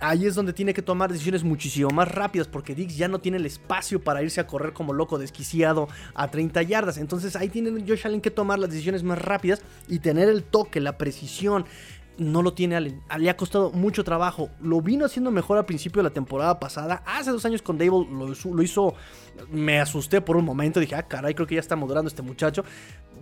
ahí 0.00 0.26
es 0.26 0.34
donde 0.34 0.52
tiene 0.52 0.74
que 0.74 0.82
tomar 0.82 1.12
decisiones 1.12 1.44
muchísimo 1.44 1.90
más 1.90 2.08
rápidas 2.08 2.48
porque 2.48 2.74
Dix 2.74 2.96
ya 2.96 3.06
no 3.06 3.20
tiene 3.20 3.38
el 3.38 3.46
espacio 3.46 4.02
para 4.02 4.22
irse 4.22 4.40
a 4.40 4.48
correr 4.48 4.72
como 4.72 4.92
loco 4.92 5.16
desquiciado 5.16 5.88
a 6.14 6.28
30 6.28 6.60
yardas. 6.62 6.98
Entonces 6.98 7.36
ahí 7.36 7.48
tiene 7.48 7.70
Josh 7.86 8.04
Allen 8.04 8.20
que 8.20 8.32
tomar 8.32 8.58
las 8.58 8.70
decisiones 8.70 9.04
más 9.04 9.18
rápidas 9.18 9.62
y 9.88 10.00
tener 10.00 10.28
el 10.28 10.42
toque, 10.42 10.80
la 10.80 10.98
precisión, 10.98 11.64
no 12.18 12.42
lo 12.42 12.52
tiene 12.52 12.76
Allen. 12.76 13.02
Le 13.18 13.30
ha 13.30 13.36
costado 13.36 13.70
mucho 13.72 14.04
trabajo. 14.04 14.50
Lo 14.60 14.80
vino 14.80 15.04
haciendo 15.04 15.30
mejor 15.30 15.58
al 15.58 15.66
principio 15.66 16.02
de 16.02 16.08
la 16.08 16.14
temporada 16.14 16.58
pasada. 16.60 17.02
Hace 17.06 17.30
dos 17.30 17.44
años 17.44 17.62
con 17.62 17.78
Dable 17.78 18.06
lo, 18.10 18.62
hizo. 18.62 18.94
Me 19.50 19.80
asusté 19.80 20.20
por 20.20 20.36
un 20.36 20.44
momento. 20.44 20.80
Dije, 20.80 20.94
ah, 20.94 21.02
caray, 21.02 21.34
creo 21.34 21.46
que 21.46 21.54
ya 21.56 21.60
está 21.60 21.76
moderando 21.76 22.08
este 22.08 22.22
muchacho. 22.22 22.64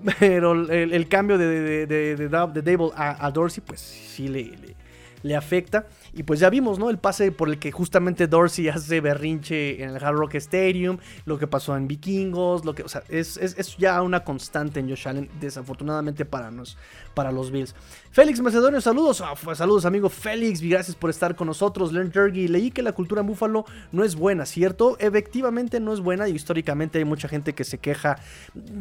Pero 0.18 0.52
el, 0.52 1.08
cambio 1.08 1.38
de, 1.38 1.86
de, 1.86 2.28
Dable 2.28 2.90
a, 2.96 3.30
Dorsey, 3.30 3.62
pues 3.66 3.80
sí 3.80 4.28
le, 4.28 4.74
le 5.22 5.36
afecta. 5.36 5.86
Y 6.12 6.24
pues 6.24 6.40
ya 6.40 6.50
vimos, 6.50 6.78
¿no? 6.78 6.90
El 6.90 6.98
pase 6.98 7.32
por 7.32 7.48
el 7.48 7.58
que 7.58 7.72
justamente 7.72 8.26
Dorsey 8.26 8.68
hace 8.68 9.00
berrinche 9.00 9.82
en 9.82 9.90
el 9.90 10.04
Hard 10.04 10.16
Rock 10.16 10.34
Stadium, 10.36 10.98
lo 11.24 11.38
que 11.38 11.46
pasó 11.46 11.76
en 11.76 11.88
Vikingos, 11.88 12.64
lo 12.64 12.74
que, 12.74 12.82
o 12.82 12.88
sea, 12.88 13.02
es, 13.08 13.38
ya 13.78 14.02
una 14.02 14.24
constante 14.24 14.80
en 14.80 14.88
Josh 14.88 15.08
Allen, 15.08 15.30
desafortunadamente 15.40 16.24
para, 16.24 16.50
nos, 16.50 16.76
para 17.14 17.32
los 17.32 17.50
Bills. 17.50 17.74
Félix 18.12 18.42
Macedonio, 18.42 18.78
saludos, 18.82 19.22
ah, 19.22 19.32
pues, 19.42 19.56
saludos 19.56 19.86
amigo 19.86 20.10
Félix, 20.10 20.60
gracias 20.60 20.94
por 20.94 21.08
estar 21.08 21.34
con 21.34 21.46
nosotros. 21.46 21.94
Len 21.94 22.12
Jergy, 22.12 22.46
leí 22.46 22.70
que 22.70 22.82
la 22.82 22.92
cultura 22.92 23.22
en 23.22 23.26
Búfalo 23.26 23.64
no 23.90 24.04
es 24.04 24.16
buena, 24.16 24.44
¿cierto? 24.44 24.98
Efectivamente 24.98 25.80
no 25.80 25.94
es 25.94 26.00
buena 26.00 26.28
y 26.28 26.32
históricamente 26.32 26.98
hay 26.98 27.06
mucha 27.06 27.26
gente 27.26 27.54
que 27.54 27.64
se 27.64 27.78
queja. 27.78 28.18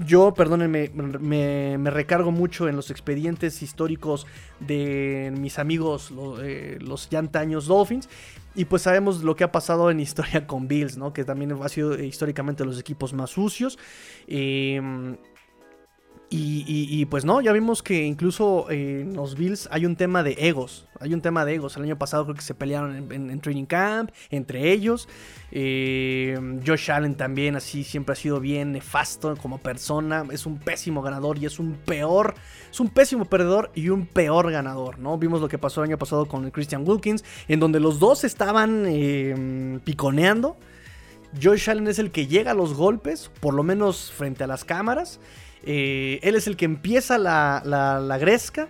Yo, 0.05 0.33
perdónenme, 0.33 0.91
me, 0.93 1.91
recargo 1.91 2.31
mucho 2.31 2.67
en 2.67 2.75
los 2.75 2.91
expedientes 2.91 3.61
históricos 3.61 4.27
de 4.59 5.33
mis 5.39 5.59
amigos, 5.59 6.11
eh, 6.41 6.77
los 6.81 7.09
ya 7.09 7.19
antaños 7.19 7.67
Dolphins. 7.67 8.09
Y 8.53 8.65
pues 8.65 8.81
sabemos 8.81 9.23
lo 9.23 9.37
que 9.37 9.45
ha 9.45 9.51
pasado 9.53 9.89
en 9.91 10.01
historia 10.01 10.45
con 10.45 10.67
Bills, 10.67 10.97
¿no? 10.97 11.13
Que 11.13 11.23
también 11.23 11.53
ha 11.53 11.69
sido 11.69 11.95
eh, 11.95 12.05
históricamente 12.05 12.65
los 12.65 12.77
equipos 12.77 13.13
más 13.13 13.29
sucios. 13.29 13.79
Eh, 14.27 14.81
y, 16.33 17.05
pues 17.07 17.25
no, 17.25 17.41
ya 17.41 17.51
vimos 17.51 17.83
que 17.83 18.05
incluso 18.05 18.71
en 18.71 19.13
los 19.15 19.35
Bills 19.35 19.67
hay 19.69 19.85
un 19.85 19.97
tema 19.97 20.23
de 20.23 20.31
egos. 20.39 20.87
Hay 21.01 21.13
un 21.13 21.21
tema 21.21 21.43
de 21.43 21.55
egos. 21.55 21.75
El 21.75 21.83
año 21.83 21.97
pasado 21.97 22.23
creo 22.23 22.35
que 22.35 22.41
se 22.41 22.53
pelearon 22.53 23.11
en, 23.11 23.41
training 23.41 23.65
camp 23.65 24.11
entre 24.29 24.71
ellos. 24.71 25.09
Eh, 25.51 26.39
Josh 26.65 26.89
Allen 26.89 27.15
también 27.15 27.57
así 27.57 27.83
siempre 27.83 28.13
ha 28.13 28.15
sido 28.15 28.39
bien 28.39 28.71
nefasto 28.71 29.35
como 29.35 29.57
persona. 29.57 30.23
Es 30.31 30.45
un 30.45 30.57
pésimo 30.57 31.01
ganador 31.01 31.37
y 31.37 31.47
es 31.47 31.59
un 31.59 31.73
peor, 31.73 32.35
es 32.71 32.79
un 32.79 32.87
pésimo 32.87 33.25
perdedor 33.25 33.69
y 33.75 33.89
un 33.89 34.05
peor 34.05 34.51
ganador, 34.53 34.99
¿no? 34.99 35.17
Vimos 35.17 35.41
lo 35.41 35.49
que 35.49 35.57
pasó 35.57 35.83
el 35.83 35.89
año 35.89 35.97
pasado 35.97 36.27
con 36.27 36.49
Christian 36.51 36.87
Wilkins, 36.87 37.25
en 37.49 37.59
donde 37.59 37.81
los 37.81 37.99
dos 37.99 38.23
estaban 38.23 38.85
eh, 38.87 39.79
piconeando. 39.83 40.55
Josh 41.41 41.69
Allen 41.69 41.87
es 41.87 41.99
el 41.99 42.11
que 42.11 42.27
llega 42.27 42.51
a 42.51 42.53
los 42.53 42.73
golpes, 42.73 43.29
por 43.41 43.53
lo 43.53 43.63
menos 43.63 44.13
frente 44.13 44.45
a 44.45 44.47
las 44.47 44.63
cámaras. 44.63 45.19
Eh, 45.63 46.19
él 46.23 46.35
es 46.35 46.47
el 46.47 46.57
que 46.57 46.65
empieza 46.65 47.17
la, 47.17 47.61
la, 47.65 48.17
gresca. 48.17 48.67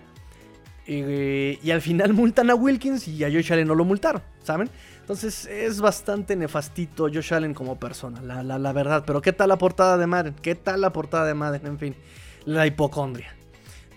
Eh, 0.88 1.60
y 1.64 1.72
al 1.72 1.82
final 1.82 2.14
multan 2.14 2.50
a 2.50 2.56
Wilkins 2.56 3.08
y 3.08 3.24
a 3.24 3.32
Josh 3.32 3.54
Allen 3.54 3.68
no 3.68 3.76
lo 3.76 3.86
multaron, 3.86 4.22
¿saben? 4.44 4.70
Entonces 5.00 5.46
es 5.46 5.80
bastante 5.80 6.36
nefastito 6.36 7.04
Josh 7.04 7.34
Allen 7.34 7.54
como 7.54 7.80
persona, 7.80 8.22
la, 8.22 8.44
la, 8.44 8.74
verdad. 8.74 9.04
Pero 9.06 9.22
¿qué 9.22 9.32
tal 9.32 9.50
la 9.50 9.58
portada 9.58 9.98
de 9.98 10.08
Madden? 10.08 10.36
¿Qué 10.42 10.56
tal 10.56 10.82
la 10.82 10.92
portada 10.92 11.26
de 11.26 11.34
Madden? 11.34 11.66
En 11.66 11.80
fin, 11.80 11.96
la 12.46 12.66
hipocondria. 12.66 13.36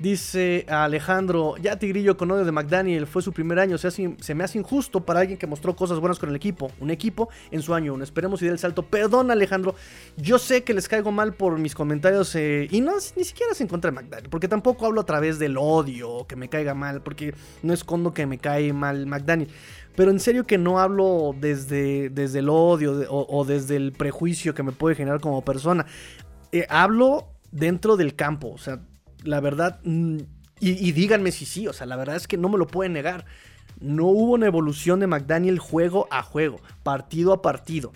Dice 0.00 0.66
Alejandro, 0.68 1.56
ya 1.56 1.78
Tigrillo 1.78 2.16
con 2.16 2.28
odio 2.32 2.44
de 2.44 2.50
McDaniel, 2.50 3.06
fue 3.06 3.22
su 3.22 3.32
primer 3.32 3.60
año, 3.60 3.78
se, 3.78 3.92
se, 3.92 4.34
me 4.34 4.42
hace 4.42 4.58
injusto 4.58 5.00
para 5.00 5.20
alguien 5.20 5.38
que 5.38 5.46
mostró 5.46 5.76
cosas 5.76 6.00
buenas 6.00 6.18
con 6.18 6.30
el 6.30 6.34
equipo, 6.34 6.72
un 6.80 6.90
equipo 6.90 7.28
en 7.52 7.62
su 7.62 7.74
año, 7.74 8.02
esperemos 8.02 8.42
y 8.42 8.46
dé 8.46 8.50
el 8.50 8.58
salto. 8.58 8.82
Perdón 8.82 9.30
Alejandro, 9.30 9.76
yo 10.16 10.40
sé 10.40 10.64
que 10.64 10.74
les 10.74 10.88
caigo 10.88 11.12
mal 11.12 11.34
por 11.34 11.60
mis 11.60 11.76
comentarios 11.76 12.34
eh, 12.34 12.66
y 12.72 12.80
no, 12.80 12.94
ni 13.16 13.22
siquiera 13.22 13.52
es 13.52 13.60
en 13.60 13.68
contra 13.68 13.92
de 13.92 13.94
McDaniel, 13.94 14.28
porque 14.30 14.48
tampoco 14.48 14.84
hablo 14.86 15.00
a 15.00 15.06
través 15.06 15.38
del 15.38 15.56
odio, 15.56 16.26
que 16.26 16.34
me 16.34 16.48
caiga 16.48 16.74
mal, 16.74 17.00
porque 17.00 17.32
no 17.62 17.72
escondo 17.72 18.12
que 18.12 18.26
me 18.26 18.38
cae 18.38 18.72
mal 18.72 19.06
McDaniel. 19.06 19.48
Pero 19.94 20.10
en 20.10 20.18
serio 20.18 20.44
que 20.44 20.58
no 20.58 20.80
hablo 20.80 21.36
desde, 21.38 22.10
desde 22.10 22.40
el 22.40 22.48
odio 22.48 23.06
o, 23.08 23.44
desde 23.44 23.76
el 23.76 23.92
prejuicio 23.92 24.54
que 24.54 24.64
me 24.64 24.72
puede 24.72 24.96
generar 24.96 25.20
como 25.20 25.44
persona. 25.44 25.86
Eh, 26.50 26.66
hablo 26.68 27.28
dentro 27.52 27.96
del 27.96 28.16
campo, 28.16 28.50
o 28.50 28.58
sea, 28.58 28.80
la 29.24 29.40
verdad, 29.40 29.80
mm, 29.84 30.18
y, 30.60 30.92
díganme 30.92 31.32
si 31.32 31.44
sí, 31.44 31.66
o 31.66 31.72
sea, 31.72 31.86
la 31.86 31.96
verdad 31.96 32.16
es 32.16 32.28
que 32.28 32.36
no 32.36 32.48
me 32.48 32.58
lo 32.58 32.66
pueden 32.66 32.92
negar. 32.92 33.26
No 33.80 34.06
hubo 34.06 34.32
una 34.32 34.46
evolución 34.46 35.00
de 35.00 35.06
McDaniel 35.06 35.58
juego 35.58 36.06
a 36.10 36.22
juego, 36.22 36.60
partido 36.82 37.32
a 37.32 37.42
partido. 37.42 37.92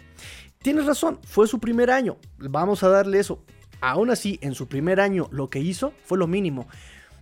tienes 0.61 0.87
razón, 0.87 1.21
fue 1.25 1.47
su 1.47 1.61
primer 1.61 1.91
año. 1.91 2.17
Vamos 2.39 2.83
a 2.83 2.89
darle 2.89 3.21
eso. 3.21 3.43
Aún 3.81 4.11
así, 4.11 4.39
en 4.43 4.55
su 4.55 4.67
primer 4.67 5.01
año 5.01 5.29
lo 5.31 5.49
que 5.49 5.61
hizo 5.61 5.95
fue 6.05 6.19
lo 6.19 6.27
mínimo. 6.27 6.67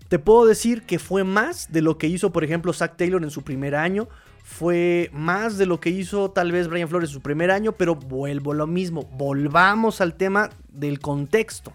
Te 0.09 0.19
puedo 0.19 0.47
decir 0.47 0.83
que 0.83 0.99
fue 0.99 1.23
más 1.23 1.71
de 1.71 1.83
lo 1.83 1.99
que 1.99 2.07
hizo, 2.07 2.33
por 2.33 2.45
ejemplo, 2.45 2.73
Zach 2.73 2.97
Taylor 2.97 3.23
en 3.23 3.31
su 3.31 3.43
primer 3.43 3.75
año. 3.75 4.09
Fue 4.43 5.11
más 5.13 5.59
de 5.59 5.67
lo 5.67 5.81
que 5.81 5.91
hizo 5.91 6.31
tal 6.31 6.51
vez 6.51 6.69
Brian 6.69 6.89
Flores 6.89 7.11
en 7.11 7.15
su 7.15 7.21
primer 7.21 7.51
año, 7.51 7.73
pero 7.73 7.95
vuelvo 7.95 8.53
a 8.53 8.55
lo 8.55 8.67
mismo. 8.67 9.03
Volvamos 9.13 10.01
al 10.01 10.15
tema 10.15 10.51
del 10.69 11.01
contexto. 11.01 11.73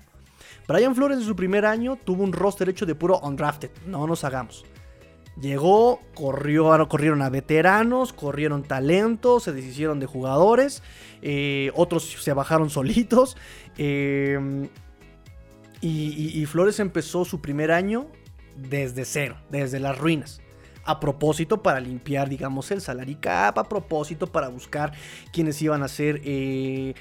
Brian 0.71 0.95
Flores 0.95 1.17
en 1.17 1.25
su 1.25 1.35
primer 1.35 1.65
año 1.65 1.97
tuvo 1.97 2.23
un 2.23 2.31
roster 2.31 2.69
hecho 2.69 2.85
de 2.85 2.95
puro 2.95 3.19
undrafted. 3.19 3.71
No 3.85 4.07
nos 4.07 4.23
hagamos. 4.23 4.65
Llegó, 5.39 6.01
corrió, 6.13 6.87
corrieron 6.87 7.21
a 7.21 7.29
veteranos, 7.29 8.13
corrieron 8.13 8.63
talentos, 8.63 9.43
se 9.43 9.51
deshicieron 9.51 9.99
de 9.99 10.05
jugadores, 10.05 10.81
eh, 11.21 11.71
otros 11.75 12.03
se 12.21 12.33
bajaron 12.33 12.69
solitos. 12.69 13.35
Eh, 13.77 14.69
y, 15.81 16.45
Flores 16.45 16.79
empezó 16.79 17.25
su 17.25 17.41
primer 17.41 17.71
año 17.71 18.07
desde 18.55 19.03
cero, 19.03 19.37
desde 19.49 19.79
las 19.79 19.97
ruinas. 19.97 20.41
A 20.91 20.99
propósito 20.99 21.63
para 21.63 21.79
limpiar, 21.79 22.27
digamos, 22.27 22.69
el 22.69 22.81
salary 22.81 23.15
cap, 23.15 23.57
a 23.57 23.63
propósito 23.63 24.27
para 24.27 24.49
buscar 24.49 24.91
quienes 25.31 25.61
iban 25.61 25.83
a 25.83 25.87
ser 25.87 26.19
eh, 26.25 26.93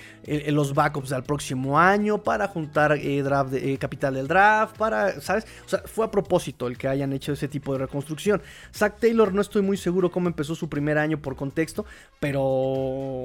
los 0.53 0.75
backups 0.75 1.11
al 1.11 1.25
próximo 1.25 1.77
año, 1.77 2.23
para 2.23 2.47
juntar 2.47 2.93
eh, 2.93 3.21
draft 3.21 3.53
eh, 3.55 3.77
capital 3.79 4.15
del 4.15 4.29
draft, 4.29 4.77
para, 4.77 5.21
¿sabes? 5.21 5.45
O 5.67 5.69
sea, 5.69 5.83
fue 5.87 6.07
a 6.07 6.11
propósito 6.13 6.69
el 6.69 6.79
que 6.79 6.87
hayan 6.87 7.13
hecho 7.13 7.33
ese 7.33 7.49
tipo 7.49 7.73
de 7.73 7.81
reconstrucción. 7.81 8.41
Zach 8.73 9.01
Taylor 9.01 9.35
no 9.35 9.41
estoy 9.41 9.63
muy 9.63 9.77
seguro 9.77 10.13
cómo 10.13 10.29
empezó 10.29 10.55
su 10.55 10.69
primer 10.69 10.97
año 10.97 11.21
por 11.21 11.35
contexto, 11.35 11.85
pero 12.21 13.25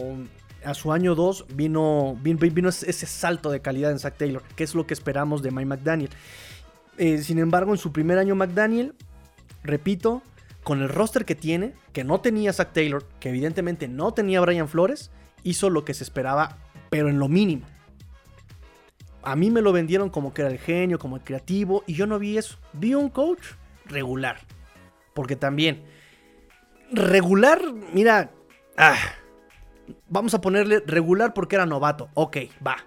a 0.63 0.73
su 0.73 0.91
año 0.91 1.13
2 1.13 1.45
vino, 1.53 2.17
vino, 2.23 2.69
ese 2.69 3.05
salto 3.05 3.51
de 3.51 3.61
calidad 3.61 3.91
en 3.91 3.99
Zach 3.99 4.17
Taylor, 4.17 4.41
que 4.55 4.63
es 4.63 4.73
lo 4.73 4.87
que 4.87 4.95
esperamos 4.95 5.43
de 5.43 5.51
Mike 5.51 5.67
McDaniel. 5.67 6.09
Sin 6.97 7.37
embargo, 7.37 7.71
en 7.71 7.77
su 7.77 7.91
primer 7.91 8.17
año 8.17 8.33
McDaniel, 8.33 8.95
repito, 9.63 10.23
con 10.65 10.81
el 10.81 10.89
roster 10.89 11.25
que 11.25 11.35
tiene, 11.35 11.75
que 11.93 12.03
no 12.03 12.21
tenía 12.21 12.51
Zach 12.51 12.73
Taylor, 12.73 13.05
que 13.19 13.29
evidentemente 13.29 13.87
no 13.87 14.15
tenía 14.15 14.41
Brian 14.41 14.67
Flores, 14.67 15.11
hizo 15.43 15.69
lo 15.69 15.85
que 15.85 15.93
se 15.93 16.03
esperaba, 16.03 16.57
pero 16.89 17.07
en 17.07 17.19
lo 17.19 17.27
mínimo. 17.29 17.67
A 19.21 19.35
mí 19.35 19.51
me 19.51 19.61
lo 19.61 19.71
vendieron 19.71 20.09
como 20.09 20.33
que 20.33 20.41
era 20.41 20.49
el 20.49 20.57
genio, 20.57 20.97
como 20.97 21.17
el 21.17 21.23
creativo, 21.23 21.83
y 21.85 21.93
yo 21.93 22.07
no 22.07 22.17
vi 22.17 22.39
eso. 22.39 22.57
Vi 22.73 22.95
un 22.95 23.09
coach 23.09 23.45
regular. 23.85 24.39
Porque 25.13 25.35
también, 25.35 25.83
regular, 26.91 27.61
mira, 27.93 28.31
ah, 28.75 28.97
vamos 30.09 30.33
a 30.33 30.41
ponerle 30.41 30.79
regular 30.79 31.35
porque 31.35 31.57
era 31.57 31.67
novato. 31.67 32.09
Ok, 32.15 32.37
va. 32.65 32.77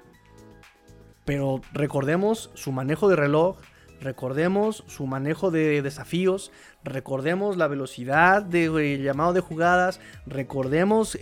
Pero 1.24 1.60
recordemos 1.72 2.50
su 2.54 2.72
manejo 2.72 3.08
de 3.08 3.14
reloj, 3.14 3.58
recordemos 4.00 4.84
su 4.86 5.06
manejo 5.06 5.50
de 5.50 5.82
desafíos, 5.82 6.52
recordemos 6.84 7.56
la 7.56 7.68
velocidad 7.68 8.42
de 8.42 8.98
llamado 9.02 9.32
de 9.32 9.40
jugadas, 9.40 10.00
recordemos 10.26 11.18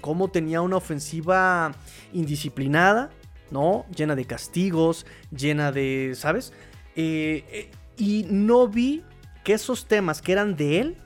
cómo 0.00 0.28
tenía 0.28 0.60
una 0.60 0.76
ofensiva 0.76 1.72
indisciplinada, 2.12 3.10
¿no? 3.50 3.86
Llena 3.94 4.14
de 4.14 4.24
castigos, 4.24 5.06
llena 5.30 5.72
de, 5.72 6.12
¿sabes? 6.14 6.52
Eh, 6.96 7.44
eh, 7.50 7.70
y 7.96 8.26
no 8.28 8.68
vi 8.68 9.04
que 9.44 9.54
esos 9.54 9.86
temas 9.86 10.20
que 10.22 10.32
eran 10.32 10.56
de 10.56 10.80
él 10.80 10.96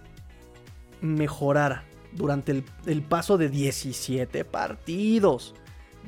mejorara 1.01 1.85
durante 2.13 2.65
el, 2.87 3.03
paso 3.03 3.39
de 3.39 3.49
17 3.49 4.45
partidos. 4.45 5.55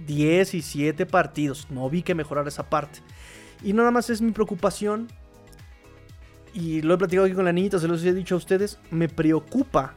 17 0.06 1.06
partidos. 1.06 1.70
No 1.70 1.88
vi 1.88 2.02
que 2.02 2.14
mejorar 2.14 2.48
esa 2.48 2.68
parte. 2.68 3.00
Y 3.62 3.72
nada 3.72 3.90
más 3.90 4.10
es 4.10 4.20
mi 4.20 4.32
preocupación. 4.32 5.08
Y 6.52 6.82
lo 6.82 6.94
he 6.94 6.98
platicado 6.98 7.26
aquí 7.26 7.34
con 7.34 7.44
la 7.44 7.52
niñita, 7.52 7.78
se 7.78 7.88
los 7.88 8.04
he 8.04 8.12
dicho 8.12 8.34
a 8.34 8.38
ustedes. 8.38 8.78
Me 8.90 9.08
preocupa 9.08 9.94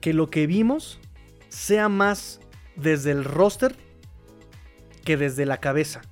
que 0.00 0.12
lo 0.12 0.28
que 0.28 0.46
vimos 0.46 1.00
sea 1.48 1.88
más 1.88 2.40
desde 2.76 3.10
el 3.10 3.24
roster 3.24 3.76
que 5.04 5.16
desde 5.16 5.46
la 5.46 5.58
cabeza. 5.58 6.02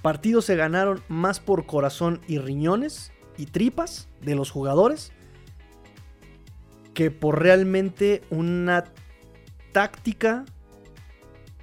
Partidos 0.00 0.46
se 0.46 0.56
ganaron 0.56 1.02
más 1.08 1.38
por 1.38 1.66
corazón 1.66 2.20
y 2.26 2.38
riñones 2.38 3.12
y 3.36 3.46
tripas 3.46 4.08
de 4.20 4.34
los 4.34 4.50
jugadores 4.50 5.12
que 6.94 7.10
por 7.10 7.40
realmente 7.40 8.22
una 8.30 8.84
táctica 9.72 10.44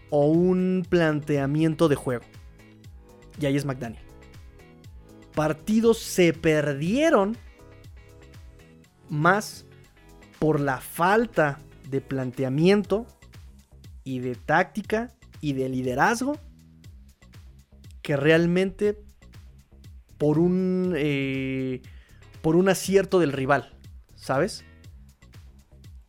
o 0.10 0.26
un 0.26 0.86
planteamiento 0.88 1.88
de 1.88 1.96
juego. 1.96 2.24
Y 3.40 3.46
ahí 3.46 3.56
es 3.56 3.66
McDaniel. 3.66 4.04
Partidos 5.36 6.00
se 6.00 6.34
perdieron 6.34 7.38
más 9.10 9.66
por 10.40 10.60
la 10.60 10.80
falta 10.82 11.60
de 11.90 12.02
planteamiento 12.02 13.06
y 14.04 14.20
de 14.20 14.36
táctica 14.36 15.12
y 15.42 15.54
de 15.54 15.70
liderazgo 15.70 16.38
que 18.02 18.18
realmente 18.18 18.98
por 20.18 20.40
un 20.40 20.94
eh, 20.96 21.82
por 22.42 22.56
un 22.56 22.70
acierto 22.70 23.20
del 23.20 23.32
rival, 23.32 23.74
¿sabes? 24.16 24.64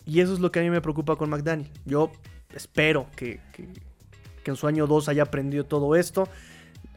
Y 0.06 0.20
eso 0.20 0.32
es 0.34 0.40
lo 0.40 0.50
que 0.50 0.60
a 0.60 0.62
mí 0.62 0.70
me 0.70 0.80
preocupa 0.80 1.16
con 1.16 1.30
McDaniel. 1.30 1.70
Yo 1.84 2.10
espero 2.54 3.08
que, 3.16 3.40
en 4.44 4.56
su 4.56 4.66
año 4.66 4.88
2 4.88 5.08
haya 5.08 5.22
aprendido 5.22 5.64
todo 5.64 5.94
esto. 5.94 6.28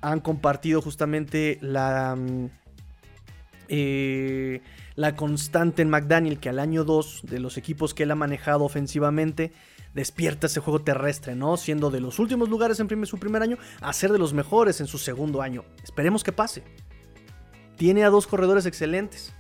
Han 0.04 0.20
compartido 0.20 0.82
justamente 0.82 1.58
la, 1.62 2.16
mm, 2.16 2.50
eh, 3.70 4.62
la 4.96 5.16
constante 5.16 5.82
en 5.82 5.90
McDaniel 5.90 6.40
que 6.40 6.50
al 6.50 6.60
año 6.60 6.84
2 6.84 7.22
de 7.24 7.40
los 7.40 7.58
equipos 7.58 7.96
que 7.96 8.04
él 8.04 8.12
ha 8.12 8.16
manejado 8.16 8.64
ofensivamente 8.64 9.52
despierta 9.94 10.48
ese 10.48 10.60
juego 10.60 10.82
terrestre, 10.82 11.36
¿no? 11.36 11.58
Siendo 11.58 11.90
de 11.90 12.00
los 12.00 12.20
últimos 12.20 12.50
lugares 12.50 12.80
en 12.80 13.06
su 13.06 13.18
primer 13.18 13.42
año 13.42 13.58
a 13.82 13.94
ser 13.94 14.12
de 14.12 14.20
los 14.20 14.34
mejores 14.34 14.82
en 14.82 14.88
su 14.88 14.98
segundo 14.98 15.42
año. 15.42 15.64
Esperemos 15.84 16.24
que 16.24 16.32
pase. 16.32 16.64
Tiene 17.78 18.04
a 18.04 18.10
dos 18.10 18.28
corredores 18.28 18.66
excelentes. 18.66 19.34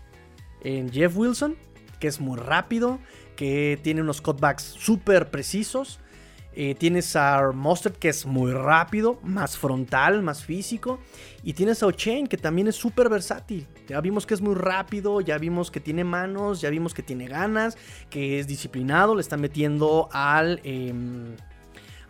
En 0.62 0.92
Jeff 0.92 1.16
Wilson, 1.16 1.56
que 2.00 2.08
es 2.08 2.20
muy 2.20 2.38
rápido, 2.38 3.00
que 3.36 3.80
tiene 3.84 4.02
unos 4.02 4.22
cutbacks 4.22 4.64
súper 4.64 5.30
precisos. 5.32 6.00
Eh, 6.56 6.76
tienes 6.76 7.16
a 7.16 7.52
Mustard 7.52 7.94
que 7.94 8.10
es 8.10 8.26
muy 8.26 8.52
rápido, 8.52 9.20
más 9.24 9.58
frontal, 9.58 10.22
más 10.22 10.44
físico. 10.44 11.00
Y 11.44 11.54
tienes 11.54 11.82
a 11.82 11.88
O'Chain 11.88 12.28
que 12.28 12.38
también 12.38 12.68
es 12.68 12.76
súper 12.76 13.10
versátil. 13.10 13.68
Ya 13.88 14.00
vimos 14.02 14.26
que 14.26 14.34
es 14.34 14.42
muy 14.42 14.56
rápido, 14.56 15.22
ya 15.22 15.38
vimos 15.38 15.72
que 15.72 15.80
tiene 15.80 16.04
manos, 16.04 16.62
ya 16.62 16.70
vimos 16.70 16.94
que 16.94 17.04
tiene 17.04 17.28
ganas, 17.28 17.78
que 18.10 18.40
es 18.40 18.48
disciplinado, 18.48 19.16
le 19.16 19.22
está 19.22 19.38
metiendo 19.38 20.10
al... 20.12 20.60
Em, 20.64 21.36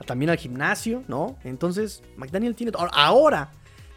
también 0.05 0.31
al 0.31 0.37
gimnasio, 0.37 1.03
¿no? 1.07 1.37
Entonces, 1.45 2.03
McDaniel 2.17 2.55
tiene... 2.55 2.73
Ahora 2.91 3.51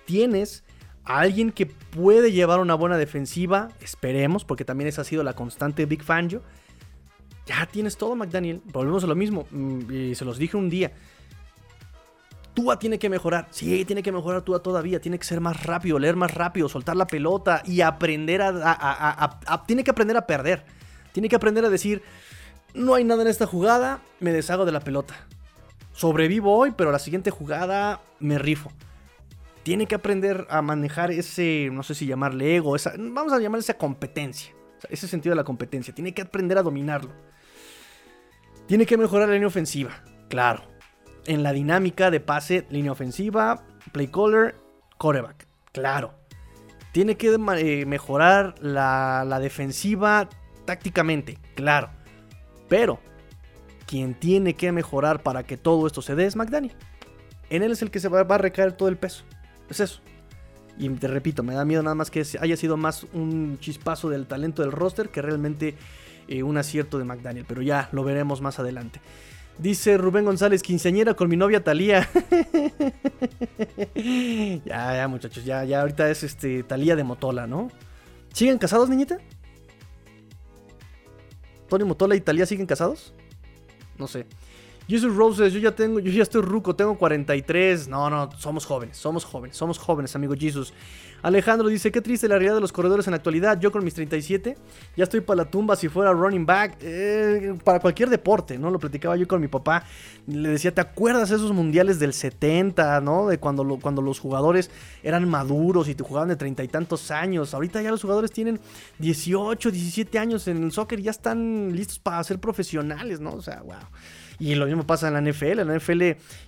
tienes 0.05 0.63
a 1.05 1.21
alguien 1.21 1.51
que 1.51 1.67
puede 1.67 2.31
llevar 2.31 2.61
una 2.61 2.75
buena 2.75 2.97
defensiva, 2.97 3.69
esperemos, 3.81 4.45
porque 4.45 4.65
también 4.65 4.87
esa 4.87 5.03
ha 5.03 5.05
sido 5.05 5.25
la 5.25 5.35
constante 5.35 5.85
Big 5.87 6.05
Fangio 6.05 6.43
ya 7.47 7.65
tienes 7.67 7.97
todo, 7.97 8.17
McDaniel. 8.17 8.61
Volvemos 8.73 9.05
a 9.05 9.07
lo 9.07 9.15
mismo. 9.15 9.47
Mm, 9.51 9.93
y 9.93 10.15
se 10.15 10.25
los 10.25 10.37
dije 10.37 10.57
un 10.57 10.69
día. 10.69 10.93
Tua 12.55 12.79
tiene 12.79 12.99
que 12.99 13.09
mejorar. 13.09 13.47
Sí, 13.51 13.85
tiene 13.85 14.03
que 14.03 14.11
mejorar 14.11 14.43
Tua 14.43 14.59
todavía. 14.59 15.01
Tiene 15.01 15.19
que 15.19 15.25
ser 15.25 15.41
más 15.41 15.63
rápido, 15.63 15.99
leer 15.99 16.17
más 16.17 16.35
rápido, 16.35 16.69
soltar 16.69 16.97
la 16.97 17.07
pelota 17.07 17.63
y 17.65 17.83
aprender 17.83 18.43
a, 18.43 19.41
Tiene 19.67 19.85
que 19.85 19.91
aprender 19.91 20.17
a 20.17 20.27
perder. 20.27 20.65
Tiene 21.13 21.29
que 21.29 21.37
aprender 21.37 21.65
a 21.65 21.71
decir, 21.71 22.03
no 22.75 22.95
hay 22.95 23.05
nada 23.05 23.23
en 23.23 23.29
esta 23.29 23.47
jugada, 23.47 24.01
me 24.21 24.33
deshago 24.33 24.65
de 24.65 24.73
la 24.73 24.81
pelota. 24.81 25.15
Sobrevivo 25.93 26.57
hoy, 26.57 26.73
pero 26.77 26.93
la 26.93 26.99
siguiente 26.99 27.31
jugada 27.31 28.01
me 28.21 28.39
rifo. 28.39 28.71
Tiene 29.63 29.87
que 29.87 29.95
aprender 29.95 30.47
a 30.51 30.63
manejar 30.63 31.11
ese, 31.11 31.71
no 31.73 31.83
sé 31.83 31.95
si 31.95 32.07
llamarle 32.07 32.57
ego, 32.57 32.77
vamos 32.99 33.33
a 33.33 33.39
llamar 33.39 33.61
esa 33.61 33.75
competencia. 33.75 34.55
ese 34.91 35.09
sentido 35.09 35.33
de 35.33 35.37
la 35.37 35.45
competencia. 35.45 35.95
Tiene 35.95 36.13
que 36.13 36.23
aprender 36.23 36.59
a 36.59 36.63
dominarlo. 36.63 37.11
Tiene 38.67 38.85
que 38.85 38.97
mejorar 38.97 39.29
la 39.29 39.35
línea 39.35 39.47
ofensiva, 39.47 40.03
claro. 40.29 40.65
En 41.27 41.43
la 41.43 41.53
dinámica 41.53 42.11
de 42.11 42.19
pase, 42.21 42.67
línea 42.69 42.93
ofensiva, 42.93 43.65
play 43.93 44.09
caller, 44.09 44.57
coreback, 44.99 45.47
claro. 45.73 46.15
Tiene 46.91 47.17
que 47.17 47.35
eh, 47.35 47.87
mejorar 47.87 48.55
la, 48.61 49.39
defensiva 49.41 50.29
tácticamente, 50.65 51.39
claro. 51.55 51.91
Pero 52.69 52.99
quien 53.87 54.15
tiene 54.15 54.55
que 54.55 54.73
mejorar 54.73 55.23
para 55.23 55.45
que 55.45 55.57
todo 55.57 55.87
esto 55.87 56.03
se 56.03 56.17
dé 56.17 56.27
es 56.27 56.35
McDaniel. 56.35 56.75
En 57.51 57.63
él 57.63 57.71
es 57.71 57.83
el 57.83 57.93
que 57.93 58.01
se 58.01 58.09
va, 58.09 58.21
a 58.21 58.39
recaer 58.39 58.73
todo 58.73 58.89
el 58.89 58.97
peso. 58.97 59.25
Es 59.71 59.79
eso. 59.79 60.01
Y 60.77 60.89
te 60.89 61.07
repito, 61.07 61.45
me 61.45 61.55
da 61.55 61.65
miedo 61.65 61.85
nada 61.85 61.95
más 61.95 62.11
que 62.11 62.25
haya 62.41 62.57
sido 62.57 62.77
más 62.77 63.07
un 63.13 63.59
chispazo 63.61 64.11
del 64.11 64.27
talento 64.27 64.63
del 64.63 64.73
roster 64.73 65.11
que 65.11 65.23
realmente 65.23 65.77
eh, 66.29 66.43
un 66.43 66.59
acierto 66.59 66.99
de 66.99 67.05
McDaniel, 67.05 67.45
pero 67.47 67.63
ya 67.63 67.89
lo 67.93 68.05
veremos 68.05 68.41
más 68.41 68.59
adelante. 68.59 69.01
Dice 69.59 69.97
Rubén 69.97 70.27
González, 70.27 70.63
quinceañera 70.63 71.15
con 71.15 71.29
mi 71.31 71.37
novia 71.37 71.65
Talía. 71.65 72.09
ya, 74.65 74.97
ya, 74.97 75.09
muchachos, 75.09 75.45
ya, 75.45 75.65
ya 75.65 75.81
ahorita 75.81 76.11
es 76.11 76.23
este 76.25 76.63
Talía 76.63 76.95
de 76.95 77.05
Motola, 77.05 77.47
¿no? 77.47 77.71
¿Siguen 78.35 78.59
casados, 78.59 78.91
niñita? 78.91 79.19
¿Tony 81.69 81.85
Motola 81.85 82.15
y 82.17 82.21
Talía 82.21 82.45
siguen 82.45 82.67
casados? 82.67 83.15
No 83.99 84.07
sé. 84.07 84.27
Jesus 84.89 85.17
Roses, 85.17 85.53
yo 85.53 85.59
ya 85.59 85.75
tengo, 85.75 85.99
yo 85.99 86.13
ya 86.13 86.23
estoy 86.23 86.43
ruco, 86.43 86.77
tengo 86.77 86.97
43. 86.97 87.89
No, 87.89 88.09
no, 88.09 88.31
somos 88.39 88.65
jóvenes, 88.65 88.97
somos 88.97 89.25
jóvenes, 89.25 89.57
somos 89.57 89.79
jóvenes, 89.79 90.15
amigo 90.15 90.35
Jesus. 90.39 90.73
Alejandro 91.23 91.67
dice, 91.67 91.91
qué 91.91 92.01
triste 92.01 92.29
la 92.29 92.37
realidad 92.37 92.55
de 92.55 92.61
los 92.61 92.71
corredores 92.71 93.09
en 93.09 93.11
la 93.11 93.17
actualidad. 93.17 93.59
Yo 93.59 93.73
con 93.73 93.83
mis 93.83 93.95
37 93.95 94.57
ya 94.97 95.03
estoy 95.03 95.23
para 95.23 95.39
la 95.39 95.51
tumba 95.51 95.75
si 95.75 95.89
fuera 95.89 96.13
running 96.13 96.47
back. 96.47 96.77
Eh, 96.81 97.59
para 97.65 97.81
cualquier 97.81 98.11
deporte, 98.11 98.59
¿no? 98.59 98.71
Lo 98.71 98.79
platicaba 98.79 99.17
yo 99.17 99.27
con 99.27 99.41
mi 99.41 99.49
papá. 99.49 99.83
Le 100.29 100.51
decía, 100.51 100.73
¿te 100.73 100.83
acuerdas 100.83 101.33
esos 101.33 101.51
mundiales 101.53 101.99
del 101.99 102.13
70, 102.13 103.01
¿no? 103.01 103.27
De 103.27 103.39
cuando, 103.39 103.65
cuando 103.83 104.03
los 104.03 104.21
jugadores 104.21 104.71
eran 105.03 105.29
maduros 105.29 105.89
y 105.89 105.97
te 105.97 106.05
jugaban 106.05 106.29
de 106.29 106.37
treinta 106.37 106.63
y 106.63 106.69
tantos 106.69 107.11
años. 107.11 107.55
Ahorita 107.55 107.83
ya 107.83 107.91
los 107.91 108.03
jugadores 108.03 108.31
tienen 108.31 108.61
18, 109.01 109.73
17 109.73 110.17
años 110.21 110.47
en 110.47 110.63
el 110.63 110.71
soccer 110.71 111.01
y 111.01 111.05
ya 111.05 111.11
están 111.11 111.75
listos 111.75 111.99
para 111.99 112.23
ser 112.23 112.39
profesionales, 112.39 113.19
¿no? 113.19 113.33
O 113.33 113.43
sea, 113.43 113.63
wow. 113.63 113.75
Y 114.39 114.55
lo 114.55 114.67
mismo 114.67 114.87
pasa 114.87 115.09
en 115.09 115.15
la 115.15 115.21
NFL. 115.21 115.61
En 115.61 115.69
la 115.69 115.79
NFL 115.79 116.03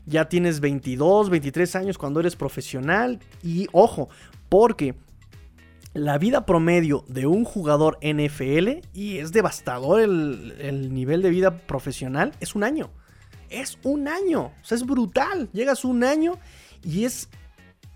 ya 0.07 0.29
tienes 0.29 0.61
22, 0.61 1.31
23 1.31 1.77
años 1.77 1.99
cuando 1.99 2.21
eres 2.21 2.37
profesional. 2.37 3.19
Y 3.43 3.67
ojo, 3.73 4.09
porque 4.49 4.95
la 5.95 6.19
vida 6.19 6.47
promedio 6.47 7.05
de 7.09 7.27
un 7.27 7.45
jugador 7.45 7.99
NFL, 8.03 8.87
y 8.93 9.19
es 9.19 9.33
devastador 9.33 10.01
el, 10.01 10.95
nivel 10.95 11.23
de 11.23 11.31
vida 11.31 11.59
profesional, 11.59 12.33
es 12.41 12.55
un 12.55 12.65
año. 12.65 12.91
Es 13.51 13.79
un 13.83 14.09
año. 14.09 14.53
O 14.61 14.65
sea, 14.65 14.77
es 14.77 14.85
brutal. 14.85 15.49
Llegas 15.53 15.85
un 15.85 16.05
año 16.05 16.39
y 16.85 17.05
es 17.05 17.29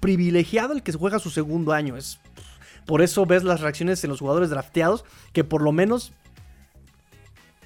privilegiado 0.00 0.72
el 0.72 0.82
que 0.82 0.92
juega 0.92 1.18
su 1.18 1.30
segundo 1.30 1.72
año. 1.72 1.96
Es, 1.96 2.18
por 2.86 3.02
eso 3.02 3.26
ves 3.26 3.44
las 3.44 3.60
reacciones 3.60 4.02
en 4.02 4.10
los 4.10 4.20
jugadores 4.20 4.50
drafteados 4.50 5.04
que 5.32 5.44
por 5.44 5.62
lo 5.62 5.72
menos 5.72 6.12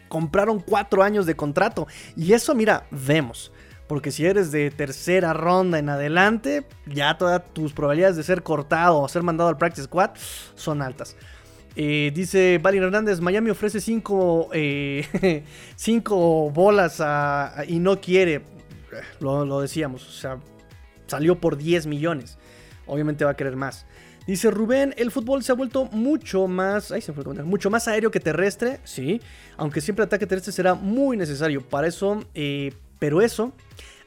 compraron 0.08 0.60
cuatro 0.60 1.02
años 1.02 1.26
de 1.26 1.36
contrato. 1.36 1.86
Y 2.16 2.32
eso, 2.32 2.54
mira, 2.54 2.86
vemos. 2.90 3.52
Porque 3.86 4.10
si 4.10 4.26
eres 4.26 4.50
de 4.50 4.70
tercera 4.70 5.32
ronda 5.32 5.78
en 5.78 5.88
adelante, 5.88 6.66
ya 6.86 7.16
todas 7.18 7.42
tus 7.52 7.72
probabilidades 7.72 8.16
de 8.16 8.24
ser 8.24 8.42
cortado 8.42 9.00
o 9.00 9.08
ser 9.08 9.22
mandado 9.22 9.48
al 9.48 9.56
practice 9.56 9.84
squad 9.84 10.10
son 10.54 10.82
altas. 10.82 11.16
Eh, 11.76 12.10
dice 12.14 12.58
Valen 12.60 12.82
Hernández, 12.82 13.20
Miami 13.20 13.50
ofrece 13.50 13.80
cinco, 13.80 14.48
eh, 14.52 15.44
cinco 15.76 16.50
bolas 16.50 17.02
y 17.68 17.78
no 17.78 18.00
quiere. 18.00 18.42
Lo, 19.20 19.44
lo, 19.44 19.60
decíamos, 19.60 20.26
salió 21.06 21.38
por 21.38 21.56
10 21.56 21.86
millones. 21.86 22.38
Obviamente 22.86 23.24
va 23.24 23.32
a 23.32 23.36
querer 23.36 23.56
más. 23.56 23.86
Dice 24.26 24.50
Rubén, 24.50 24.92
el 24.96 25.12
fútbol 25.12 25.44
se 25.44 25.52
ha 25.52 25.54
vuelto 25.54 25.84
mucho 25.84 26.48
más, 26.48 26.92
mucho 27.44 27.70
más 27.70 27.86
aéreo 27.86 28.10
que 28.10 28.18
terrestre, 28.18 28.80
sí, 28.82 29.20
aunque 29.56 29.80
siempre 29.80 30.04
ataque 30.04 30.26
terrestre 30.26 30.52
será 30.52 30.74
muy 30.74 31.16
necesario 31.16 31.62
para 31.62 31.86
eso, 31.86 32.24
eh, 32.34 32.72
pero 32.98 33.20
eso 33.20 33.52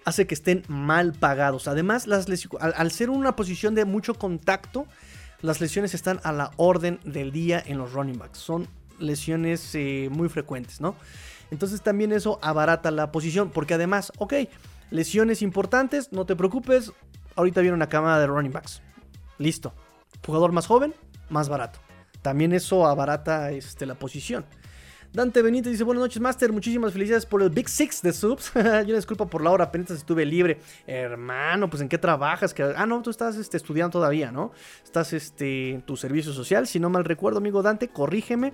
hace 0.03 0.27
que 0.27 0.33
estén 0.33 0.63
mal 0.67 1.13
pagados. 1.13 1.69
Además, 1.69 2.05
al, 2.59 2.91
ser 2.91 3.09
una 3.09 3.37
posición 3.37 3.75
de 3.75 3.85
mucho 3.85 4.15
contacto, 4.15 4.87
las 5.41 5.61
lesiones 5.61 5.93
están 5.93 6.19
a 6.23 6.33
la 6.33 6.51
orden 6.57 6.99
del 7.05 7.31
día 7.31 7.63
en 7.65 7.77
los 7.77 7.93
running 7.93 8.17
backs. 8.17 8.39
Son 8.39 8.67
lesiones 8.99 9.73
eh, 9.75 10.09
muy 10.11 10.27
frecuentes, 10.27 10.81
¿no? 10.81 10.95
Entonces 11.49 11.81
también 11.81 12.11
eso 12.11 12.39
abarata 12.41 12.91
la 12.91 13.11
posición, 13.13 13.51
porque 13.51 13.75
además, 13.75 14.11
ok, 14.17 14.33
lesiones 14.91 15.41
importantes, 15.41 16.11
no 16.11 16.25
te 16.25 16.35
preocupes, 16.35 16.91
ahorita 17.37 17.61
viene 17.61 17.75
una 17.75 17.87
cámara 17.87 18.19
de 18.19 18.27
running 18.27 18.51
backs. 18.51 18.81
Listo, 19.37 19.73
Jugador 20.25 20.51
más 20.51 20.67
joven, 20.67 20.93
más 21.29 21.49
barato. 21.49 21.79
También 22.21 22.53
eso 22.53 22.85
abarata 22.85 23.51
este, 23.51 23.85
la 23.85 23.95
posición. 23.95 24.45
Dante 25.11 25.41
Benítez 25.41 25.71
dice, 25.71 25.83
buenas 25.83 26.03
noches, 26.03 26.21
Master. 26.21 26.53
Muchísimas 26.53 26.93
felicidades 26.93 27.25
por 27.25 27.41
el 27.41 27.49
Big 27.49 27.67
Six 27.67 28.03
de 28.03 28.13
subs. 28.13 28.51
Yo 28.85 28.95
disculpa 28.95 29.25
por 29.25 29.43
la 29.43 29.49
hora, 29.49 29.63
apenas 29.65 29.89
estuve 29.89 30.23
libre. 30.23 30.59
Hermano, 30.85 31.67
pues 31.67 31.81
¿en 31.81 31.89
qué 31.89 31.97
trabajas? 31.97 32.53
Ah, 32.77 32.85
no, 32.85 33.01
tú 33.01 33.09
estás 33.09 33.35
este, 33.37 33.57
estudiando 33.57 33.91
todavía, 33.91 34.31
¿no? 34.31 34.51
Estás 34.83 35.13
este, 35.13 35.71
en 35.71 35.81
tu 35.81 35.97
servicio 35.97 36.31
social. 36.31 36.67
Si 36.67 36.79
no 36.79 36.91
mal 36.91 37.05
recuerdo, 37.05 37.39
amigo 37.39 37.63
Dante, 37.63 37.87
corrígeme. 37.87 38.53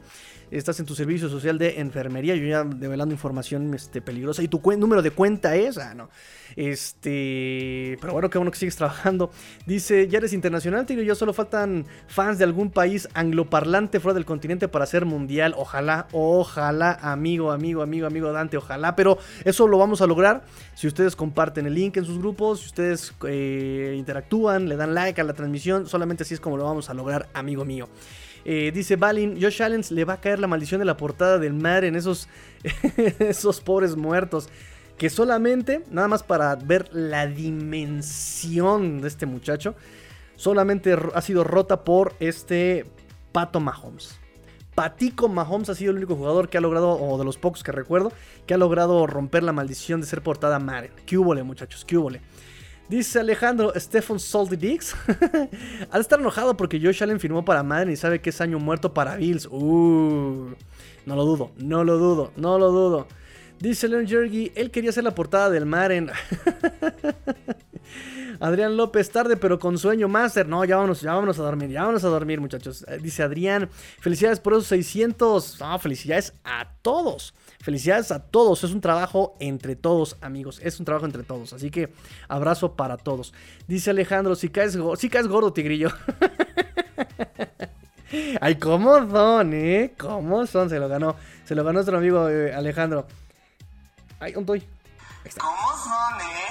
Estás 0.49 0.79
en 0.79 0.85
tu 0.85 0.95
servicio 0.95 1.27
social 1.27 1.57
de 1.57 1.81
enfermería. 1.81 2.35
Yo 2.35 2.47
ya 2.47 2.63
develando 2.63 3.13
información 3.13 3.73
este, 3.73 4.01
peligrosa. 4.01 4.41
¿Y 4.41 4.47
tu 4.47 4.61
número 4.77 5.01
de 5.01 5.11
cuenta 5.11 5.57
es? 5.57 5.77
Ah, 5.77 5.93
no. 5.93 6.09
Este, 6.55 7.97
pero 7.99 8.13
bueno, 8.13 8.29
qué 8.29 8.37
bueno 8.37 8.51
que 8.51 8.59
sigues 8.59 8.75
trabajando. 8.77 9.29
Dice, 9.65 10.07
ya 10.07 10.19
eres 10.19 10.31
internacional, 10.31 10.85
tío. 10.85 11.01
Ya 11.01 11.15
solo 11.15 11.33
faltan 11.33 11.85
fans 12.07 12.37
de 12.37 12.45
algún 12.45 12.71
país 12.71 13.09
angloparlante 13.13 13.99
fuera 13.99 14.13
del 14.13 14.25
continente 14.25 14.69
para 14.69 14.85
ser 14.85 15.03
mundial. 15.03 15.53
Ojalá, 15.57 16.07
ojalá, 16.13 16.44
amigo, 16.57 17.51
amigo, 17.51 17.81
amigo, 17.81 18.07
amigo 18.07 18.31
Dante, 18.31 18.57
ojalá. 18.57 18.95
Pero 18.95 19.17
eso 19.43 19.67
lo 19.67 19.77
vamos 19.77 20.01
a 20.01 20.07
lograr 20.07 20.43
si 20.75 20.87
ustedes 20.87 21.15
comparten 21.15 21.65
el 21.65 21.73
link 21.73 21.97
en 21.97 22.05
sus 22.05 22.19
grupos, 22.19 22.61
si 22.61 22.65
ustedes 22.67 23.13
eh, 23.27 23.95
interactúan, 23.97 24.69
le 24.69 24.75
dan 24.75 24.93
like 24.93 25.19
a 25.19 25.23
la 25.23 25.33
transmisión. 25.33 25.87
Solamente 25.87 26.23
así 26.23 26.33
es 26.33 26.39
como 26.39 26.57
lo 26.57 26.63
vamos 26.63 26.89
a 26.89 26.93
lograr, 26.93 27.29
amigo 27.33 27.65
mío. 27.65 27.89
Eh, 28.43 28.71
dice 28.73 28.95
Balin, 28.95 29.41
Josh 29.41 29.63
Allen 29.63 29.81
le 29.89 30.05
va 30.05 30.13
a 30.13 30.21
caer 30.21 30.39
la 30.39 30.47
maldición 30.47 30.79
de 30.79 30.85
la 30.85 30.97
portada 30.97 31.39
del 31.39 31.53
mar 31.53 31.83
en 31.83 31.95
esos, 31.95 32.29
esos 33.19 33.59
pobres 33.59 33.95
muertos 33.95 34.49
que 34.97 35.09
solamente, 35.09 35.83
nada 35.91 36.07
más 36.07 36.23
para 36.23 36.55
ver 36.55 36.89
la 36.93 37.27
dimensión 37.27 39.01
de 39.01 39.07
este 39.07 39.25
muchacho, 39.25 39.75
solamente 40.35 40.95
ha 41.13 41.21
sido 41.21 41.43
rota 41.43 41.83
por 41.83 42.13
este 42.19 42.85
Pato 43.31 43.59
Mahomes. 43.59 44.19
Patico 44.75 45.29
Mahomes 45.29 45.69
ha 45.69 45.75
sido 45.75 45.91
el 45.91 45.97
único 45.97 46.15
jugador 46.15 46.49
que 46.49 46.57
ha 46.57 46.61
logrado, 46.61 46.91
o 46.91 47.17
de 47.17 47.23
los 47.23 47.37
pocos 47.37 47.63
que 47.63 47.71
recuerdo, 47.71 48.11
que 48.45 48.53
ha 48.53 48.57
logrado 48.57 49.07
romper 49.07 49.41
la 49.41 49.53
maldición 49.53 50.01
de 50.01 50.07
ser 50.07 50.21
portada 50.21 50.59
Maren. 50.59 50.91
¿Qué 51.05 51.17
muchachos? 51.17 51.85
¿Qué 51.85 51.97
Dice 52.87 53.19
Alejandro, 53.19 53.73
Stephen 53.77 54.19
Salty 54.19 54.57
Dix. 54.57 54.95
Al 55.91 56.01
estar 56.01 56.19
enojado 56.19 56.55
porque 56.55 56.79
Josh 56.79 57.01
Allen 57.01 57.19
firmó 57.19 57.43
para 57.43 57.63
Madden 57.63 57.89
y 57.89 57.95
sabe 57.95 58.21
que 58.21 58.29
es 58.29 58.41
año 58.41 58.59
muerto 58.59 58.93
para 58.93 59.15
Bills. 59.15 59.47
Uh, 59.47 60.53
no 61.05 61.15
lo 61.15 61.25
dudo, 61.25 61.51
no 61.57 61.83
lo 61.83 61.97
dudo, 61.97 62.31
no 62.35 62.59
lo 62.59 62.71
dudo. 62.71 63.07
Dice 63.59 63.87
Leon 63.87 64.07
Jergy, 64.07 64.51
él 64.55 64.69
quería 64.69 64.91
hacer 64.91 65.03
la 65.03 65.15
portada 65.15 65.49
del 65.49 65.65
Maren. 65.65 66.11
Adrián 68.39 68.77
López, 68.77 69.09
tarde 69.11 69.37
pero 69.37 69.59
con 69.59 69.77
sueño, 69.77 70.07
Master. 70.07 70.47
No, 70.47 70.63
ya 70.65 70.75
vámonos, 70.75 71.01
ya 71.01 71.13
vámonos 71.13 71.39
a 71.39 71.43
dormir, 71.43 71.69
ya 71.69 71.81
vámonos 71.81 72.03
a 72.03 72.09
dormir, 72.09 72.41
muchachos. 72.41 72.85
Eh, 72.87 72.99
dice 73.01 73.23
Adrián, 73.23 73.69
felicidades 73.99 74.39
por 74.39 74.53
esos 74.53 74.67
600. 74.67 75.59
No, 75.59 75.79
felicidades 75.79 76.33
a 76.43 76.69
todos. 76.81 77.33
Felicidades 77.61 78.11
a 78.11 78.19
todos. 78.19 78.63
Es 78.63 78.71
un 78.71 78.81
trabajo 78.81 79.35
entre 79.39 79.75
todos, 79.75 80.17
amigos. 80.21 80.59
Es 80.63 80.79
un 80.79 80.85
trabajo 80.85 81.05
entre 81.05 81.23
todos. 81.23 81.53
Así 81.53 81.71
que 81.71 81.93
abrazo 82.27 82.73
para 82.75 82.97
todos. 82.97 83.33
Dice 83.67 83.89
Alejandro, 83.89 84.35
si 84.35 84.49
caes, 84.49 84.77
si 84.97 85.09
caes 85.09 85.27
gordo, 85.27 85.51
tigrillo. 85.51 85.89
Ay, 88.41 88.55
¿cómo 88.55 89.09
son, 89.09 89.53
eh? 89.53 89.93
¿Cómo 89.97 90.45
son? 90.45 90.69
Se 90.69 90.79
lo 90.79 90.87
ganó. 90.87 91.15
Se 91.45 91.55
lo 91.55 91.63
ganó 91.63 91.73
nuestro 91.73 91.97
amigo 91.97 92.29
eh, 92.29 92.53
Alejandro. 92.53 93.07
Ay, 94.19 94.33
¿dónde 94.33 94.57
estoy? 95.23 95.41
¿Cómo 95.41 95.73
son, 95.83 96.21
eh? 96.21 96.44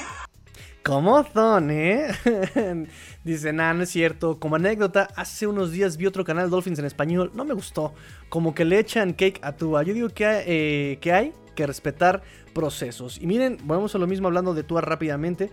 ¿Cómo 0.84 1.24
son, 1.32 1.70
eh? 1.70 2.08
Dice, 3.24 3.54
nada, 3.54 3.72
no 3.72 3.84
es 3.84 3.88
cierto. 3.88 4.38
Como 4.38 4.56
anécdota, 4.56 5.08
hace 5.16 5.46
unos 5.46 5.72
días 5.72 5.96
vi 5.96 6.04
otro 6.04 6.24
canal 6.24 6.50
Dolphins 6.50 6.78
en 6.78 6.84
español. 6.84 7.32
No 7.34 7.46
me 7.46 7.54
gustó. 7.54 7.94
Como 8.28 8.54
que 8.54 8.66
le 8.66 8.80
echan 8.80 9.14
cake 9.14 9.40
a 9.42 9.52
Tua. 9.52 9.82
Yo 9.82 9.94
digo 9.94 10.10
que, 10.10 10.44
eh, 10.46 10.98
que 11.00 11.12
hay 11.12 11.32
que 11.54 11.66
respetar 11.66 12.22
procesos. 12.52 13.18
Y 13.18 13.26
miren, 13.26 13.56
vamos 13.64 13.94
a 13.94 13.98
lo 13.98 14.06
mismo 14.06 14.28
hablando 14.28 14.52
de 14.52 14.62
Tua 14.62 14.82
rápidamente. 14.82 15.50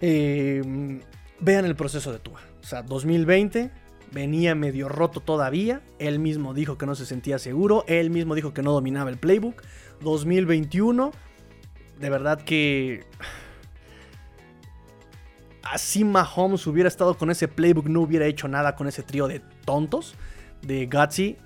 Eh, 0.00 1.00
vean 1.40 1.64
el 1.64 1.74
proceso 1.74 2.12
de 2.12 2.20
Tua. 2.20 2.40
O 2.62 2.64
sea, 2.64 2.82
2020 2.82 3.72
venía 4.12 4.54
medio 4.54 4.88
roto 4.88 5.18
todavía. 5.18 5.82
Él 5.98 6.20
mismo 6.20 6.54
dijo 6.54 6.78
que 6.78 6.86
no 6.86 6.94
se 6.94 7.06
sentía 7.06 7.40
seguro. 7.40 7.82
Él 7.88 8.10
mismo 8.10 8.36
dijo 8.36 8.54
que 8.54 8.62
no 8.62 8.70
dominaba 8.70 9.10
el 9.10 9.18
playbook. 9.18 9.64
2021, 10.00 11.10
de 11.98 12.08
verdad 12.08 12.40
que 12.40 13.04
así 15.72 16.04
Mahomes 16.04 16.66
hubiera 16.66 16.88
estado 16.88 17.16
con 17.16 17.30
ese 17.30 17.48
playbook, 17.48 17.86
no 17.86 18.00
hubiera 18.00 18.26
hecho 18.26 18.48
nada 18.48 18.74
con 18.74 18.86
ese 18.86 19.02
trío 19.02 19.28
de 19.28 19.40
tontos 19.64 20.14
de 20.62 20.86
Gutsy, 20.86 21.36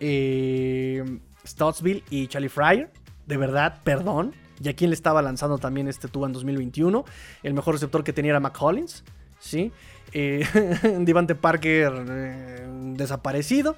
eh, 0.00 1.20
Stottsville 1.46 2.04
y 2.10 2.26
Charlie 2.26 2.48
Fryer. 2.48 2.90
De 3.26 3.36
verdad, 3.36 3.80
perdón. 3.84 4.34
Y 4.62 4.68
a 4.68 4.76
quién 4.76 4.90
le 4.90 4.94
estaba 4.94 5.22
lanzando 5.22 5.58
también 5.58 5.88
este 5.88 6.08
tubo 6.08 6.26
en 6.26 6.32
2021. 6.32 7.04
El 7.42 7.54
mejor 7.54 7.74
receptor 7.74 8.04
que 8.04 8.12
tenía 8.12 8.30
era 8.30 8.40
McCollins. 8.40 9.04
¿sí? 9.38 9.72
Eh, 10.12 10.46
Divante 11.00 11.34
Parker 11.34 11.92
eh, 12.08 12.66
desaparecido. 12.94 13.76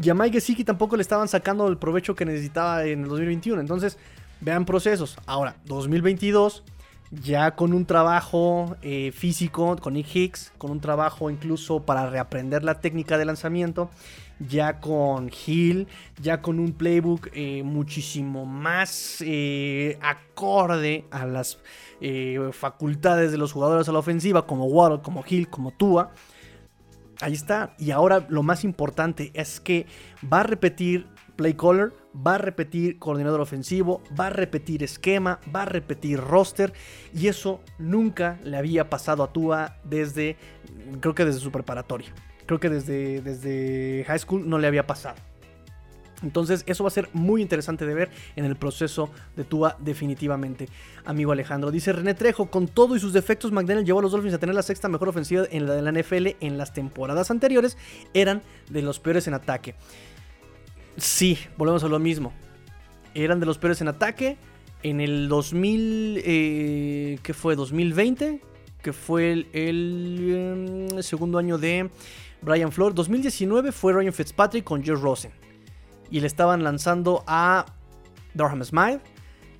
Y 0.00 0.08
a 0.10 0.14
Mike 0.14 0.34
Gesicki 0.34 0.64
tampoco 0.64 0.96
le 0.96 1.02
estaban 1.02 1.28
sacando 1.28 1.68
el 1.68 1.76
provecho 1.76 2.14
que 2.14 2.24
necesitaba 2.24 2.84
en 2.84 3.02
el 3.02 3.08
2021. 3.08 3.60
Entonces, 3.60 3.98
Vean 4.42 4.64
procesos. 4.64 5.16
Ahora, 5.24 5.54
2022, 5.66 6.64
ya 7.12 7.54
con 7.54 7.74
un 7.74 7.84
trabajo 7.84 8.76
eh, 8.80 9.12
físico 9.12 9.76
con 9.76 9.94
Nick 9.94 10.14
Hicks, 10.14 10.52
con 10.56 10.70
un 10.70 10.80
trabajo 10.80 11.30
incluso 11.30 11.82
para 11.82 12.08
reaprender 12.08 12.64
la 12.64 12.80
técnica 12.80 13.18
de 13.18 13.26
lanzamiento, 13.26 13.90
ya 14.40 14.80
con 14.80 15.30
Hill, 15.46 15.88
ya 16.20 16.40
con 16.40 16.58
un 16.58 16.72
playbook 16.72 17.28
eh, 17.34 17.62
muchísimo 17.62 18.46
más 18.46 19.18
eh, 19.20 19.98
acorde 20.00 21.04
a 21.10 21.26
las 21.26 21.58
facultades 22.50 23.30
de 23.30 23.38
los 23.38 23.52
jugadores 23.52 23.88
a 23.88 23.92
la 23.92 24.00
ofensiva, 24.00 24.44
como 24.44 24.64
Waddle, 24.64 25.02
como 25.02 25.22
Hill, 25.28 25.48
como 25.48 25.70
Tua. 25.70 26.10
Ahí 27.20 27.34
está. 27.34 27.76
Y 27.78 27.92
ahora 27.92 28.26
lo 28.28 28.42
más 28.42 28.64
importante 28.64 29.30
es 29.34 29.60
que 29.60 29.86
va 30.32 30.40
a 30.40 30.42
repetir 30.42 31.06
play 31.42 31.56
va 32.14 32.34
a 32.34 32.38
repetir 32.38 32.98
coordinador 32.98 33.40
ofensivo, 33.40 34.02
va 34.18 34.28
a 34.28 34.30
repetir 34.30 34.82
esquema, 34.82 35.40
va 35.54 35.62
a 35.62 35.66
repetir 35.66 36.20
roster 36.20 36.72
y 37.14 37.28
eso 37.28 37.60
nunca 37.78 38.38
le 38.44 38.56
había 38.56 38.88
pasado 38.90 39.22
a 39.22 39.32
Tua 39.32 39.76
desde, 39.84 40.36
creo 41.00 41.14
que 41.14 41.24
desde 41.24 41.40
su 41.40 41.50
preparatoria. 41.50 42.12
Creo 42.46 42.60
que 42.60 42.68
desde, 42.68 43.22
desde 43.22 44.04
high 44.06 44.18
school 44.18 44.48
no 44.48 44.58
le 44.58 44.66
había 44.66 44.86
pasado. 44.86 45.16
Entonces 46.22 46.62
eso 46.66 46.84
va 46.84 46.88
a 46.88 46.92
ser 46.92 47.08
muy 47.12 47.42
interesante 47.42 47.84
de 47.84 47.94
ver 47.94 48.10
en 48.36 48.44
el 48.44 48.56
proceso 48.56 49.10
de 49.36 49.44
Tua 49.44 49.76
definitivamente, 49.80 50.68
amigo 51.04 51.32
Alejandro. 51.32 51.70
Dice 51.70 51.92
René 51.92 52.14
Trejo, 52.14 52.46
con 52.46 52.68
todo 52.68 52.94
y 52.94 53.00
sus 53.00 53.12
defectos, 53.12 53.50
McDaniel 53.52 53.84
llevó 53.84 53.98
a 53.98 54.02
los 54.02 54.12
Dolphins 54.12 54.34
a 54.34 54.38
tener 54.38 54.54
la 54.54 54.62
sexta 54.62 54.88
mejor 54.88 55.08
ofensiva 55.08 55.44
en 55.50 55.66
la 55.66 55.74
de 55.74 55.82
la 55.82 55.92
NFL 55.92 56.36
en 56.40 56.58
las 56.58 56.72
temporadas 56.72 57.30
anteriores, 57.30 57.76
eran 58.14 58.42
de 58.70 58.82
los 58.82 59.00
peores 59.00 59.26
en 59.26 59.34
ataque. 59.34 59.74
Sí, 60.96 61.38
volvemos 61.56 61.82
a 61.84 61.88
lo 61.88 61.98
mismo. 61.98 62.32
Eran 63.14 63.40
de 63.40 63.46
los 63.46 63.58
peores 63.58 63.80
en 63.80 63.88
ataque. 63.88 64.36
En 64.82 65.00
el 65.00 65.28
2000, 65.28 66.22
eh, 66.24 67.18
¿qué 67.22 67.34
fue? 67.34 67.54
2020, 67.54 68.40
que 68.82 68.92
fue 68.92 69.32
el, 69.32 70.88
em, 70.92 71.02
segundo 71.02 71.38
año 71.38 71.56
de 71.56 71.88
Brian 72.40 72.72
Flores. 72.72 72.94
2019 72.94 73.70
fue 73.72 73.92
Ryan 73.92 74.12
Fitzpatrick 74.12 74.64
con 74.64 74.82
George 74.82 75.02
Rosen. 75.02 75.30
Y 76.10 76.20
le 76.20 76.26
estaban 76.26 76.62
lanzando 76.62 77.22
a 77.26 77.64
Durham 78.34 78.62
Smythe. 78.64 79.00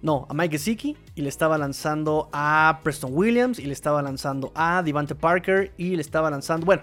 No, 0.02 0.26
a 0.28 0.34
Mike 0.34 0.58
Gesicki. 0.58 0.96
Y 1.14 1.22
le 1.22 1.28
estaba 1.28 1.56
lanzando 1.56 2.28
a 2.32 2.80
Preston 2.82 3.12
Williams. 3.14 3.58
Y 3.58 3.66
le 3.66 3.72
estaba 3.72 4.02
lanzando 4.02 4.50
a 4.54 4.82
Devante 4.82 5.14
Parker. 5.14 5.72
Y 5.78 5.94
le 5.94 6.02
estaba 6.02 6.30
lanzando. 6.30 6.66
Bueno, 6.66 6.82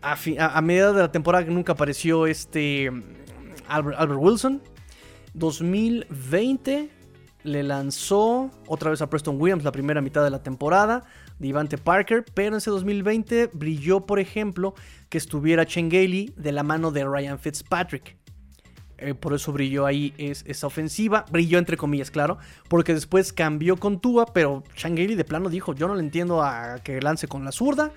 a, 0.00 0.12
a, 0.12 0.58
a 0.58 0.60
mediados 0.62 0.94
de 0.94 1.02
la 1.02 1.12
temporada 1.12 1.44
nunca 1.46 1.72
apareció 1.72 2.26
este 2.26 2.90
Albert, 3.68 4.18
Wilson. 4.18 4.62
2020 5.34 6.90
le 7.44 7.62
lanzó 7.62 8.50
otra 8.66 8.90
vez 8.90 9.02
a 9.02 9.10
Preston 9.10 9.40
Williams 9.40 9.64
la 9.64 9.72
primera 9.72 10.00
mitad 10.00 10.22
de 10.22 10.30
la 10.30 10.42
temporada, 10.42 11.04
Devante 11.38 11.78
Parker, 11.78 12.24
pero 12.34 12.48
en 12.48 12.54
ese 12.54 12.70
2020 12.70 13.50
brilló, 13.52 14.06
por 14.06 14.20
ejemplo, 14.20 14.74
que 15.08 15.18
estuviera 15.18 15.66
Chengeli 15.66 16.32
de 16.36 16.52
la 16.52 16.62
mano 16.62 16.90
de 16.90 17.04
Ryan 17.04 17.38
Fitzpatrick. 17.38 18.16
Eh, 18.98 19.14
por 19.14 19.34
eso 19.34 19.52
brilló 19.52 19.84
ahí 19.84 20.14
esa 20.16 20.68
ofensiva, 20.68 21.24
brilló 21.32 21.58
entre 21.58 21.76
comillas, 21.76 22.12
claro, 22.12 22.38
porque 22.68 22.94
después 22.94 23.32
cambió 23.32 23.76
con 23.76 24.00
Tua, 24.00 24.26
pero 24.26 24.62
Chengeli 24.76 25.16
de 25.16 25.24
plano 25.24 25.48
dijo, 25.48 25.74
yo 25.74 25.88
no 25.88 25.96
le 25.96 26.02
entiendo 26.02 26.42
a 26.42 26.78
que 26.84 27.00
lance 27.00 27.26
con 27.26 27.44
la 27.44 27.50
zurda, 27.50 27.90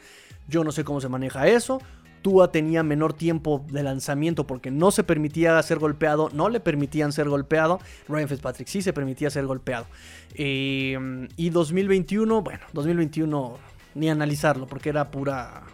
yo 0.47 0.63
no 0.63 0.71
sé 0.71 0.83
cómo 0.83 1.01
se 1.01 1.09
maneja 1.09 1.47
eso, 1.47 1.79
Tua 2.25 2.51
tenía 2.51 2.81
menor 2.81 3.13
tiempo 3.13 3.63
de 3.69 3.83
lanzamiento 3.83 4.47
porque 4.47 4.71
no 4.71 4.89
se 4.89 5.03
permitía 5.03 5.61
ser 5.61 5.77
golpeado, 5.77 6.31
no 6.33 6.49
le 6.49 6.59
permitían 6.59 7.11
ser 7.11 7.29
golpeado. 7.29 7.79
Ryan 8.07 8.27
Fitzpatrick 8.27 8.67
sí 8.67 8.81
se 8.81 8.93
permitía 8.93 9.29
ser 9.29 9.45
golpeado. 9.45 9.85
Eh, 10.33 11.27
y 11.37 11.51
2021, 11.51 12.41
bueno, 12.41 12.61
2021 12.73 13.59
ni 13.93 14.09
analizarlo 14.09 14.65
porque 14.65 14.89
era 14.89 15.11
pura 15.11 15.65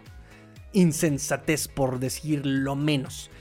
insensatez 0.74 1.70
por 1.70 2.00
decir 2.00 2.46
lo 2.46 2.76
menos. 2.76 3.32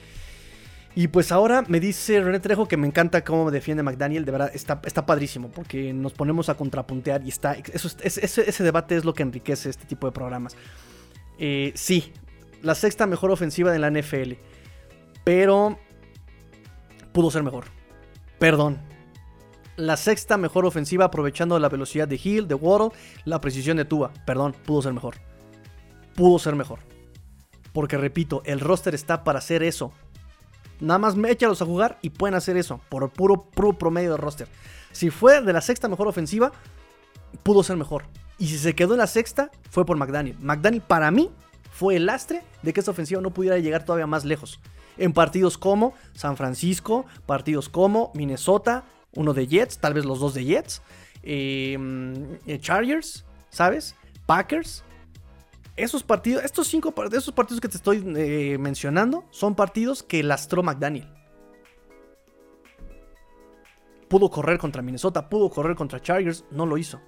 Y 0.94 1.08
pues 1.08 1.32
ahora 1.32 1.64
me 1.66 1.80
dice 1.80 2.20
René 2.20 2.38
Trejo 2.38 2.68
que 2.68 2.76
me 2.76 2.86
encanta 2.86 3.24
cómo 3.24 3.50
defiende 3.50 3.82
McDaniel. 3.82 4.24
De 4.24 4.30
verdad, 4.30 4.52
está, 4.54 4.80
está 4.84 5.04
padrísimo 5.04 5.48
porque 5.48 5.92
nos 5.92 6.12
ponemos 6.12 6.48
a 6.48 6.54
contrapuntear 6.56 7.24
y 7.24 7.30
está. 7.30 7.54
Eso, 7.54 7.88
ese, 8.04 8.62
debate 8.62 8.96
es 8.96 9.04
lo 9.04 9.14
que 9.14 9.24
enriquece 9.24 9.68
este 9.68 9.84
tipo 9.86 10.06
de 10.06 10.12
programas. 10.12 10.56
Eh, 11.40 11.72
sí, 11.74 12.12
la 12.62 12.74
sexta 12.74 13.06
mejor 13.06 13.30
ofensiva 13.30 13.72
de 13.72 13.78
la 13.78 13.90
NFL. 13.90 14.32
Pero 15.24 15.78
pudo 17.12 17.30
ser 17.30 17.42
mejor. 17.42 17.64
Perdón. 18.38 18.78
La 19.76 19.96
sexta 19.96 20.36
mejor 20.36 20.66
ofensiva 20.66 21.06
aprovechando 21.06 21.58
la 21.58 21.68
velocidad 21.68 22.06
de 22.06 22.20
Hill, 22.22 22.48
de 22.48 22.54
Waddle, 22.54 22.90
la 23.24 23.40
precisión 23.40 23.78
de 23.78 23.84
Tua. 23.84 24.12
Perdón, 24.26 24.54
pudo 24.66 24.82
ser 24.82 24.92
mejor. 24.92 25.16
Pudo 26.14 26.38
ser 26.38 26.54
mejor. 26.54 26.80
Porque 27.72 27.96
repito, 27.96 28.42
el 28.44 28.60
roster 28.60 28.94
está 28.94 29.24
para 29.24 29.38
hacer 29.38 29.62
eso. 29.62 29.92
Nada 30.80 30.98
más 30.98 31.14
échalos 31.28 31.62
a 31.62 31.66
jugar 31.66 31.98
y 32.02 32.10
pueden 32.10 32.34
hacer 32.34 32.56
eso. 32.56 32.80
Por 32.88 33.08
puro, 33.10 33.42
puro 33.42 33.78
promedio 33.78 34.12
de 34.12 34.16
roster. 34.16 34.48
Si 34.92 35.10
fue 35.10 35.40
de 35.40 35.52
la 35.52 35.60
sexta 35.60 35.88
mejor 35.88 36.08
ofensiva, 36.08 36.52
pudo 37.42 37.62
ser 37.62 37.76
mejor. 37.76 38.04
Y 38.38 38.48
si 38.48 38.58
se 38.58 38.74
quedó 38.74 38.94
en 38.94 38.98
la 38.98 39.06
sexta, 39.06 39.50
fue 39.70 39.84
por 39.86 39.96
McDaniel. 39.96 40.36
McDaniel, 40.40 40.82
para 40.82 41.10
mí, 41.10 41.30
fue 41.80 41.96
el 41.96 42.04
lastre 42.04 42.42
de 42.62 42.74
que 42.74 42.80
esta 42.80 42.90
ofensiva 42.90 43.22
no 43.22 43.32
pudiera 43.32 43.56
llegar 43.56 43.86
todavía 43.86 44.06
más 44.06 44.26
lejos. 44.26 44.60
En 44.98 45.14
partidos 45.14 45.56
como 45.56 45.94
San 46.12 46.36
Francisco, 46.36 47.06
partidos 47.24 47.70
como 47.70 48.12
Minnesota, 48.14 48.84
uno 49.14 49.32
de 49.32 49.46
Jets, 49.46 49.78
tal 49.78 49.94
vez 49.94 50.04
los 50.04 50.20
dos 50.20 50.34
de 50.34 50.44
Jets, 50.44 50.82
em, 51.22 52.36
eh, 52.46 52.58
Chargers, 52.60 53.24
¿sabes? 53.48 53.96
Packers. 54.26 54.84
Esos 55.74 56.02
partidos, 56.02 56.44
estos 56.44 56.68
cinco 56.68 56.92
esos 57.12 57.32
partidos 57.32 57.62
que 57.62 57.68
te 57.68 57.78
estoy 57.78 58.04
eh, 58.14 58.58
mencionando 58.60 59.24
son 59.30 59.54
partidos 59.54 60.02
que 60.02 60.22
lastró 60.22 60.62
McDaniel. 60.62 61.08
Pudo 64.10 64.28
correr 64.28 64.58
contra 64.58 64.82
Minnesota, 64.82 65.30
pudo 65.30 65.48
correr 65.48 65.76
contra 65.76 65.98
Chargers, 65.98 66.44
no 66.50 66.66
lo 66.66 66.76
hizo. 66.76 67.00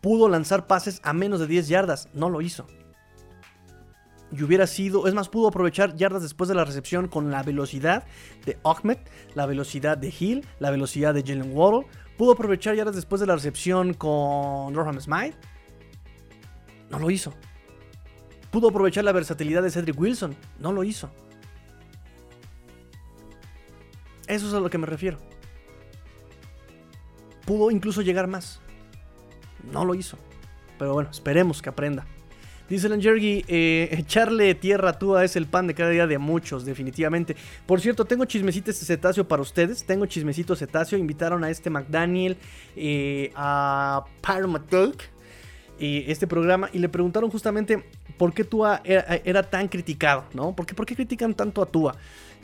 Pudo 0.00 0.28
lanzar 0.28 0.68
pases 0.68 1.00
a 1.02 1.12
menos 1.12 1.40
de 1.40 1.48
10 1.48 1.66
yardas, 1.66 2.08
no 2.14 2.30
lo 2.30 2.40
hizo 2.40 2.64
y 4.30 4.42
hubiera 4.42 4.66
sido, 4.66 5.06
es 5.06 5.14
más, 5.14 5.28
pudo 5.28 5.48
aprovechar 5.48 5.96
yardas 5.96 6.22
después 6.22 6.48
de 6.48 6.54
la 6.54 6.64
recepción 6.64 7.08
con 7.08 7.30
la 7.30 7.42
velocidad 7.42 8.04
de 8.44 8.58
Ahmed, 8.64 8.98
la 9.34 9.46
velocidad 9.46 9.96
de 9.96 10.12
Hill, 10.18 10.46
la 10.58 10.70
velocidad 10.70 11.14
de 11.14 11.22
Jalen 11.22 11.52
Waddle. 11.54 11.86
Pudo 12.16 12.32
aprovechar 12.32 12.74
yardas 12.74 12.96
después 12.96 13.20
de 13.20 13.26
la 13.26 13.34
recepción 13.34 13.94
con 13.94 14.72
Durham 14.74 15.00
Smythe. 15.00 15.36
No 16.90 16.98
lo 16.98 17.10
hizo. 17.10 17.32
Pudo 18.50 18.68
aprovechar 18.68 19.04
la 19.04 19.12
versatilidad 19.12 19.62
de 19.62 19.70
Cedric 19.70 19.98
Wilson. 19.98 20.36
No 20.58 20.72
lo 20.72 20.84
hizo. 20.84 21.10
Eso 24.26 24.48
es 24.48 24.54
a 24.54 24.60
lo 24.60 24.68
que 24.68 24.78
me 24.78 24.86
refiero. 24.86 25.18
Pudo 27.46 27.70
incluso 27.70 28.02
llegar 28.02 28.26
más. 28.26 28.60
No 29.72 29.84
lo 29.84 29.94
hizo. 29.94 30.18
Pero 30.78 30.92
bueno, 30.92 31.10
esperemos 31.10 31.62
que 31.62 31.70
aprenda. 31.70 32.06
Dice 32.68 32.88
Langergi, 32.90 33.44
eh, 33.48 33.88
echarle 33.92 34.54
tierra 34.54 34.90
a 34.90 34.98
Tua 34.98 35.24
es 35.24 35.36
el 35.36 35.46
pan 35.46 35.66
de 35.66 35.74
cada 35.74 35.88
día 35.88 36.06
de 36.06 36.18
muchos, 36.18 36.66
definitivamente. 36.66 37.34
Por 37.64 37.80
cierto, 37.80 38.04
tengo 38.04 38.26
chismecitos 38.26 38.78
de 38.78 38.84
cetáceo 38.84 39.26
para 39.26 39.40
ustedes. 39.40 39.84
Tengo 39.84 40.04
chismecito 40.04 40.54
cetáceo. 40.54 40.98
Invitaron 40.98 41.44
a 41.44 41.50
este 41.50 41.70
McDaniel, 41.70 42.36
eh, 42.76 43.32
a 43.34 44.04
Parmatalk, 44.20 45.02
eh, 45.80 46.04
este 46.08 46.26
programa, 46.26 46.68
y 46.72 46.78
le 46.78 46.90
preguntaron 46.90 47.30
justamente 47.30 47.84
por 48.18 48.34
qué 48.34 48.44
Tua 48.44 48.82
era, 48.84 49.42
tan 49.44 49.68
criticado, 49.68 50.24
¿no? 50.34 50.54
¿Por 50.54 50.66
qué, 50.66 50.74
¿Por 50.74 50.84
qué 50.84 50.94
critican 50.94 51.32
tanto 51.32 51.62
a 51.62 51.66
Tua? 51.66 51.96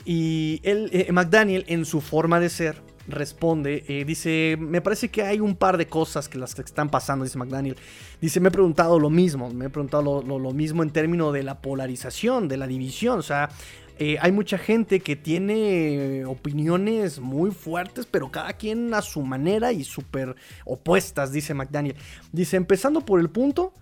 Y 0.05 0.59
él, 0.63 0.89
eh, 0.91 1.11
McDaniel, 1.11 1.65
en 1.67 1.85
su 1.85 2.01
forma 2.01 2.39
de 2.39 2.49
ser, 2.49 2.81
responde, 3.07 3.83
eh, 3.87 4.05
dice, 4.05 4.57
me 4.59 4.81
parece 4.81 5.09
que 5.09 5.23
hay 5.23 5.39
un 5.39 5.55
par 5.55 5.77
de 5.77 5.87
cosas 5.87 6.27
que 6.27 6.37
las 6.37 6.55
que 6.55 6.61
están 6.61 6.89
pasando, 6.89 7.25
dice 7.25 7.37
McDaniel. 7.37 7.77
Dice, 8.21 8.39
me 8.39 8.49
he 8.49 8.51
preguntado 8.51 8.99
lo 8.99 9.09
mismo, 9.09 9.49
me 9.51 9.65
he 9.65 9.69
preguntado 9.69 10.21
lo, 10.21 10.51
mismo 10.51 10.83
en 10.83 10.89
términos 10.89 11.33
de 11.33 11.43
la 11.43 11.61
polarización, 11.61 12.47
de 12.47 12.57
la 12.57 12.67
división, 12.67 13.19
o 13.19 13.23
sea, 13.23 13.49
eh, 13.97 14.17
hay 14.19 14.31
mucha 14.33 14.57
gente 14.57 14.99
que 14.99 15.15
tiene 15.15 16.25
opiniones 16.25 17.19
muy 17.19 17.51
fuertes, 17.51 18.05
pero 18.05 18.29
cada 18.29 18.51
quien 18.53 18.93
a 18.93 19.01
su 19.01 19.21
manera 19.21 19.71
y 19.71 19.85
súper 19.85 20.35
opuestas, 20.65 21.31
dice 21.31 21.53
McDaniel. 21.53 21.95
Dice, 22.33 22.57
empezando 22.57 23.01
por 23.01 23.21
el 23.21 23.29
punto 23.29 23.73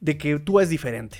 de 0.00 0.18
que 0.18 0.38
tú 0.38 0.60
es 0.60 0.68
diferente. 0.68 1.18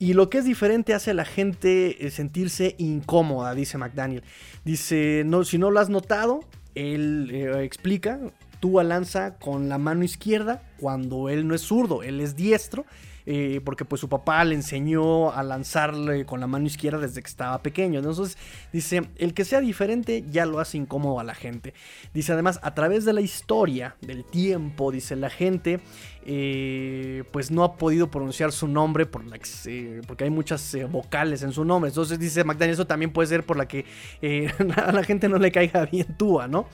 Y 0.00 0.12
lo 0.12 0.30
que 0.30 0.38
es 0.38 0.44
diferente 0.44 0.94
hace 0.94 1.10
a 1.10 1.14
la 1.14 1.24
gente 1.24 2.06
eh, 2.06 2.10
sentirse 2.10 2.76
incómoda, 2.78 3.54
dice 3.54 3.78
McDaniel. 3.78 4.22
Dice, 4.68 5.22
no, 5.24 5.44
si 5.44 5.56
no 5.56 5.70
lo 5.70 5.80
has 5.80 5.88
notado, 5.88 6.40
él 6.74 7.30
eh, 7.32 7.64
explica, 7.64 8.20
Tua 8.60 8.84
lanza 8.84 9.38
con 9.38 9.70
la 9.70 9.78
mano 9.78 10.04
izquierda 10.04 10.62
cuando 10.78 11.30
él 11.30 11.48
no 11.48 11.54
es 11.54 11.62
zurdo, 11.62 12.02
él 12.02 12.20
es 12.20 12.36
diestro. 12.36 12.84
Eh, 13.30 13.60
porque 13.62 13.84
pues 13.84 14.00
su 14.00 14.08
papá 14.08 14.42
le 14.42 14.54
enseñó 14.54 15.32
a 15.32 15.42
lanzarle 15.42 16.24
con 16.24 16.40
la 16.40 16.46
mano 16.46 16.64
izquierda 16.64 16.98
desde 16.98 17.20
que 17.20 17.28
estaba 17.28 17.62
pequeño. 17.62 17.98
Entonces 17.98 18.38
dice, 18.72 19.02
el 19.16 19.34
que 19.34 19.44
sea 19.44 19.60
diferente 19.60 20.24
ya 20.30 20.46
lo 20.46 20.60
hace 20.60 20.78
incómodo 20.78 21.20
a 21.20 21.24
la 21.24 21.34
gente. 21.34 21.74
Dice 22.14 22.32
además, 22.32 22.58
a 22.62 22.72
través 22.72 23.04
de 23.04 23.12
la 23.12 23.20
historia, 23.20 23.96
del 24.00 24.24
tiempo, 24.24 24.90
dice 24.90 25.14
la 25.14 25.28
gente, 25.28 25.80
eh, 26.24 27.22
pues 27.30 27.50
no 27.50 27.64
ha 27.64 27.76
podido 27.76 28.10
pronunciar 28.10 28.50
su 28.50 28.66
nombre 28.66 29.04
por 29.04 29.22
eh, 29.66 30.00
porque 30.06 30.24
hay 30.24 30.30
muchas 30.30 30.74
vocales 30.90 31.42
en 31.42 31.52
su 31.52 31.66
nombre. 31.66 31.90
Entonces 31.90 32.18
dice 32.18 32.44
McDaniel, 32.44 32.72
eso 32.72 32.86
también 32.86 33.12
puede 33.12 33.28
ser 33.28 33.44
por 33.44 33.58
la 33.58 33.68
que 33.68 33.84
a 34.74 34.92
la 34.92 35.04
gente 35.04 35.28
no 35.28 35.36
le 35.36 35.52
caiga 35.52 35.84
bien 35.84 36.16
Tua, 36.16 36.48
¿no? 36.48 36.66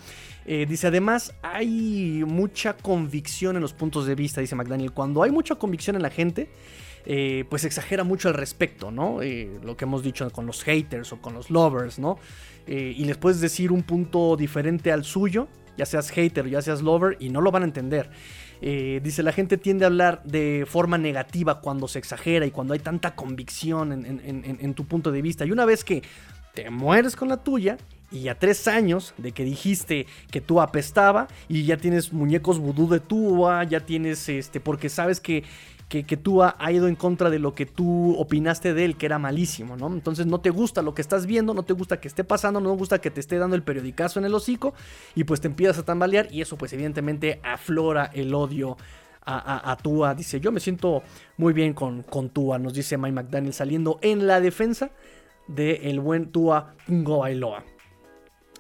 Eh, 0.47 0.67
dice, 0.69 0.89
además, 0.89 1.35
hay 1.43 2.23
mucha 2.27 2.77
convicción 2.77 3.57
en 3.57 3.63
los 3.63 3.73
puntos 3.73 4.07
de 4.07 4.15
vista, 4.15 4.41
dice 4.41 4.55
McDaniel. 4.55 4.93
Cuando 4.93 5.23
hay 5.23 5.31
mucha 5.31 5.55
convicción 5.55 5.97
en 5.97 6.03
la 6.03 6.11
gente, 6.11 6.51
eh, 7.07 7.45
pues 7.49 7.65
exagera 7.65 8.05
mucho 8.05 8.29
al 8.29 8.35
respecto, 8.35 8.91
¿no? 8.91 9.23
Eh, 9.23 9.59
lo 9.63 9.77
que 9.77 9.85
hemos 9.85 10.03
dicho 10.03 10.31
con 10.31 10.47
los 10.47 10.63
haters 10.63 11.13
o 11.13 11.21
con 11.21 11.35
los 11.35 11.51
lovers, 11.51 11.99
¿no? 11.99 12.19
y 12.67 13.05
les 13.05 13.19
puedes 13.19 13.43
decir 13.43 13.73
un 13.73 13.83
punto 13.83 14.39
diferente 14.39 14.91
al 14.91 15.05
suyo, 15.05 15.49
ya 15.77 15.85
seas 15.85 16.09
hater 16.11 16.47
o 16.47 16.49
ya 16.49 16.63
seas 16.63 16.81
lover, 16.81 17.19
y 17.21 17.29
no 17.29 17.43
lo 17.43 17.51
van 17.51 17.63
a 17.63 17.67
entender. 17.67 18.09
dice, 18.63 19.23
la 19.23 19.33
gente 19.33 19.59
tiende 19.59 19.85
a 19.85 19.89
hablar 19.89 20.23
de 20.25 20.65
forma 20.67 20.97
negativa 20.97 21.61
cuando 21.61 21.89
se 21.89 21.99
exagera 21.99 22.47
y 22.47 22.51
cuando 22.51 22.73
hay 22.73 22.81
tanta 22.81 23.15
convicción 23.15 23.93
en 23.93 24.73
tu 24.73 24.87
punto 24.87 25.13
de 25.13 25.21
vista. 25.21 25.45
Y 25.45 25.51
una 25.51 25.67
vez 25.67 25.85
que 25.85 26.03
te 26.55 26.71
mueres 26.71 27.17
con 27.17 27.29
la 27.29 27.45
tuya, 27.45 27.77
y 28.15 28.29
a 28.29 28.39
tres 28.39 28.69
años 28.69 29.13
de 29.19 29.33
que 29.33 29.45
dijiste 29.45 30.07
que 30.31 30.41
tú 30.41 30.61
apestaba 30.61 31.27
y 31.49 31.65
ya 31.65 31.77
tienes 31.77 32.13
muñecos 32.13 32.59
vudú 32.59 32.89
de 32.89 33.01
Tua, 33.01 33.65
ya 33.65 33.81
tienes 33.81 34.29
este, 34.29 34.61
porque 34.61 34.89
sabes 34.89 35.21
que, 35.21 35.43
que, 35.89 36.17
Tua 36.17 36.57
ha 36.59 36.73
ido 36.73 36.89
en 36.89 36.95
contra 36.95 37.29
de 37.29 37.39
lo 37.39 37.55
que 37.55 37.67
tú 37.67 38.17
opinaste 38.19 38.73
de 38.73 38.85
él, 38.85 38.97
que 38.97 39.07
era 39.07 39.19
malísimo, 39.19 39.77
¿no? 39.77 39.89
Entonces 39.93 40.27
no 40.27 40.41
te 40.41 40.51
gusta 40.51 40.83
lo 40.83 40.95
que 40.95 41.03
estás 41.03 41.27
viendo, 41.27 41.55
no 41.55 41.65
te 41.65 41.73
gusta 41.73 42.01
que 42.01 42.09
esté 42.09 42.25
pasando, 42.25 42.61
no 42.61 42.71
te 42.71 42.79
gusta 42.79 43.01
que 43.01 43.11
te 43.11 43.21
esté 43.21 43.39
dando 43.39 43.57
el 43.57 43.63
periodicazo 43.63 44.19
en 44.19 44.25
el 44.25 44.35
hocico 44.35 44.75
y 45.15 45.25
pues 45.25 45.41
te 45.41 45.49
empiezas 45.49 45.79
a 45.79 45.85
tambalear 45.85 46.29
y 46.33 46.41
eso 46.41 46.57
pues 46.57 46.73
evidentemente 46.73 47.41
aflora 47.43 48.11
el 48.15 48.35
odio 48.35 48.77
a, 49.27 49.73
a, 49.73 49.77
Tua. 49.77 50.15
Dice, 50.15 50.39
yo 50.41 50.53
me 50.53 50.61
siento 50.61 51.03
muy 51.37 51.53
bien 51.53 51.75
con, 51.75 52.03
con 52.03 52.29
Tua, 52.29 52.59
nos 52.59 52.75
dice 52.75 52.99
Mike 52.99 53.13
McDaniel 53.13 53.53
saliendo 53.53 53.99
en 54.03 54.27
la 54.27 54.41
defensa 54.41 54.91
del 55.47 55.79
el 55.83 56.01
buen 56.01 56.31
Tua 56.31 56.75
Bailoa. 56.87 57.65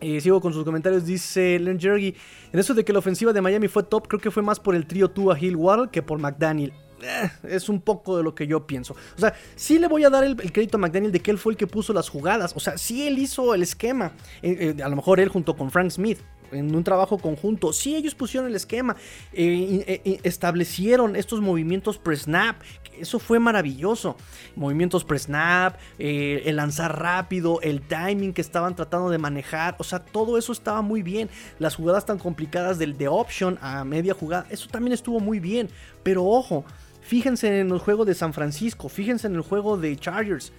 Eh, 0.05 0.21
sigo 0.21 0.39
con 0.39 0.53
sus 0.53 0.65
comentarios, 0.65 1.07
dice 1.07 1.59
Len 1.59 1.81
Jergy. 1.81 2.15
En 2.53 2.61
eso 2.61 2.75
de 2.75 2.85
que 2.85 2.93
la 2.93 2.99
ofensiva 2.99 3.33
de 3.33 3.41
Miami 3.41 3.69
fue 3.69 3.83
top, 3.83 4.07
creo 4.07 4.21
que 4.21 4.31
fue 4.31 4.43
más 4.43 4.61
por 4.61 4.75
el 4.75 4.87
trío 4.87 5.11
Tua 5.11 5.39
Hill 5.41 5.57
Waddle 5.57 5.89
que 5.91 6.03
por 6.03 6.19
McDaniel. 6.19 6.75
Eh, 7.03 7.31
es 7.45 7.71
un 7.71 7.81
poco 7.81 8.19
de 8.19 8.23
lo 8.23 8.35
que 8.35 8.47
yo 8.47 8.67
pienso. 8.67 8.95
O 9.17 9.21
sea, 9.21 9.35
sí 9.57 9.79
le 9.79 9.89
voy 9.89 10.05
a 10.05 10.11
dar 10.11 10.23
el, 10.23 10.37
crédito 10.37 10.77
a 10.77 10.81
McDaniel 10.81 11.11
de 11.11 11.21
que 11.21 11.31
él 11.31 11.39
fue 11.39 11.55
el 11.55 11.57
que 11.57 11.67
puso 11.67 11.95
las 11.95 12.11
jugadas. 12.11 12.53
O 12.55 12.61
sea, 12.61 12.77
sí 12.77 13.07
él 13.07 13.19
hizo 13.19 13.55
el 13.55 13.63
esquema. 13.63 14.13
Eh, 14.43 14.77
a 14.85 14.89
lo 14.91 14.97
mejor 14.97 15.21
él 15.21 15.31
junto 15.31 15.57
con 15.57 15.71
Frank 15.71 15.91
Smith 15.91 16.19
en 16.53 16.75
un 16.75 16.85
trabajo 16.85 17.19
conjunto. 17.19 17.73
Sí, 17.73 17.97
ellos 17.97 18.15
pusieron 18.15 18.49
el 18.49 18.57
esquema, 18.57 18.97
establecieron 19.33 21.17
estos 21.17 21.41
movimientos 21.41 21.99
pre-snap, 21.99 22.57
eso 22.99 23.19
fue 23.19 23.39
maravilloso. 23.39 24.17
Movimientos 24.57 25.05
pre-snap, 25.05 25.77
eh, 25.99 26.43
el 26.47 26.57
lanzar 26.57 26.99
rápido, 27.01 27.61
el 27.61 27.81
timing 27.83 28.33
que 28.33 28.41
estaban 28.41 28.75
tratando 28.77 29.11
de 29.11 29.19
manejar. 29.19 29.77
O 29.79 29.85
sea, 29.85 29.99
todo 29.99 30.39
eso 30.39 30.53
estaba 30.53 30.83
muy 30.83 31.03
bien. 31.03 31.29
Las 31.59 31.75
jugadas 31.77 32.07
tan 32.07 32.19
complicadas 32.19 32.79
del 32.79 32.97
de 32.97 33.09
option 33.09 33.59
a 33.61 33.85
media 33.85 34.15
jugada, 34.15 34.47
eso 34.51 34.69
también 34.69 34.93
estuvo 34.93 35.21
muy 35.21 35.41
bien. 35.41 35.69
Pero 36.03 36.25
ojo, 36.25 36.65
fíjense 37.01 37.61
en 37.61 37.71
el 37.71 37.79
juego 37.79 38.05
de 38.05 38.15
San 38.15 38.33
Francisco, 38.33 38.89
fíjense 38.89 39.27
en 39.27 39.35
el 39.35 39.43
juego 39.43 39.77
de 39.77 39.97
Chargers. 39.97 40.53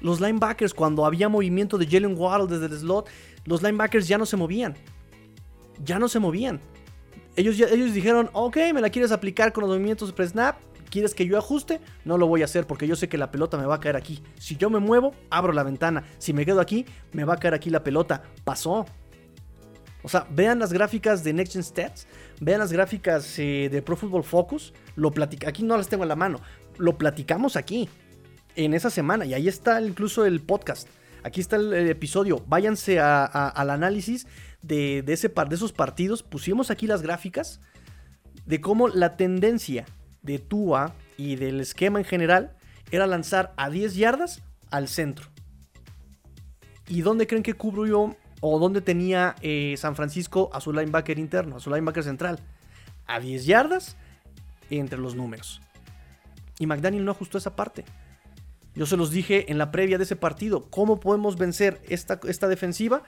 Los 0.00 0.20
linebackers, 0.20 0.74
cuando 0.74 1.06
había 1.06 1.28
movimiento 1.28 1.78
de 1.78 1.86
Jalen 1.86 2.16
Waddle 2.18 2.48
desde 2.48 2.74
el 2.74 2.80
slot, 2.80 3.08
los 3.44 3.62
linebackers 3.62 4.08
ya 4.08 4.18
no 4.18 4.26
se 4.26 4.36
movían. 4.36 4.74
Ya 5.84 5.98
no 5.98 6.08
se 6.08 6.18
movían. 6.18 6.60
Ellos, 7.36 7.58
ellos 7.58 7.94
dijeron, 7.94 8.30
ok, 8.32 8.56
me 8.74 8.80
la 8.80 8.90
quieres 8.90 9.10
aplicar 9.10 9.52
con 9.52 9.62
los 9.62 9.70
movimientos 9.70 10.12
pre-snap, 10.12 10.56
¿Quieres 10.92 11.14
que 11.14 11.26
yo 11.26 11.38
ajuste? 11.38 11.80
No 12.04 12.18
lo 12.18 12.26
voy 12.26 12.42
a 12.42 12.44
hacer 12.44 12.66
porque 12.66 12.86
yo 12.86 12.96
sé 12.96 13.08
que 13.08 13.16
la 13.16 13.30
pelota 13.30 13.56
me 13.56 13.64
va 13.64 13.76
a 13.76 13.80
caer 13.80 13.96
aquí. 13.96 14.22
Si 14.38 14.58
yo 14.58 14.68
me 14.68 14.78
muevo, 14.78 15.14
abro 15.30 15.54
la 15.54 15.62
ventana. 15.62 16.04
Si 16.18 16.34
me 16.34 16.44
quedo 16.44 16.60
aquí, 16.60 16.84
me 17.12 17.24
va 17.24 17.32
a 17.32 17.36
caer 17.38 17.54
aquí 17.54 17.70
la 17.70 17.82
pelota. 17.82 18.24
Pasó. 18.44 18.84
O 20.02 20.08
sea, 20.10 20.26
vean 20.28 20.58
las 20.58 20.70
gráficas 20.70 21.24
de 21.24 21.32
Next 21.32 21.54
Gen 21.54 21.62
Stats, 21.62 22.06
vean 22.40 22.58
las 22.58 22.74
gráficas 22.74 23.38
eh, 23.38 23.70
de 23.72 23.80
Pro 23.80 23.96
Football 23.96 24.22
Focus. 24.22 24.74
Lo 24.94 25.12
platica, 25.12 25.48
aquí 25.48 25.62
no 25.62 25.78
las 25.78 25.88
tengo 25.88 26.02
en 26.02 26.10
la 26.10 26.16
mano. 26.16 26.40
Lo 26.76 26.98
platicamos 26.98 27.56
aquí 27.56 27.88
en 28.54 28.74
esa 28.74 28.90
semana 28.90 29.24
y 29.24 29.32
ahí 29.32 29.48
está 29.48 29.80
incluso 29.80 30.26
el 30.26 30.42
podcast. 30.42 30.88
Aquí 31.22 31.40
está 31.40 31.56
el, 31.56 31.72
episodio. 31.88 32.42
Váyanse 32.48 33.00
al 33.00 33.70
análisis 33.70 34.26
de, 34.62 35.04
ese 35.06 35.28
par, 35.28 35.48
de 35.48 35.56
esos 35.56 35.72
partidos. 35.72 36.22
Pusimos 36.22 36.70
aquí 36.70 36.86
las 36.86 37.02
gráficas 37.02 37.60
de 38.46 38.60
cómo 38.60 38.88
la 38.88 39.16
tendencia 39.16 39.84
de 40.22 40.38
Tua 40.38 40.94
y 41.16 41.36
del 41.36 41.60
esquema 41.60 41.98
en 41.98 42.04
general 42.04 42.56
era 42.90 43.06
lanzar 43.06 43.52
a 43.56 43.70
10 43.70 43.94
yardas 43.96 44.42
al 44.70 44.88
centro. 44.88 45.28
¿Y 46.88 47.02
dónde 47.02 47.26
creen 47.26 47.42
que 47.42 47.54
yo 47.54 48.16
o 48.40 48.58
dónde 48.58 48.80
tenía 48.80 49.36
eh, 49.40 49.74
San 49.78 49.96
Francisco 49.96 50.50
a 50.52 50.60
su 50.60 50.72
linebacker 50.72 51.18
interno, 51.18 51.56
a 51.56 51.60
su 51.60 51.70
linebacker 51.70 52.02
central? 52.02 52.40
A 53.06 53.20
10 53.20 53.46
yardas 53.46 53.96
entre 54.70 54.98
los 54.98 55.14
números. 55.14 55.60
Y 56.58 56.66
McDaniel 56.66 57.04
no 57.04 57.12
ajustó 57.12 57.38
esa 57.38 57.56
parte. 57.56 57.84
Yo 58.74 58.86
se 58.86 58.96
los 58.96 59.10
dije 59.10 59.50
en 59.50 59.58
la 59.58 59.70
previa 59.70 59.98
de 59.98 60.04
ese 60.04 60.16
partido. 60.16 60.70
¿Cómo 60.70 60.98
podemos 61.00 61.36
vencer 61.36 61.80
esta, 61.88 62.20
esta 62.26 62.48
defensiva? 62.48 63.02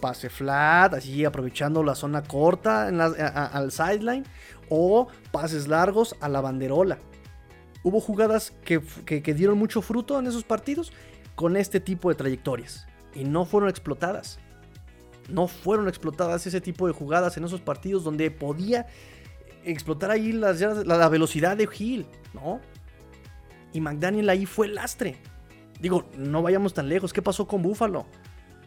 Pase 0.00 0.30
flat, 0.30 0.94
así 0.94 1.24
aprovechando 1.24 1.82
la 1.82 1.94
zona 1.94 2.22
corta 2.22 2.88
al 2.88 3.70
sideline 3.70 4.24
o 4.70 5.08
pases 5.30 5.68
largos 5.68 6.16
a 6.20 6.28
la 6.28 6.40
banderola. 6.40 6.98
Hubo 7.82 8.00
jugadas 8.00 8.52
que, 8.64 8.80
dieron 9.34 9.58
mucho 9.58 9.82
fruto 9.82 10.18
en 10.18 10.26
esos 10.26 10.44
partidos 10.44 10.92
con 11.34 11.56
este 11.56 11.80
tipo 11.80 12.08
de 12.08 12.14
trayectorias 12.14 12.86
y 13.14 13.24
no 13.24 13.44
fueron 13.44 13.68
explotadas. 13.68 14.38
No 15.28 15.46
fueron 15.48 15.88
explotadas 15.88 16.46
ese 16.46 16.60
tipo 16.60 16.86
de 16.86 16.92
jugadas 16.92 17.36
en 17.36 17.44
esos 17.44 17.60
partidos 17.60 18.04
donde 18.04 18.30
podía 18.30 18.86
explotar 19.64 20.10
ahí 20.10 20.32
la, 20.32 20.52
la 20.52 21.08
velocidad 21.08 21.56
de 21.56 21.68
Hill, 21.78 22.06
¿no? 22.34 22.60
Y 23.72 23.80
McDaniel 23.80 24.28
ahí 24.28 24.46
fue 24.46 24.66
el 24.66 24.74
lastre. 24.74 25.16
Digo, 25.80 26.04
no 26.16 26.42
vayamos 26.42 26.74
tan 26.74 26.88
lejos. 26.88 27.12
¿Qué 27.12 27.22
pasó 27.22 27.46
con 27.46 27.62
Buffalo? 27.62 28.06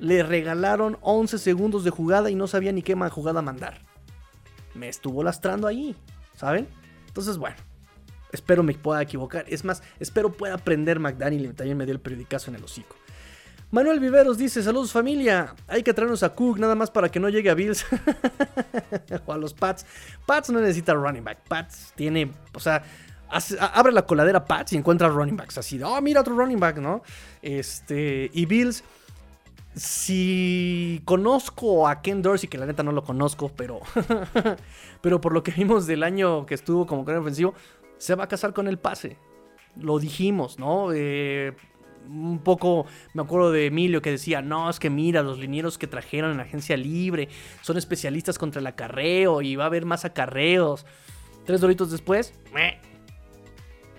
Le 0.04 0.22
regalaron 0.22 0.98
11 1.02 1.40
segundos 1.40 1.84
de 1.84 1.90
jugada 1.90 2.30
y 2.30 2.36
no 2.36 2.48
sabía 2.48 2.72
ni 2.72 2.82
qué 2.84 2.96
jugada 3.10 3.42
mandar 3.42 3.82
me 4.74 4.90
estuvo 4.90 5.24
lastrando 5.24 5.68
ahí, 5.68 5.96
¿saben? 6.36 6.68
Entonces, 7.08 7.38
bueno, 7.38 7.58
espero 8.32 8.64
me 8.64 8.74
pueda 8.74 9.02
equivocar. 9.02 9.46
Es 9.48 9.64
más, 9.64 9.84
espero 10.00 10.32
pueda 10.32 10.56
aprender 10.56 11.00
McDaniel 11.00 11.46
y 11.46 11.54
también 11.54 11.78
me 11.78 11.86
dio 11.86 11.94
el 11.94 12.00
periodicazo 12.00 12.50
en 12.50 12.56
el 12.56 12.64
hocico. 12.64 12.96
Manuel 13.72 14.00
Viveros 14.00 14.38
dice, 14.38 14.62
saludos 14.62 14.92
familia, 14.92 15.56
hay 15.68 15.82
que 15.82 15.94
traernos 15.94 16.22
a 16.22 16.30
Cook 16.30 16.60
nada 16.60 16.76
más 16.76 16.92
para 16.92 17.10
que 17.10 17.20
no 17.20 17.30
llegue 17.30 17.50
a 17.50 17.56
Bills 17.56 17.86
o 19.26 19.34
a 19.34 19.38
los 19.38 19.54
Pats. 19.56 19.86
Pats 20.28 20.52
no 20.52 20.60
necesita 20.60 20.94
running 20.94 21.24
back, 21.24 21.40
Pats 21.48 21.92
tiene, 21.96 22.32
o 22.54 22.60
sea, 22.60 22.84
abre 23.74 23.92
la 23.92 24.06
coladera 24.06 24.46
Pats 24.46 24.74
y 24.74 24.78
encuentra 24.78 25.10
running 25.10 25.36
backs 25.36 25.58
así, 25.58 25.82
oh 25.82 26.00
mira 26.02 26.22
otro 26.22 26.36
running 26.36 26.60
back, 26.60 26.78
¿no? 26.78 27.02
Este, 27.42 28.30
y 28.32 28.46
Bills 28.46 28.84
si 29.76 31.02
conozco 31.06 31.88
a 31.88 32.02
Ken 32.02 32.22
Dorsey, 32.22 32.50
que 32.50 32.58
la 32.58 32.66
neta 32.66 32.84
no 32.84 32.92
lo 32.92 33.04
conozco, 33.04 33.50
pero, 33.56 33.80
pero 35.02 35.22
por 35.22 35.34
lo 35.34 35.44
que 35.44 35.52
vimos 35.52 35.88
del 35.88 36.04
año 36.04 36.46
que 36.46 36.54
estuvo 36.54 36.86
como 36.86 37.04
gran 37.04 37.20
ofensivo, 37.20 37.54
se 37.98 38.16
va 38.16 38.26
a 38.26 38.28
casar 38.28 38.54
con 38.54 38.68
el 38.68 38.78
pase. 38.78 39.18
Lo 39.76 39.98
dijimos, 39.98 40.60
¿no? 40.60 40.92
Eh, 40.94 41.54
un 42.08 42.40
poco 42.40 42.86
me 43.14 43.24
acuerdo 43.24 43.52
de 43.52 43.68
Emilio 43.68 44.02
que 44.02 44.12
decía, 44.12 44.42
no, 44.42 44.70
es 44.70 44.80
que 44.80 44.90
mira, 44.90 45.24
los 45.24 45.40
linieros 45.40 45.78
que 45.78 45.88
trajeron 45.88 46.32
en 46.32 46.38
la 46.38 46.44
agencia 46.44 46.78
libre 46.78 47.30
son 47.62 47.78
especialistas 47.78 48.38
contra 48.38 48.60
el 48.60 48.68
acarreo 48.68 49.42
y 49.42 49.56
va 49.56 49.64
a 49.64 49.68
haber 49.68 49.86
más 49.86 50.06
acarreos. 50.06 50.86
Tres 51.46 51.62
doritos 51.62 51.92
después, 51.92 52.34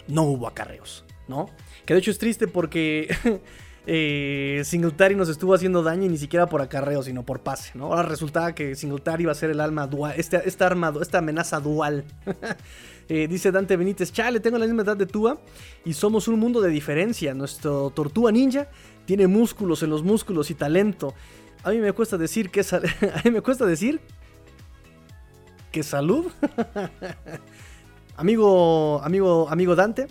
no 0.07 0.23
hubo 0.23 0.47
acarreos, 0.47 1.05
¿no? 1.29 1.51
Que 1.85 1.95
de 1.95 2.01
hecho 2.01 2.11
es 2.11 2.19
triste 2.19 2.47
porque 2.47 3.15
eh, 3.87 4.63
Singletary 4.65 5.15
nos 5.15 5.29
estuvo 5.29 5.55
haciendo 5.55 5.83
daño 5.83 6.05
y 6.05 6.09
ni 6.09 6.19
siquiera 6.19 6.47
por 6.47 6.63
acarreo, 6.63 7.03
sino 7.03 7.23
por 7.25 7.41
pase. 7.41 7.79
Ahora 7.79 8.03
resultaba 8.03 8.55
que 8.55 8.75
Singletary 8.75 9.25
iba 9.25 9.33
a 9.33 9.35
ser 9.35 9.51
el 9.51 9.61
alma 9.61 9.87
dual, 9.87 10.15
este, 10.17 10.41
esta, 10.49 10.67
arma, 10.67 10.93
esta 11.01 11.19
amenaza 11.19 11.61
dual. 11.61 12.05
Eh, 13.07 13.29
dice 13.29 13.53
Dante 13.53 13.77
Benítez, 13.77 14.13
chale, 14.13 14.41
tengo 14.41 14.57
la 14.57 14.65
misma 14.65 14.81
edad 14.81 14.97
de 14.97 15.05
Tua 15.05 15.39
y 15.85 15.93
somos 15.93 16.27
un 16.27 16.41
mundo 16.41 16.63
de 16.63 16.71
diferencia. 16.71 17.35
Nuestro 17.35 17.91
Tortuga 17.91 18.33
Ninja 18.33 18.69
tiene 19.05 19.27
músculos 19.27 19.83
en 19.83 19.91
los 19.91 20.03
músculos 20.03 20.51
y 20.51 20.55
talento. 20.55 21.13
A 21.65 21.71
mí 21.73 21.81
me 21.81 21.93
cuesta 21.93 22.17
decir 22.17 22.49
que 22.49 22.61
a 22.73 23.23
mí 23.23 23.31
me 23.31 23.43
cuesta 23.43 23.67
decir 23.67 24.01
que 25.71 25.83
salud. 25.83 26.33
amigo, 28.17 29.03
amigo, 29.03 29.51
amigo 29.51 29.77
Dante. 29.77 30.07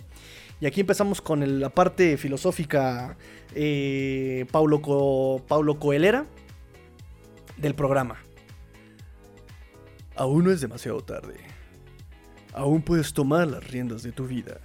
Y 0.64 0.66
aquí 0.66 0.80
empezamos 0.80 1.20
con 1.20 1.60
la 1.60 1.68
parte 1.68 2.16
filosófica 2.16 3.18
eh, 3.54 4.46
Paulo, 4.50 4.80
Coelera 5.78 6.24
del 7.58 7.74
programa. 7.74 8.16
Aún 10.16 10.44
no 10.44 10.50
es 10.50 10.62
demasiado 10.62 11.02
tarde. 11.02 11.34
Aún 12.54 12.80
puedes 12.80 13.12
tomar 13.12 13.46
las 13.46 13.70
riendas 13.70 14.02
de 14.02 14.12
tu 14.12 14.26
vida. 14.26 14.58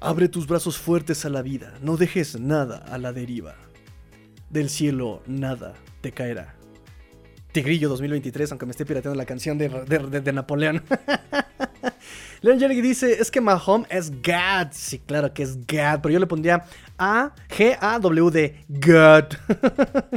Abre 0.00 0.28
tus 0.28 0.48
brazos 0.48 0.78
fuertes 0.78 1.24
a 1.24 1.28
la 1.28 1.42
vida, 1.42 1.78
no 1.80 1.96
dejes 1.96 2.40
nada 2.40 2.78
a 2.78 2.98
la 2.98 3.12
deriva. 3.12 3.54
Del 4.50 4.68
cielo 4.68 5.22
nada 5.28 5.74
te 6.00 6.10
caerá. 6.10 6.56
Tigrillo 7.52 7.88
2023, 7.90 8.50
aunque 8.50 8.66
me 8.66 8.72
esté 8.72 8.84
pirateando 8.84 9.16
la 9.16 9.26
canción 9.26 9.58
de, 9.58 9.68
de, 9.68 10.32
Napoleón. 10.32 10.82
Leon 12.42 12.58
Jerry 12.58 12.80
dice, 12.80 13.20
es 13.20 13.30
que 13.30 13.40
Mahomes 13.40 13.86
es 13.88 14.10
God. 14.10 14.72
Sí, 14.72 14.98
claro 14.98 15.32
que 15.32 15.44
es 15.44 15.56
God, 15.56 16.00
pero 16.02 16.10
yo 16.10 16.18
le 16.18 16.26
pondría 16.26 16.64
A, 16.98 17.32
G, 17.48 17.78
A, 17.80 18.00
W, 18.00 18.30
D. 18.30 18.64
God. 18.68 19.36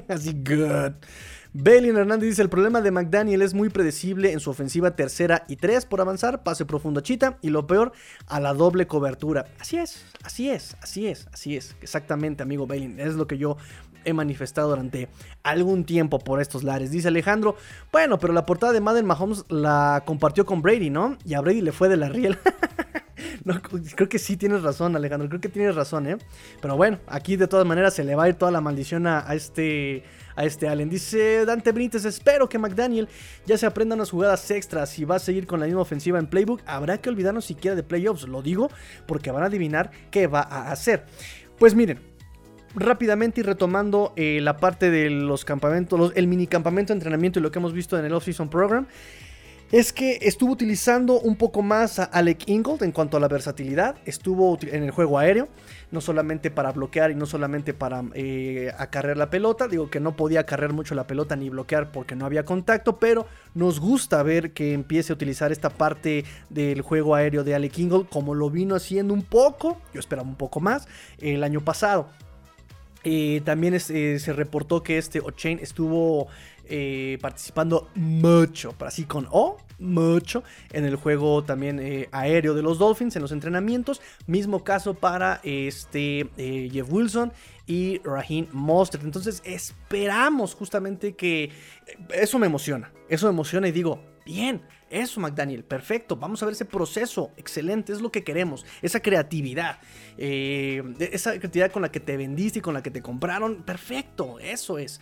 Así, 0.09 0.34
God. 0.34 0.93
Bailin 1.57 1.95
Hernández 1.95 2.30
dice: 2.30 2.41
El 2.41 2.49
problema 2.49 2.82
de 2.82 2.91
McDaniel 2.91 3.41
es 3.41 3.53
muy 3.53 3.69
predecible 3.69 4.34
en 4.34 4.41
su 4.41 4.49
ofensiva 4.49 4.93
tercera 4.93 5.45
y 5.47 5.55
tres 5.55 5.86
por 5.86 6.01
avanzar, 6.01 6.43
pase 6.43 6.65
profundo 6.65 6.99
a 6.99 7.03
Chita 7.03 7.38
y 7.41 7.49
lo 7.49 7.65
peor, 7.65 7.93
a 8.28 8.41
la 8.41 8.53
doble 8.53 8.88
cobertura. 8.88 9.45
Así 9.57 9.78
es, 9.78 10.03
así 10.23 10.49
es, 10.49 10.76
así 10.82 11.07
es, 11.07 11.28
así 11.32 11.55
es. 11.55 11.78
Exactamente, 11.82 12.43
amigo 12.43 12.67
Bailin. 12.67 12.99
Es 12.99 13.13
lo 13.13 13.26
que 13.26 13.38
yo 13.38 13.55
he 14.06 14.14
manifestado 14.14 14.70
durante 14.70 15.10
algún 15.43 15.84
tiempo 15.84 16.20
por 16.20 16.41
estos 16.41 16.64
lares. 16.64 16.91
Dice 16.91 17.10
Alejandro: 17.10 17.56
Bueno, 17.91 18.20
pero 18.20 18.34
la 18.34 18.45
portada 18.45 18.74
de 18.74 18.82
Madden 18.82 19.06
Mahomes 19.06 19.45
la 19.49 20.03
compartió 20.06 20.45
con 20.45 20.62
Brady, 20.62 20.89
¿no? 20.89 21.18
Y 21.26 21.34
a 21.34 21.41
Brady 21.41 21.62
le 21.62 21.72
fue 21.72 21.89
de 21.89 21.97
la 21.97 22.10
riel. 22.10 22.38
No, 23.43 23.62
creo 23.62 24.10
que 24.10 24.18
sí 24.18 24.38
tienes 24.38 24.64
razón, 24.64 24.95
Alejandro. 24.95 25.30
Creo 25.30 25.39
que 25.39 25.49
tienes 25.49 25.76
razón, 25.76 26.08
¿eh? 26.08 26.18
Pero 26.62 26.78
bueno, 26.78 26.97
aquí 27.06 27.36
de 27.36 27.47
todas 27.47 27.66
maneras 27.66 27.93
se 27.93 28.03
le 28.03 28.16
va 28.16 28.24
a 28.24 28.30
ir 28.30 28.36
toda 28.36 28.51
la 28.51 28.60
maldición 28.60 29.06
a 29.06 29.24
este 29.36 30.03
a 30.36 30.45
este 30.45 30.68
Allen. 30.68 30.89
Dice 30.89 31.45
Dante 31.45 31.72
Benítez, 31.72 32.06
espero 32.06 32.49
que 32.49 32.60
McDaniel 32.60 33.08
ya 33.45 33.58
se 33.58 33.66
aprenda 33.66 33.95
unas 33.95 34.12
jugadas 34.12 34.49
extras 34.51 34.97
y 34.99 35.06
va 35.06 35.16
a 35.16 35.20
seguir 35.20 35.47
con 35.47 35.60
la 35.60 35.66
misma 35.66 35.82
ofensiva 35.82 36.20
en 36.20 36.28
Playbook. 36.28 36.62
Habrá 36.66 36.97
que 36.99 37.10
olvidarnos 37.10 37.45
siquiera 37.45 37.76
de 37.76 37.84
playoffs, 37.84 38.28
lo 38.28 38.41
digo 38.41 38.70
porque 39.08 39.32
van 39.32 39.43
a 39.43 39.47
adivinar 39.47 39.91
qué 40.12 40.28
va 40.28 40.41
a 40.41 40.72
hacer. 40.72 41.06
Pues 41.58 41.74
miren, 41.74 41.99
rápidamente 42.76 43.41
y 43.41 43.43
retomando 43.43 44.13
eh, 44.15 44.39
la 44.41 44.57
parte 44.57 44.91
de 44.91 45.09
los 45.09 45.45
campamentos, 45.45 46.11
el 46.15 46.28
mini 46.28 46.47
campamento 46.47 46.93
de 46.93 46.97
entrenamiento 46.97 47.39
y 47.39 47.41
lo 47.41 47.51
que 47.51 47.59
hemos 47.59 47.73
visto 47.73 47.97
en 47.97 48.05
el 48.05 48.13
Off-Season 48.13 48.49
Program 48.49 48.88
es 49.71 49.91
que 49.91 50.19
estuvo 50.21 50.53
utilizando 50.53 51.19
un 51.19 51.36
poco 51.36 51.63
más 51.63 51.97
a 51.99 52.03
Alec 52.03 52.47
Ingold 52.47 52.84
en 52.84 52.91
cuanto 52.91 53.17
a 53.17 53.19
la 53.19 53.28
versatilidad. 53.28 53.95
Estuvo 54.05 54.57
en 54.61 54.84
el 54.84 54.91
juego 54.91 55.17
aéreo, 55.17 55.49
no 55.91 56.01
solamente 56.01 56.51
para 56.51 56.71
bloquear 56.71 57.09
y 57.09 57.15
no 57.15 57.26
solamente 57.26 57.73
para 57.73 58.03
eh, 58.13 58.71
acarrear 58.78 59.17
la 59.17 59.30
pelota. 59.30 59.67
Digo 59.67 59.89
que 59.89 59.99
no 59.99 60.15
podía 60.15 60.41
acarrear 60.41 60.71
mucho 60.71 60.93
la 60.93 61.07
pelota 61.07 61.36
ni 61.36 61.49
bloquear 61.49 61.91
porque 61.91 62.15
no 62.15 62.26
había 62.26 62.45
contacto, 62.45 62.99
pero 62.99 63.26
nos 63.55 63.80
gusta 63.80 64.21
ver 64.21 64.53
que 64.53 64.73
empiece 64.73 65.11
a 65.11 65.15
utilizar 65.15 65.51
esta 65.51 65.71
parte 65.71 66.26
del 66.49 66.82
juego 66.82 67.15
aéreo 67.15 67.43
de 67.43 67.55
Alec 67.55 67.78
Ingold 67.80 68.07
como 68.07 68.36
lo 68.36 68.51
vino 68.51 68.76
haciendo 68.76 69.13
un 69.13 69.23
poco, 69.23 69.82
yo 69.93 69.99
esperaba 69.99 70.28
un 70.28 70.36
poco 70.36 70.59
más, 70.59 70.88
el 71.17 71.43
año 71.43 71.61
pasado. 71.61 72.07
Eh, 73.08 73.41
también 73.45 73.76
eh, 73.76 73.80
se 74.20 74.34
reportó 74.34 74.82
que 74.82 74.97
este 74.97 75.20
O'Chain 75.20 75.60
estuvo 75.62 76.28
eh, 76.66 77.20
participando 77.22 77.88
mucho, 77.93 78.74
así 78.80 79.03
con 79.06 79.28
O, 79.30 79.58
mucho, 79.78 80.43
en 80.74 80.86
el 80.86 80.95
juego 80.95 81.43
también 81.43 82.08
aéreo 82.12 82.56
de 82.56 82.64
los 82.64 82.80
Dolphins, 82.80 83.16
en 83.16 83.22
los 83.22 83.32
entrenamientos. 83.32 84.01
Mismo 84.26 84.64
caso 84.64 84.95
para 84.95 85.39
este 85.43 86.28
Jeff 86.72 86.88
Wilson 86.89 87.32
y 87.68 87.99
Raheem 88.03 88.47
Mostert. 88.51 89.03
Entonces 89.03 89.43
esperamos 89.45 90.56
justamente 90.56 91.14
que... 91.14 91.51
Eso 92.10 92.39
me 92.39 92.47
emociona, 92.47 92.91
eso 93.10 93.28
me 93.28 93.34
emociona 93.34 93.68
y 93.68 93.72
digo, 93.72 93.99
bien, 94.26 94.62
eso, 94.89 95.19
McDaniel, 95.19 95.63
perfecto. 95.63 96.15
Vamos 96.15 96.41
a 96.41 96.45
ver 96.45 96.53
ese 96.53 96.65
proceso. 96.65 97.31
Excelente, 97.38 97.91
es 97.91 98.01
lo 98.01 98.11
que 98.11 98.23
queremos. 98.23 98.65
Esa 98.81 98.99
creatividad. 98.99 99.79
Eh, 100.17 100.83
esa 101.11 101.38
creatividad 101.38 101.71
con 101.71 101.81
la 101.81 101.91
que 101.91 101.99
te 101.99 102.17
vendiste 102.17 102.59
y 102.59 102.61
con 102.61 102.73
la 102.73 102.83
que 102.83 102.91
te 102.91 103.01
compraron. 103.01 103.63
Perfecto, 103.63 104.39
eso 104.39 104.77
es. 104.77 105.01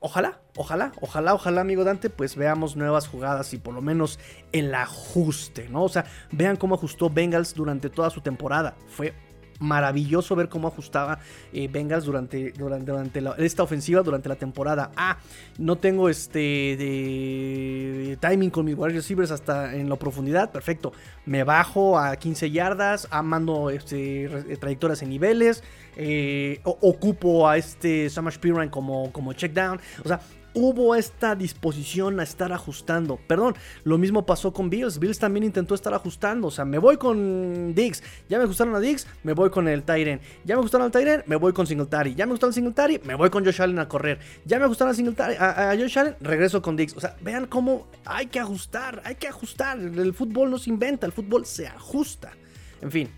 Ojalá, 0.00 0.40
ojalá, 0.56 0.92
ojalá, 1.00 1.34
ojalá, 1.34 1.60
amigo 1.62 1.84
Dante, 1.84 2.10
pues 2.10 2.36
veamos 2.36 2.76
nuevas 2.76 3.08
jugadas 3.08 3.52
y 3.54 3.58
por 3.58 3.74
lo 3.74 3.82
menos 3.82 4.18
el 4.52 4.74
ajuste, 4.74 5.68
¿no? 5.68 5.82
O 5.84 5.88
sea, 5.88 6.04
vean 6.30 6.56
cómo 6.56 6.74
ajustó 6.74 7.10
Bengals 7.10 7.54
durante 7.54 7.90
toda 7.90 8.10
su 8.10 8.20
temporada. 8.20 8.76
Fue 8.88 9.14
maravilloso 9.60 10.34
ver 10.34 10.48
cómo 10.48 10.66
ajustaba 10.68 11.20
eh, 11.52 11.68
Bengals 11.68 12.04
durante, 12.04 12.52
durante, 12.52 13.22
esta 13.38 13.62
ofensiva, 13.62 14.02
durante 14.02 14.28
la 14.28 14.36
temporada. 14.36 14.90
Ah, 14.96 15.18
no 15.58 15.76
tengo 15.76 16.08
este 16.08 16.38
de, 16.38 18.18
timing 18.20 18.50
con 18.50 18.64
mis 18.64 18.76
wide 18.76 18.94
receivers 18.94 19.30
hasta 19.30 19.74
en 19.76 19.88
la 19.88 19.96
profundidad. 19.96 20.50
Perfecto. 20.50 20.92
Me 21.26 21.44
bajo 21.44 21.98
a 21.98 22.16
15 22.16 22.50
yardas, 22.50 23.06
a 23.10 23.22
mando 23.22 23.70
este, 23.70 24.28
trayectorias 24.58 25.02
en 25.02 25.10
niveles. 25.10 25.62
Eh, 25.96 26.60
ocupo 26.64 27.48
a 27.48 27.56
este 27.56 28.08
Samash 28.08 28.38
Piran 28.38 28.70
como, 28.70 29.12
como 29.12 29.32
check 29.34 29.52
down. 29.52 29.78
O 30.04 30.08
sea, 30.08 30.20
hubo 30.54 30.94
esta 30.94 31.34
disposición 31.34 32.20
a 32.20 32.22
estar 32.22 32.52
ajustando. 32.52 33.18
Perdón, 33.26 33.54
lo 33.84 33.98
mismo 33.98 34.26
pasó 34.26 34.52
con 34.52 34.70
Bills. 34.70 34.98
Bills 34.98 35.18
también 35.18 35.44
intentó 35.44 35.74
estar 35.74 35.94
ajustando. 35.94 36.48
O 36.48 36.50
sea, 36.50 36.64
me 36.64 36.78
voy 36.78 36.96
con 36.96 37.74
Diggs. 37.74 38.02
Ya 38.28 38.38
me 38.38 38.44
gustaron 38.44 38.74
a 38.74 38.80
Diggs, 38.80 39.06
me 39.22 39.32
voy 39.32 39.50
con 39.50 39.68
el 39.68 39.82
Tyren. 39.82 40.20
Ya 40.44 40.56
me 40.56 40.62
gustaron 40.62 40.86
al 40.86 40.90
Tyren, 40.92 41.22
me 41.26 41.36
voy 41.36 41.52
con 41.52 41.66
Singletary. 41.66 42.14
Ya 42.14 42.26
me 42.26 42.32
gustaron 42.32 42.52
Singletary, 42.52 43.00
me 43.04 43.14
voy 43.14 43.30
con 43.30 43.44
Josh 43.44 43.62
Allen 43.62 43.78
a 43.78 43.88
correr. 43.88 44.18
Ya 44.44 44.58
me 44.58 44.66
gustaron 44.66 44.90
al 44.90 44.96
Singletary, 44.96 45.36
a, 45.38 45.74
Josh 45.78 45.98
Allen, 45.98 46.16
regreso 46.20 46.60
con 46.62 46.76
Diggs. 46.76 46.96
O 46.96 47.00
sea, 47.00 47.16
vean 47.20 47.46
cómo 47.46 47.86
hay 48.04 48.26
que 48.26 48.40
ajustar, 48.40 49.02
hay 49.04 49.14
que 49.14 49.28
ajustar. 49.28 49.78
El 49.78 50.14
fútbol 50.14 50.50
no 50.50 50.58
se 50.58 50.70
inventa, 50.70 51.06
el 51.06 51.12
fútbol 51.12 51.46
se 51.46 51.66
ajusta. 51.66 52.32
En 52.80 52.90
fin. 52.90 53.08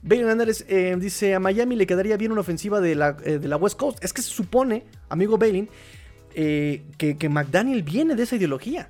Bailey 0.00 0.30
Andrés 0.30 0.64
eh, 0.68 0.96
dice: 0.98 1.34
A 1.34 1.40
Miami 1.40 1.74
le 1.74 1.86
quedaría 1.86 2.16
bien 2.16 2.30
una 2.30 2.42
ofensiva 2.42 2.80
de 2.80 2.94
la, 2.94 3.16
eh, 3.24 3.38
de 3.38 3.48
la 3.48 3.56
West 3.56 3.76
Coast. 3.76 4.02
Es 4.02 4.12
que 4.12 4.22
se 4.22 4.30
supone, 4.30 4.84
amigo 5.08 5.38
Bailey, 5.38 5.68
eh, 6.40 6.84
que, 6.96 7.28
McDaniel 7.28 7.82
viene 7.82 8.14
de 8.14 8.22
esa 8.22 8.36
ideología. 8.36 8.88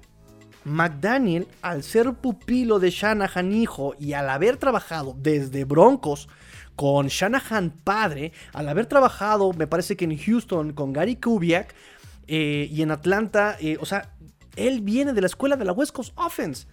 McDaniel, 0.64 1.48
al 1.62 1.82
ser 1.82 2.12
pupilo 2.12 2.78
de 2.78 2.90
Shanahan 2.90 3.52
hijo 3.52 3.94
y 3.98 4.12
al 4.12 4.28
haber 4.28 4.58
trabajado 4.58 5.16
desde 5.18 5.64
Broncos 5.64 6.28
con 6.76 7.06
Shanahan 7.06 7.70
padre, 7.70 8.32
al 8.52 8.68
haber 8.68 8.84
trabajado, 8.84 9.54
me 9.54 9.66
parece 9.66 9.96
que 9.96 10.04
en 10.04 10.18
Houston 10.18 10.74
con 10.74 10.92
Gary 10.92 11.16
Kubiak 11.16 11.74
eh, 12.26 12.68
y 12.70 12.82
en 12.82 12.90
Atlanta, 12.90 13.56
eh, 13.60 13.78
o 13.80 13.86
sea, 13.86 14.12
él 14.56 14.82
viene 14.82 15.14
de 15.14 15.22
la 15.22 15.28
escuela 15.28 15.56
de 15.56 15.64
la 15.64 15.72
West 15.72 15.92
Coast 15.92 16.12
Offense. 16.16 16.66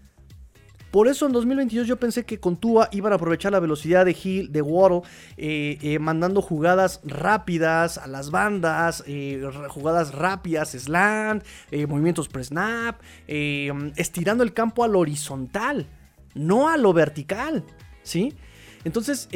Por 0.95 1.09
eso 1.09 1.25
en 1.25 1.33
2022 1.33 1.87
yo 1.87 1.99
pensé 1.99 2.23
que 2.23 2.39
con 2.39 2.55
Tua 2.55 2.87
iban 2.93 3.11
a 3.11 3.17
aprovechar 3.17 3.51
la 3.51 3.59
velocidad 3.59 4.05
de 4.05 4.15
Hill, 4.15 4.53
de 4.53 4.61
Waddle, 4.61 5.01
eh, 5.35 5.77
eh, 5.81 5.99
mandando 5.99 6.41
jugadas 6.41 7.01
rápidas 7.03 7.97
a 7.97 8.07
las 8.07 8.31
bandas, 8.31 9.03
eh, 9.05 9.45
jugadas 9.67 10.15
rápidas, 10.15 10.69
slant, 10.69 11.43
movimientos 11.89 12.29
pre-snap, 12.29 13.01
estirando 13.27 14.41
el 14.45 14.53
campo 14.53 14.85
al 14.85 14.95
horizontal, 14.95 15.85
no 16.33 16.69
a 16.69 16.77
lo 16.77 16.93
vertical, 16.93 17.65
¿sí? 18.01 18.33
Entonces, 18.85 19.27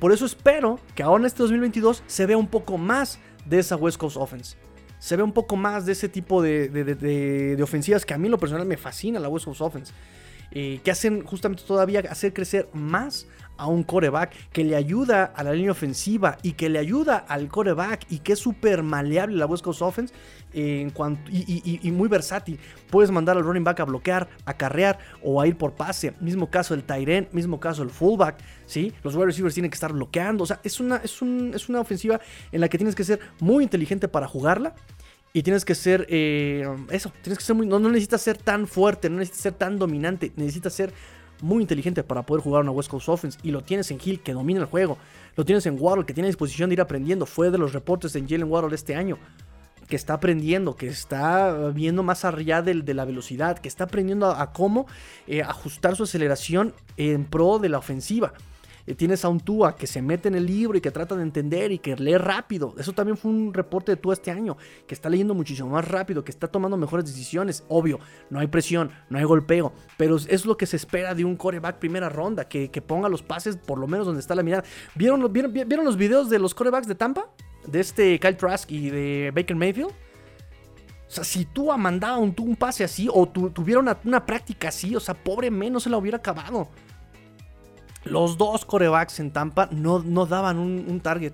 por 0.00 0.10
eso 0.10 0.24
espero 0.24 0.80
que 0.94 1.02
ahora 1.02 1.20
en 1.20 1.26
este 1.26 1.42
2022 1.42 2.02
se 2.06 2.24
vea 2.24 2.38
un 2.38 2.48
poco 2.48 2.78
más 2.78 3.18
de 3.44 3.58
esa 3.58 3.76
West 3.76 3.98
Coast 3.98 4.16
Offense 4.16 4.56
se 5.00 5.16
ve 5.16 5.22
un 5.22 5.32
poco 5.32 5.54
más 5.56 5.84
de 5.84 5.92
ese 5.92 6.08
tipo 6.08 6.40
de, 6.40 6.70
de, 6.70 7.62
ofensivas 7.62 8.06
que 8.06 8.14
a 8.14 8.18
mí 8.18 8.30
lo 8.30 8.38
personal 8.38 8.66
me 8.66 8.78
fascina 8.78 9.20
la 9.20 9.28
West 9.28 9.44
Coast 9.44 9.60
Offense. 9.60 9.92
Eh, 10.54 10.80
que 10.84 10.90
hacen 10.90 11.24
justamente 11.24 11.64
todavía 11.66 12.04
hacer 12.08 12.32
crecer 12.32 12.68
más 12.72 13.26
a 13.56 13.66
un 13.66 13.82
coreback 13.82 14.50
que 14.50 14.64
le 14.64 14.76
ayuda 14.76 15.24
a 15.24 15.42
la 15.44 15.52
línea 15.52 15.70
ofensiva 15.70 16.38
y 16.42 16.52
que 16.52 16.68
le 16.68 16.78
ayuda 16.78 17.16
al 17.16 17.48
coreback 17.48 18.06
y 18.10 18.18
que 18.18 18.32
es 18.32 18.38
súper 18.38 18.82
maleable 18.82 19.36
la 19.36 19.46
West 19.46 19.64
Coast 19.64 19.82
Offense 19.82 20.14
en 20.52 20.90
cuanto, 20.90 21.30
y, 21.30 21.90
muy 21.90 22.08
versátil. 22.08 22.58
Puedes 22.90 23.10
mandar 23.10 23.36
al 23.36 23.42
running 23.42 23.64
back 23.64 23.80
a 23.80 23.84
bloquear, 23.84 24.28
a 24.44 24.54
carrear 24.54 24.98
o 25.22 25.40
a 25.40 25.46
ir 25.46 25.56
por 25.56 25.72
pase. 25.72 26.14
Mismo 26.20 26.48
caso 26.48 26.74
el 26.74 26.84
tight 26.84 27.32
mismo 27.32 27.58
caso 27.58 27.82
el 27.82 27.90
fullback. 27.90 28.36
¿sí? 28.66 28.92
Los 29.02 29.16
wide 29.16 29.26
receivers 29.26 29.54
tienen 29.54 29.70
que 29.70 29.74
estar 29.76 29.92
bloqueando. 29.92 30.44
O 30.44 30.46
sea, 30.46 30.60
es 30.62 30.78
una, 30.78 30.96
es, 30.96 31.20
es 31.54 31.68
una 31.68 31.80
ofensiva 31.80 32.20
en 32.52 32.60
la 32.60 32.68
que 32.68 32.78
tienes 32.78 32.94
que 32.94 33.04
ser 33.04 33.20
muy 33.40 33.64
inteligente 33.64 34.06
para 34.08 34.28
jugarla 34.28 34.74
y 35.36 35.42
tienes 35.42 35.64
que 35.64 35.74
ser, 35.74 36.06
eh, 36.10 36.64
eso, 36.90 37.12
tienes 37.20 37.38
que 37.38 37.44
ser 37.44 37.56
muy, 37.56 37.66
no, 37.66 37.80
necesitas 37.80 38.22
ser 38.22 38.38
tan 38.38 38.68
fuerte, 38.68 39.10
no 39.10 39.16
necesitas 39.16 39.42
ser 39.42 39.52
tan 39.54 39.80
dominante, 39.80 40.32
necesitas 40.36 40.72
ser 40.72 40.94
muy 41.42 41.60
inteligente 41.60 42.04
para 42.04 42.22
poder 42.22 42.40
jugar 42.40 42.62
una 42.62 42.70
West 42.70 42.88
Coast 42.88 43.08
Offense. 43.08 43.38
Y 43.42 43.50
lo 43.50 43.64
tienes 43.64 43.90
en 43.90 43.98
Hill, 44.02 44.22
que 44.22 44.32
domina 44.32 44.60
el 44.60 44.66
juego. 44.66 44.96
Lo 45.34 45.44
tienes 45.44 45.66
en 45.66 45.76
Waddle, 45.76 46.06
que 46.06 46.14
tiene 46.14 46.28
disposición 46.28 46.70
de 46.70 46.74
ir 46.74 46.80
aprendiendo. 46.80 47.26
Fue 47.26 47.50
de 47.50 47.58
los 47.58 47.72
reportes 47.72 48.14
en 48.14 48.28
Jalen 48.28 48.48
Waddle 48.48 48.76
este 48.76 48.94
año. 48.94 49.18
que 49.88 49.96
está 49.96 50.14
aprendiendo, 50.14 50.76
que 50.76 50.86
está 50.86 51.68
viendo 51.74 52.04
más 52.04 52.24
allá 52.24 52.62
de, 52.62 52.72
de 52.82 52.94
la 52.94 53.04
velocidad, 53.04 53.58
que 53.58 53.68
está 53.68 53.84
aprendiendo 53.84 54.30
a, 54.30 54.52
cómo 54.52 54.86
eh, 55.26 55.42
ajustar 55.42 55.96
su 55.96 56.04
aceleración 56.04 56.72
en 56.96 57.24
pro 57.24 57.58
de 57.58 57.68
la 57.68 57.78
ofensiva. 57.78 58.32
Eh, 58.86 58.94
tienes 58.94 59.24
a 59.24 59.28
un 59.28 59.40
Tua 59.40 59.76
que 59.76 59.86
se 59.86 60.02
mete 60.02 60.28
en 60.28 60.34
el 60.34 60.46
libro 60.46 60.76
y 60.76 60.80
que 60.80 60.90
trata 60.90 61.16
de 61.16 61.22
entender 61.22 61.72
y 61.72 61.78
que 61.78 61.96
lee 61.96 62.18
rápido. 62.18 62.74
Eso 62.78 62.92
también 62.92 63.16
fue 63.16 63.30
un 63.30 63.54
reporte 63.54 63.92
de 63.92 63.96
Tua 63.96 64.14
este 64.14 64.30
año, 64.30 64.56
que 64.86 64.94
está 64.94 65.08
leyendo 65.08 65.34
muchísimo 65.34 65.70
más 65.70 65.86
rápido, 65.88 66.24
que 66.24 66.30
está 66.30 66.48
tomando 66.48 66.76
mejores 66.76 67.06
decisiones. 67.06 67.64
Obvio, 67.68 67.98
no 68.30 68.40
hay 68.40 68.46
presión, 68.46 68.90
no 69.08 69.18
hay 69.18 69.24
golpeo, 69.24 69.72
pero 69.96 70.16
es 70.16 70.44
lo 70.44 70.56
que 70.56 70.66
se 70.66 70.76
espera 70.76 71.14
de 71.14 71.24
un 71.24 71.36
coreback 71.36 71.78
primera 71.78 72.08
ronda, 72.08 72.48
que, 72.48 72.68
ponga 72.84 73.08
los 73.08 73.22
pases 73.22 73.56
por 73.56 73.78
lo 73.78 73.86
menos 73.86 74.06
donde 74.06 74.20
está 74.20 74.34
la 74.34 74.42
mirada. 74.42 74.64
¿Vieron, 74.94 75.32
vieron, 75.32 75.52
vieron 75.52 75.84
los 75.84 75.96
videos 75.96 76.28
de 76.28 76.38
los 76.38 76.54
corebacks 76.54 76.86
de 76.86 76.94
Tampa? 76.94 77.30
De 77.66 77.80
este 77.80 78.20
Kyle 78.20 78.36
Trask 78.36 78.70
y 78.70 78.90
de 78.90 79.32
Baker 79.34 79.56
Mayfield. 79.56 79.90
O 79.90 81.10
sea, 81.10 81.24
si 81.24 81.44
Tua 81.46 81.76
mandaba 81.76 82.18
un, 82.18 82.34
un 82.38 82.56
pase 82.56 82.84
así 82.84 83.08
o 83.10 83.26
tuviera 83.26 83.80
una, 83.80 83.98
una, 84.04 84.26
práctica 84.26 84.68
así, 84.68 84.94
o 84.96 85.00
sea, 85.00 85.14
pobre 85.14 85.50
men, 85.50 85.72
no 85.72 85.80
se 85.80 85.88
la 85.88 85.96
hubiera 85.96 86.18
acabado. 86.18 86.68
Los 88.04 88.36
dos 88.36 88.64
corebacks 88.64 89.20
en 89.20 89.30
Tampa 89.30 89.68
no, 89.72 90.00
no 90.00 90.26
daban 90.26 90.58
un, 90.58 91.00
target. 91.00 91.32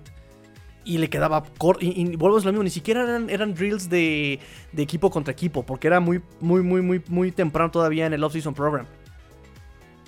Y 0.83 0.97
le 0.97 1.09
quedaba 1.09 1.43
corto. 1.57 1.85
Y, 1.85 2.15
vuelvo 2.15 2.37
a 2.37 2.41
lo 2.41 2.51
mismo, 2.51 2.63
ni 2.63 2.69
siquiera 2.69 3.03
eran, 3.03 3.29
eran 3.29 3.53
drills 3.53 3.89
de, 3.89 4.39
de, 4.71 4.81
equipo 4.81 5.11
contra 5.11 5.31
equipo, 5.31 5.63
porque 5.63 5.87
era 5.87 5.99
muy, 5.99 6.21
muy, 6.39 6.61
muy, 6.63 6.81
muy, 6.81 7.03
muy 7.07 7.31
temprano 7.31 7.69
todavía 7.71 8.05
en 8.05 8.13
el 8.13 8.23
off-season 8.23 8.53
program. 8.53 8.85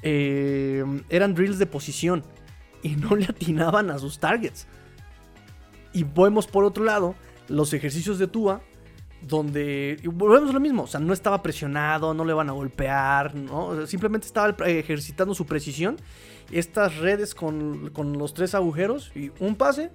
Eh, 0.02 0.84
eran 1.10 1.34
drills 1.34 1.60
de 1.60 1.66
posición 1.66 2.24
y 2.84 2.90
no 2.96 3.16
le 3.16 3.26
atinaban 3.26 3.90
a 3.90 4.00
sus 4.00 4.20
targets. 4.20 4.68
Y 5.94 6.04
vemos 6.04 6.48
por 6.48 6.66
otro 6.66 6.84
lado 6.84 7.16
los 7.48 7.74
ejercicios 7.74 8.20
de 8.20 8.28
Tua, 8.28 8.62
donde 9.28 10.00
volvemos 10.06 10.50
a 10.50 10.54
lo 10.54 10.60
mismo, 10.60 10.84
o 10.84 10.88
sea, 10.88 11.00
no 11.00 11.14
estaba 11.14 11.42
presionado, 11.42 12.14
no 12.14 12.26
le 12.26 12.34
van 12.34 12.50
a 12.50 12.54
golpear, 12.54 13.36
¿no? 13.36 13.88
simplemente 13.88 14.28
estaba 14.28 14.56
ejercitando 14.68 15.34
su 15.34 15.46
precisión 15.46 15.98
estas 16.52 16.98
redes 16.98 17.34
con, 17.34 17.92
los 18.18 18.34
tres 18.34 18.54
agujeros 18.54 19.12
y 19.16 19.32
un 19.40 19.56
pase, 19.56 19.92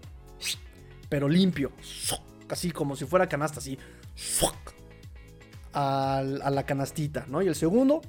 pero 1.08 1.28
limpio, 1.28 1.72
así 2.48 2.70
como 2.70 2.96
si 2.96 3.04
fuera 3.04 3.28
canasta, 3.28 3.60
así, 3.60 3.78
a, 5.72 6.22
la 6.24 6.66
canastita, 6.66 7.26
¿no? 7.28 7.42
Y 7.42 7.48
el 7.48 7.54
segundo, 7.54 8.00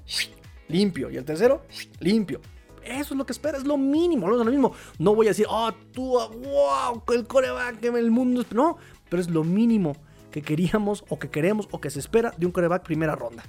limpio, 0.67 1.09
y 1.09 1.17
el 1.17 1.25
tercero, 1.25 1.63
limpio. 1.99 2.41
Eso 2.83 3.13
es 3.13 3.17
lo 3.17 3.25
que 3.25 3.33
espera, 3.33 3.57
es 3.57 3.65
lo 3.65 3.77
mínimo, 3.77 4.27
no 4.27 4.35
lo 4.35 4.45
mismo. 4.45 4.73
No 4.97 5.13
voy 5.13 5.27
a 5.27 5.31
decir, 5.31 5.45
oh, 5.47 5.71
tú, 5.93 6.13
wow, 6.13 7.03
el 7.13 7.27
coreback, 7.27 7.83
el 7.83 8.09
mundo. 8.09 8.43
No, 8.51 8.77
pero 9.09 9.21
es 9.21 9.29
lo 9.29 9.43
mínimo 9.43 9.95
que 10.29 10.41
queríamos 10.41 11.03
o 11.09 11.19
que 11.19 11.29
queremos 11.29 11.67
o 11.71 11.81
que 11.81 11.89
se 11.89 11.99
espera 11.99 12.33
de 12.37 12.45
un 12.45 12.51
coreback 12.51 12.83
primera 12.83 13.15
ronda. 13.15 13.43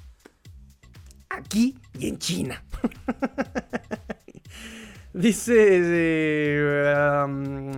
Aquí 1.28 1.76
y 1.98 2.08
en 2.08 2.18
China. 2.18 2.62
Dice. 5.12 5.54
Eh, 5.56 6.94
um, 7.24 7.72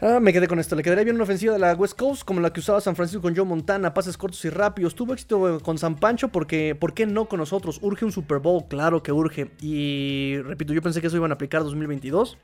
ah, 0.00 0.20
me 0.20 0.32
quedé 0.32 0.48
con 0.48 0.58
esto. 0.58 0.76
Le 0.76 0.82
quedaría 0.82 1.04
bien 1.04 1.16
una 1.16 1.24
ofensiva 1.24 1.52
de 1.52 1.58
la 1.58 1.74
West 1.74 1.98
Coast 1.98 2.24
como 2.24 2.40
la 2.40 2.52
que 2.52 2.60
usaba 2.60 2.80
San 2.80 2.96
Francisco 2.96 3.22
con 3.22 3.36
Joe 3.36 3.44
Montana. 3.44 3.94
Pases 3.94 4.16
cortos 4.16 4.44
y 4.44 4.50
rápidos. 4.50 4.94
Tuvo 4.94 5.12
éxito 5.12 5.60
con 5.60 5.78
San 5.78 5.96
Pancho 5.96 6.28
porque, 6.28 6.74
¿por 6.74 6.94
qué 6.94 7.06
no 7.06 7.26
con 7.26 7.40
nosotros? 7.40 7.78
Urge 7.82 8.04
un 8.04 8.12
Super 8.12 8.38
Bowl, 8.38 8.66
claro 8.68 9.02
que 9.02 9.12
urge. 9.12 9.50
Y 9.60 10.38
repito, 10.42 10.72
yo 10.72 10.82
pensé 10.82 11.00
que 11.00 11.08
eso 11.08 11.16
iban 11.16 11.30
a 11.30 11.34
aplicar 11.34 11.62
2022. 11.62 12.38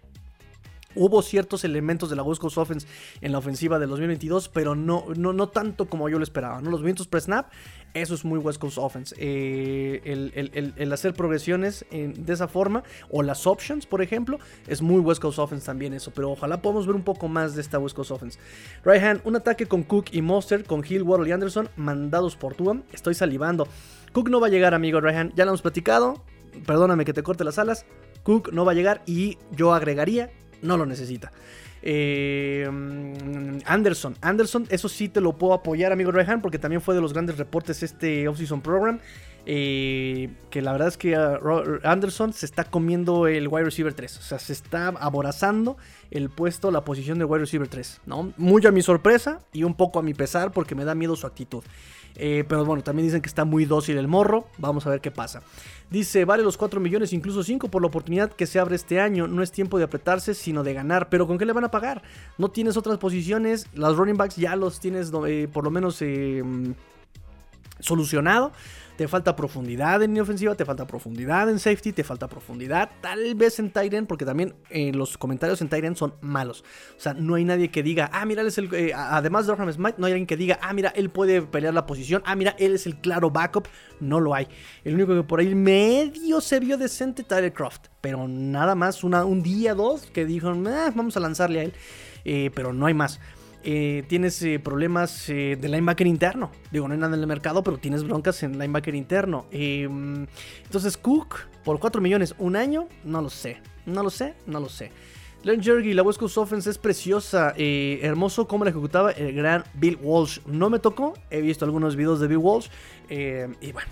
Hubo 0.95 1.23
ciertos 1.23 1.65
elementos 1.65 2.11
de 2.11 2.17
la 2.17 2.23
West 2.23 2.41
Coast 2.41 2.59
Offense 2.59 2.87
en 3.21 3.33
la 3.33 3.39
ofensiva 3.39 3.79
del 3.79 3.91
2022, 3.91 4.49
pero 4.49 4.75
no, 4.75 5.05
no, 5.17 5.33
no 5.33 5.49
tanto 5.49 5.89
como 5.89 6.09
yo 6.09 6.19
lo 6.19 6.25
esperaba. 6.25 6.61
¿no? 6.61 6.71
Los 6.71 6.81
movimientos 6.81 7.07
pre-snap, 7.07 7.51
eso 7.95 8.15
es 8.15 8.25
muy 8.25 8.39
West 8.39 8.61
Coast 8.61 8.79
Offense. 8.79 9.15
Eh, 9.19 10.01
el, 10.05 10.93
hacer 10.93 11.15
progresiones 11.15 11.85
de 11.91 12.33
esa 12.33 12.49
forma, 12.49 12.83
o 13.11 13.23
las 13.23 13.47
options, 13.47 13.87
por 13.87 14.03
ejemplo, 14.03 14.39
es 14.67 14.83
muy 14.83 15.01
West 15.01 15.21
Coast 15.21 15.39
Offense 15.39 15.67
también 15.67 15.93
eso. 15.93 16.11
Pero 16.15 16.31
ojalá 16.31 16.63
podamos 16.63 16.87
ver 16.87 16.97
un 16.97 17.03
poco 17.03 17.29
más 17.29 17.55
de 17.55 17.63
esta 17.63 17.79
West 17.79 17.97
Coast 17.97 18.11
Offense. 18.11 18.39
Right 18.85 19.03
hand, 19.03 19.21
un 19.25 19.37
ataque 19.37 19.67
con 19.67 19.83
Cook 19.83 20.07
y 20.13 20.23
Monster, 20.23 20.65
con 20.65 20.85
Hill, 20.89 21.03
Waddle 21.03 21.29
y 21.29 21.33
Anderson, 21.33 21.69
mandados 21.77 22.37
por 22.37 22.55
Tua. 22.55 22.83
Estoy 22.93 23.15
salivando. 23.15 23.67
Cook 24.13 24.29
no 24.29 24.41
va 24.41 24.49
a 24.49 24.51
llegar, 24.51 24.75
amigo 24.75 24.99
hand. 24.99 25.35
Ya 25.35 25.45
lo 25.45 25.51
hemos 25.51 25.63
platicado. 25.63 26.23
Perdóname 26.67 27.05
que 27.05 27.13
te 27.13 27.23
corte 27.23 27.45
las 27.45 27.59
alas. 27.59 27.87
Cook 28.23 28.53
no 28.53 28.65
va 28.65 28.73
a 28.73 28.75
llegar 28.75 29.03
y 29.07 29.39
yo 29.53 29.73
agregaría 29.73 30.31
no 30.63 30.77
lo 30.77 30.87
necesita. 30.87 31.33
Eh, 31.83 32.69
Anderson, 33.65 34.17
Anderson, 34.21 34.67
eso 34.69 34.89
sí 34.89 35.09
te 35.09 35.21
lo 35.21 35.39
puedo 35.39 35.55
apoyar, 35.55 35.93
amigo 35.93 36.13
Rehan, 36.13 36.43
porque 36.43 36.59
también 36.59 36.83
fue 36.83 36.95
de 36.95 37.01
los 37.01 37.13
grandes 37.13 37.39
reportes 37.39 37.83
este 37.83 38.29
Offseason 38.29 38.61
Program. 38.61 39.01
Eh, 39.47 40.29
que 40.51 40.61
la 40.61 40.73
verdad 40.73 40.89
es 40.89 40.99
que 40.99 41.17
uh, 41.17 41.81
Anderson 41.83 42.35
se 42.35 42.45
está 42.45 42.65
comiendo 42.65 43.27
el 43.27 43.49
wide 43.49 43.65
receiver 43.65 43.95
3. 43.95 44.19
O 44.19 44.23
sea, 44.23 44.39
se 44.39 44.53
está 44.53 44.89
aborazando 44.89 45.79
el 46.11 46.29
puesto, 46.29 46.71
la 46.71 46.85
posición 46.85 47.19
de 47.19 47.25
wide 47.25 47.41
receiver 47.41 47.67
3. 47.67 48.03
¿no? 48.07 48.35
Muy 48.37 48.67
a 48.67 48.71
mi 48.71 48.83
sorpresa 48.83 49.41
y 49.53 49.65
un 49.65 49.75
poco 49.75 49.99
a 49.99 50.03
mi 50.03 50.13
pesar 50.13 50.53
porque 50.53 50.75
me 50.75 50.85
da 50.85 50.95
miedo 50.95 51.17
su 51.17 51.27
actitud. 51.27 51.65
Eh, 52.17 52.45
pero 52.49 52.65
bueno, 52.65 52.83
también 52.83 53.07
dicen 53.07 53.23
que 53.23 53.29
está 53.29 53.45
muy 53.45 53.65
dócil 53.65 53.97
el 53.99 54.09
morro. 54.09 54.47
Vamos 54.59 54.87
a 54.87 54.91
ver 54.91 55.01
qué 55.01 55.11
pasa. 55.11 55.43
Dice, 55.91 56.25
vale 56.25 56.43
los 56.43 56.57
4 56.57 56.81
millones, 56.81 57.13
incluso 57.13 57.43
5 57.43 57.69
por 57.69 57.83
la 57.83 57.89
oportunidad 57.89 58.31
que 58.31 58.47
se 58.47 58.61
abre 58.61 58.77
este 58.77 59.01
año. 59.01 59.27
No 59.27 59.43
es 59.43 59.51
tiempo 59.51 59.79
de 59.79 59.85
apretarse, 59.85 60.35
sino 60.35 60.63
de 60.63 60.75
ganar. 60.75 61.09
Pero 61.09 61.27
¿con 61.27 61.39
qué 61.39 61.45
le 61.45 61.53
van 61.53 61.65
a 61.65 61.71
pagar? 61.71 62.03
No 62.39 62.51
tienes 62.51 62.77
otras 62.77 62.99
posiciones. 62.99 63.67
Las 63.75 63.97
running 63.97 64.17
backs 64.17 64.37
ya 64.37 64.55
los 64.57 64.79
tienes 64.81 65.11
eh, 65.27 65.49
por 65.53 65.65
lo 65.65 65.71
menos 65.71 66.01
eh, 66.03 66.43
solucionado 67.81 68.53
te 69.01 69.09
falta 69.09 69.35
profundidad 69.35 70.03
en 70.03 70.21
ofensiva, 70.21 70.55
te 70.55 70.67
falta 70.67 70.87
profundidad 70.87 71.49
en 71.49 71.59
safety, 71.59 71.95
te 71.95 72.05
falta 72.05 72.29
profundidad 72.29 72.91
tal 73.01 73.35
vez 73.35 73.59
en 73.59 73.71
Tyrant, 73.71 74.07
porque 74.07 74.27
también 74.27 74.53
eh, 74.69 74.93
los 74.93 75.17
comentarios 75.17 75.63
en 75.63 75.71
Tyrant 75.71 75.97
son 75.97 76.13
malos. 76.21 76.63
O 76.99 77.01
sea, 77.01 77.15
no 77.15 77.37
hay 77.37 77.47
nadie 77.47 77.71
que 77.71 77.83
diga, 77.83 78.11
ah, 78.13 78.27
mira, 78.27 78.43
él 78.43 78.49
es 78.49 78.59
el. 78.59 78.69
Eh, 78.75 78.93
además 78.95 79.47
de 79.47 79.53
Orham 79.53 79.73
Smith, 79.73 79.95
no 79.97 80.05
hay 80.05 80.13
alguien 80.13 80.27
que 80.27 80.37
diga, 80.37 80.59
ah, 80.61 80.75
mira, 80.75 80.91
él 80.91 81.09
puede 81.09 81.41
pelear 81.41 81.73
la 81.73 81.87
posición, 81.87 82.23
ah, 82.27 82.37
mira, 82.37 82.55
él 82.59 82.75
es 82.75 82.85
el 82.85 82.97
claro 82.97 83.31
backup. 83.31 83.69
No 84.01 84.21
lo 84.21 84.35
hay. 84.35 84.49
El 84.85 84.97
único 84.97 85.15
que 85.15 85.23
por 85.23 85.41
ahí 85.41 85.55
medio 85.55 86.43
se 86.43 86.61
vio 86.61 86.77
decente, 86.77 87.23
Tyler 87.23 87.55
Croft, 87.55 87.87
pero 88.03 88.29
nada 88.29 88.75
más, 88.75 89.03
una, 89.03 89.25
un 89.25 89.43
día, 89.43 89.75
dos, 89.75 90.11
que 90.11 90.27
dijo, 90.27 90.51
ah, 90.51 90.93
vamos 90.95 91.17
a 91.17 91.21
lanzarle 91.21 91.61
a 91.61 91.63
él, 91.63 91.73
eh, 92.27 92.51
pero 92.55 92.75
no 92.75 92.85
hay 92.85 92.93
más. 92.93 93.19
Eh, 93.63 94.05
tienes 94.09 94.41
eh, 94.43 94.59
problemas 94.59 95.29
eh, 95.29 95.59
de 95.61 95.69
linebacker 95.69 96.07
interno. 96.07 96.51
Digo, 96.71 96.89
no 96.89 96.95
hay 96.95 97.01
nada 97.01 97.15
en 97.15 97.21
el 97.21 97.27
mercado, 97.27 97.63
pero 97.63 97.77
tienes 97.77 98.05
broncas 98.05 98.43
en 98.43 98.59
linebacker 98.59 98.95
interno. 98.95 99.47
Em, 99.51 100.27
entonces, 100.65 100.97
Cook, 100.97 101.41
por 101.63 101.79
4 101.79 102.01
millones, 102.01 102.35
un 102.39 102.57
año, 102.57 102.89
no 103.05 103.21
lo 103.21 103.29
sé. 103.29 103.59
No 103.85 104.03
lo 104.03 104.11
sé, 104.11 104.35
no 104.47 104.61
lo 104.61 104.69
sé. 104.69 104.91
Leon 105.43 105.63
Jergy, 105.63 105.95
la 105.95 106.03
West 106.03 106.19
Coast 106.19 106.39
Offense 106.39 106.71
es 106.71 106.79
preciosa. 106.79 107.55
hermoso 107.57 108.47
cómo 108.47 108.65
la 108.65 108.71
ejecutaba 108.71 109.11
el 109.13 109.35
gran 109.35 109.65
Bill 109.75 109.99
Walsh. 110.01 110.41
No 110.47 110.69
me 110.71 110.79
tocó, 110.79 111.15
he 111.31 111.41
visto 111.41 111.65
algunos 111.65 111.97
videos 111.97 112.21
de 112.21 112.29
Bill 112.29 112.39
Walsh. 112.39 112.69
y 113.09 113.73
bueno, 113.73 113.89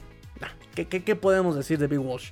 ¿qué, 0.75 1.16
podemos 1.16 1.57
decir 1.57 1.79
de 1.79 1.87
Bill 1.87 2.01
Walsh? 2.01 2.31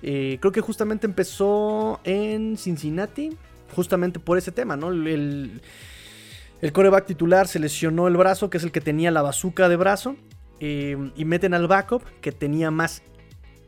creo 0.00 0.52
que 0.52 0.60
justamente 0.62 1.06
empezó 1.06 2.00
en 2.04 2.56
Cincinnati, 2.56 3.36
justamente 3.74 4.20
por 4.20 4.38
ese 4.38 4.52
tema, 4.52 4.74
¿no? 4.74 4.88
el 4.88 5.60
coreback 6.72 7.06
titular 7.06 7.48
se 7.48 7.58
lesionó 7.58 8.08
el 8.08 8.16
brazo, 8.16 8.50
que 8.50 8.58
es 8.58 8.64
el 8.64 8.72
que 8.72 8.80
tenía 8.80 9.10
la 9.10 9.22
bazuca 9.22 9.68
de 9.68 9.76
brazo. 9.76 10.16
Eh, 10.58 11.12
y 11.14 11.24
meten 11.26 11.52
al 11.52 11.66
backup, 11.66 12.02
que 12.20 12.32
tenía 12.32 12.70
más 12.70 13.02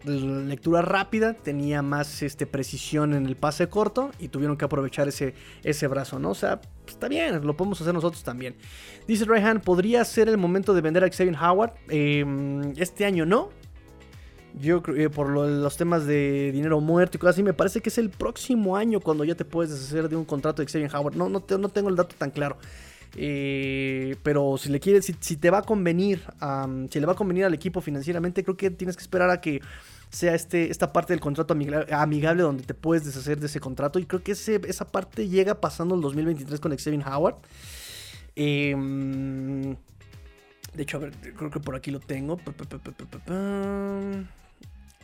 lectura 0.05 0.83
rápida, 0.83 1.35
tenía 1.35 1.83
más 1.83 2.23
este, 2.23 2.47
precisión 2.47 3.15
en 3.15 3.27
el 3.27 3.37
pase 3.37 3.69
corto 3.69 4.11
y 4.19 4.29
tuvieron 4.29 4.57
que 4.57 4.65
aprovechar 4.65 5.09
ese, 5.09 5.35
ese 5.65 5.87
brazo, 5.87 6.19
¿no? 6.19 6.31
O 6.31 6.35
sea, 6.35 6.61
pues, 6.61 6.95
está 6.95 7.09
bien, 7.09 7.45
lo 7.47 7.57
podemos 7.57 7.81
hacer 7.81 7.95
nosotros 7.95 8.23
también. 8.23 8.57
Dice 9.07 9.25
Rayhan, 9.25 9.61
¿podría 9.61 10.05
ser 10.05 10.29
el 10.29 10.39
momento 10.39 10.75
de 10.75 10.81
vender 10.81 11.05
a 11.05 11.09
Xavier 11.09 11.37
Howard? 11.37 11.73
Em, 11.89 12.73
este 12.77 13.05
año 13.05 13.27
no. 13.27 13.51
Yo 14.55 14.83
creo 14.83 14.97
eh, 14.97 15.11
por 15.11 15.29
los 15.29 15.77
temas 15.77 16.07
de 16.07 16.51
dinero 16.53 16.81
muerto 16.81 17.17
y 17.17 17.21
cosas 17.21 17.37
así, 17.37 17.43
me 17.43 17.53
parece 17.53 17.81
que 17.81 17.91
es 17.91 17.99
el 17.99 18.11
próximo 18.11 18.77
año 18.77 19.01
cuando 19.01 19.25
ya 19.25 19.35
te 19.35 19.45
puedes 19.45 19.71
deshacer 19.71 20.09
de 20.09 20.17
un 20.17 20.25
contrato 20.25 20.63
de 20.63 20.69
Xavier 20.69 20.95
Howard. 20.95 21.17
No, 21.17 21.29
no, 21.29 21.41
tengo 21.41 21.89
el 21.89 21.97
dato 21.97 22.15
tan 22.17 22.31
claro. 22.31 22.57
Eh, 23.17 24.17
pero 24.23 24.57
si 24.59 24.69
le 24.69 24.81
quieres, 24.81 25.13
si, 25.21 25.37
te 25.37 25.51
va 25.51 25.59
a 25.59 25.63
convenir, 25.63 26.23
si 26.91 27.01
le 27.01 27.07
va 27.07 27.13
a 27.13 27.17
convenir 27.17 27.45
al 27.45 27.55
equipo 27.55 27.81
financieramente, 27.81 28.43
creo 28.43 28.57
que 28.57 28.71
tienes 28.71 28.97
que 28.97 29.03
esperar 29.03 29.31
a 29.31 29.41
que 29.41 29.61
sea 30.11 30.35
este, 30.35 30.71
esta 30.71 30.93
parte 30.93 31.13
del 31.13 31.21
contrato 31.21 31.55
amigable, 31.55 32.43
donde 32.43 32.65
te 32.65 32.75
puedes 32.75 33.05
deshacer 33.05 33.39
de 33.39 33.47
ese 33.47 33.61
contrato. 33.61 33.99
Y 33.99 34.07
creo 34.07 34.23
que 34.23 34.33
esa 34.33 34.87
parte 34.87 35.29
llega 35.29 35.61
pasando 35.61 35.95
el 35.95 36.01
2023 36.01 36.61
con 36.61 36.77
Xavier 36.77 37.03
Howard. 37.07 37.37
Em, 38.35 39.77
de 40.75 40.83
hecho, 40.83 40.99
a 40.99 41.01
ver, 41.01 41.13
creo 41.37 41.51
que 41.51 41.61
por 41.61 41.75
aquí 41.75 41.91
lo 41.91 42.01
tengo. 42.01 42.39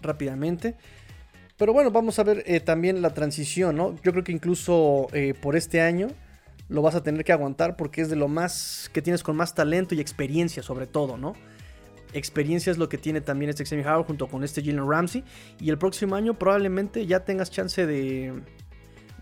Rápidamente. 0.05 0.77
Pero 1.57 1.73
bueno, 1.73 1.91
vamos 1.91 2.19
a 2.19 2.25
ver 2.25 2.43
eh, 2.47 2.61
también 2.61 3.01
la 3.03 3.15
transición, 3.15 3.77
¿no? 3.77 3.95
Yo 4.03 4.13
creo 4.13 4.25
que 4.25 4.33
incluso 4.33 5.09
eh, 5.13 5.35
por 5.35 5.57
este 5.57 5.81
año 5.81 6.09
lo 6.69 6.83
vas 6.83 6.95
a 6.95 7.03
tener 7.03 7.25
que 7.25 7.33
aguantar 7.33 7.77
porque 7.77 8.01
es 8.01 8.09
de 8.09 8.17
lo 8.17 8.29
más 8.29 8.91
que 8.93 9.03
tienes 9.03 9.23
con 9.23 9.37
más 9.37 9.55
talento 9.55 9.95
y 9.95 10.01
experiencia 10.01 10.63
sobre 10.63 10.87
todo, 10.87 11.17
¿no? 11.17 11.35
Experiencia 12.13 12.71
es 12.71 12.79
lo 12.79 12.89
que 12.89 12.99
tiene 12.99 13.21
también 13.21 13.51
este 13.51 13.65
Xavier 13.65 13.89
Howard 13.89 14.07
junto 14.07 14.29
con 14.29 14.45
este 14.45 14.63
Jalen 14.63 14.89
Ramsey. 14.89 15.25
Y 15.61 15.71
el 15.71 15.79
próximo 15.79 16.15
año 16.15 16.39
probablemente 16.39 17.07
ya 17.07 17.25
tengas 17.25 17.51
chance 17.51 17.87
de, 17.87 18.33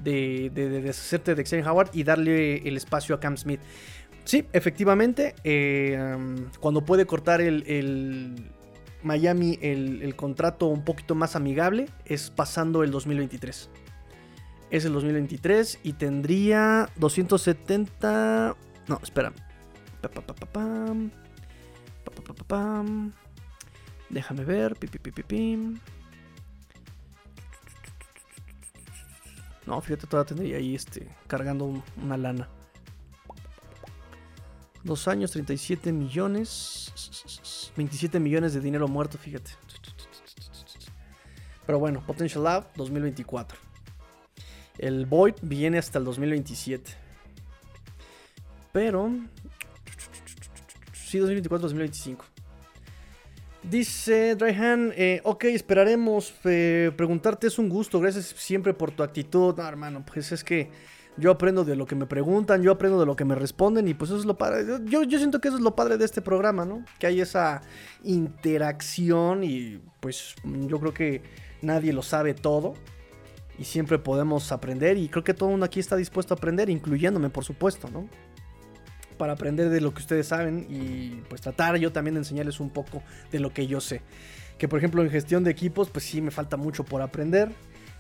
de, 0.00 0.50
deshacerte 0.50 1.34
de 1.34 1.44
Xavier 1.44 1.68
Howard 1.68 1.90
y 1.94 2.04
darle 2.04 2.56
el 2.68 2.76
espacio 2.76 3.14
a 3.14 3.20
Cam 3.20 3.36
Smith. 3.36 3.60
Sí, 4.24 4.46
efectivamente, 4.52 5.34
eh, 5.42 5.98
cuando 6.60 6.84
puede 6.84 7.06
cortar 7.06 7.40
el, 7.40 8.44
Miami 9.02 9.58
el, 9.62 10.14
contrato 10.16 10.66
un 10.66 10.84
poquito 10.84 11.14
más 11.14 11.36
amigable 11.36 11.88
es 12.04 12.30
pasando 12.30 12.82
el 12.82 12.90
2023. 12.90 13.70
Es 14.70 14.84
el 14.84 14.92
2023 14.92 15.80
y 15.82 15.92
tendría 15.94 16.88
270... 16.96 18.56
No, 18.88 19.00
espera. 19.02 19.32
Déjame 24.10 24.44
ver. 24.44 24.76
No, 29.66 29.80
fíjate, 29.80 30.06
todavía 30.06 30.28
tendría 30.28 30.56
ahí 30.56 30.74
este, 30.74 31.08
cargando 31.26 31.82
una 32.02 32.16
lana. 32.16 32.48
Dos 34.84 35.06
años, 35.08 35.30
37 35.30 35.92
millones. 35.92 37.72
27 37.76 38.18
millones 38.20 38.54
de 38.54 38.60
dinero 38.60 38.88
muerto, 38.88 39.18
fíjate. 39.18 39.52
Pero 41.66 41.78
bueno, 41.78 42.02
Potential 42.04 42.44
Lab 42.44 42.72
2024. 42.74 43.58
El 44.78 45.06
Void 45.06 45.34
viene 45.42 45.78
hasta 45.78 45.98
el 45.98 46.04
2027. 46.04 46.90
Pero... 48.72 49.10
Sí, 50.92 51.18
2024-2025. 51.18 52.18
Dice 53.62 54.34
Dryhan, 54.34 54.92
eh, 54.96 55.20
ok, 55.22 55.44
esperaremos. 55.44 56.34
Eh, 56.44 56.90
preguntarte 56.96 57.46
es 57.46 57.58
un 57.58 57.68
gusto. 57.68 58.00
Gracias 58.00 58.34
siempre 58.36 58.74
por 58.74 58.90
tu 58.90 59.04
actitud. 59.04 59.54
No, 59.56 59.68
hermano, 59.68 60.04
pues 60.04 60.32
es 60.32 60.42
que 60.42 60.70
yo 61.16 61.30
aprendo 61.30 61.64
de 61.64 61.76
lo 61.76 61.86
que 61.86 61.94
me 61.94 62.06
preguntan, 62.06 62.62
yo 62.62 62.72
aprendo 62.72 62.98
de 62.98 63.06
lo 63.06 63.16
que 63.16 63.24
me 63.24 63.34
responden 63.34 63.86
y 63.86 63.94
pues 63.94 64.10
eso 64.10 64.18
es 64.18 64.24
lo 64.24 64.38
padre. 64.38 64.64
Yo, 64.84 65.02
yo 65.02 65.18
siento 65.18 65.40
que 65.40 65.48
eso 65.48 65.58
es 65.58 65.62
lo 65.62 65.76
padre 65.76 65.98
de 65.98 66.04
este 66.04 66.22
programa, 66.22 66.64
¿no? 66.64 66.84
Que 66.98 67.06
hay 67.06 67.20
esa 67.20 67.62
interacción 68.02 69.44
y 69.44 69.80
pues 70.00 70.34
yo 70.44 70.80
creo 70.80 70.94
que 70.94 71.22
nadie 71.60 71.92
lo 71.92 72.02
sabe 72.02 72.34
todo 72.34 72.74
y 73.58 73.64
siempre 73.64 73.98
podemos 73.98 74.52
aprender 74.52 74.96
y 74.96 75.08
creo 75.08 75.22
que 75.22 75.34
todo 75.34 75.50
el 75.50 75.52
mundo 75.52 75.66
aquí 75.66 75.80
está 75.80 75.96
dispuesto 75.96 76.32
a 76.34 76.36
aprender, 76.38 76.70
incluyéndome 76.70 77.28
por 77.28 77.44
supuesto, 77.44 77.90
¿no? 77.90 78.08
Para 79.18 79.34
aprender 79.34 79.68
de 79.68 79.82
lo 79.82 79.92
que 79.92 80.00
ustedes 80.00 80.26
saben 80.26 80.66
y 80.70 81.20
pues 81.28 81.42
tratar 81.42 81.76
yo 81.76 81.92
también 81.92 82.14
de 82.14 82.20
enseñarles 82.20 82.58
un 82.58 82.70
poco 82.70 83.02
de 83.30 83.38
lo 83.38 83.52
que 83.52 83.66
yo 83.66 83.80
sé. 83.80 84.00
Que 84.56 84.66
por 84.66 84.78
ejemplo 84.78 85.02
en 85.02 85.10
gestión 85.10 85.44
de 85.44 85.50
equipos 85.50 85.90
pues 85.90 86.06
sí 86.06 86.22
me 86.22 86.30
falta 86.30 86.56
mucho 86.56 86.84
por 86.84 87.02
aprender 87.02 87.50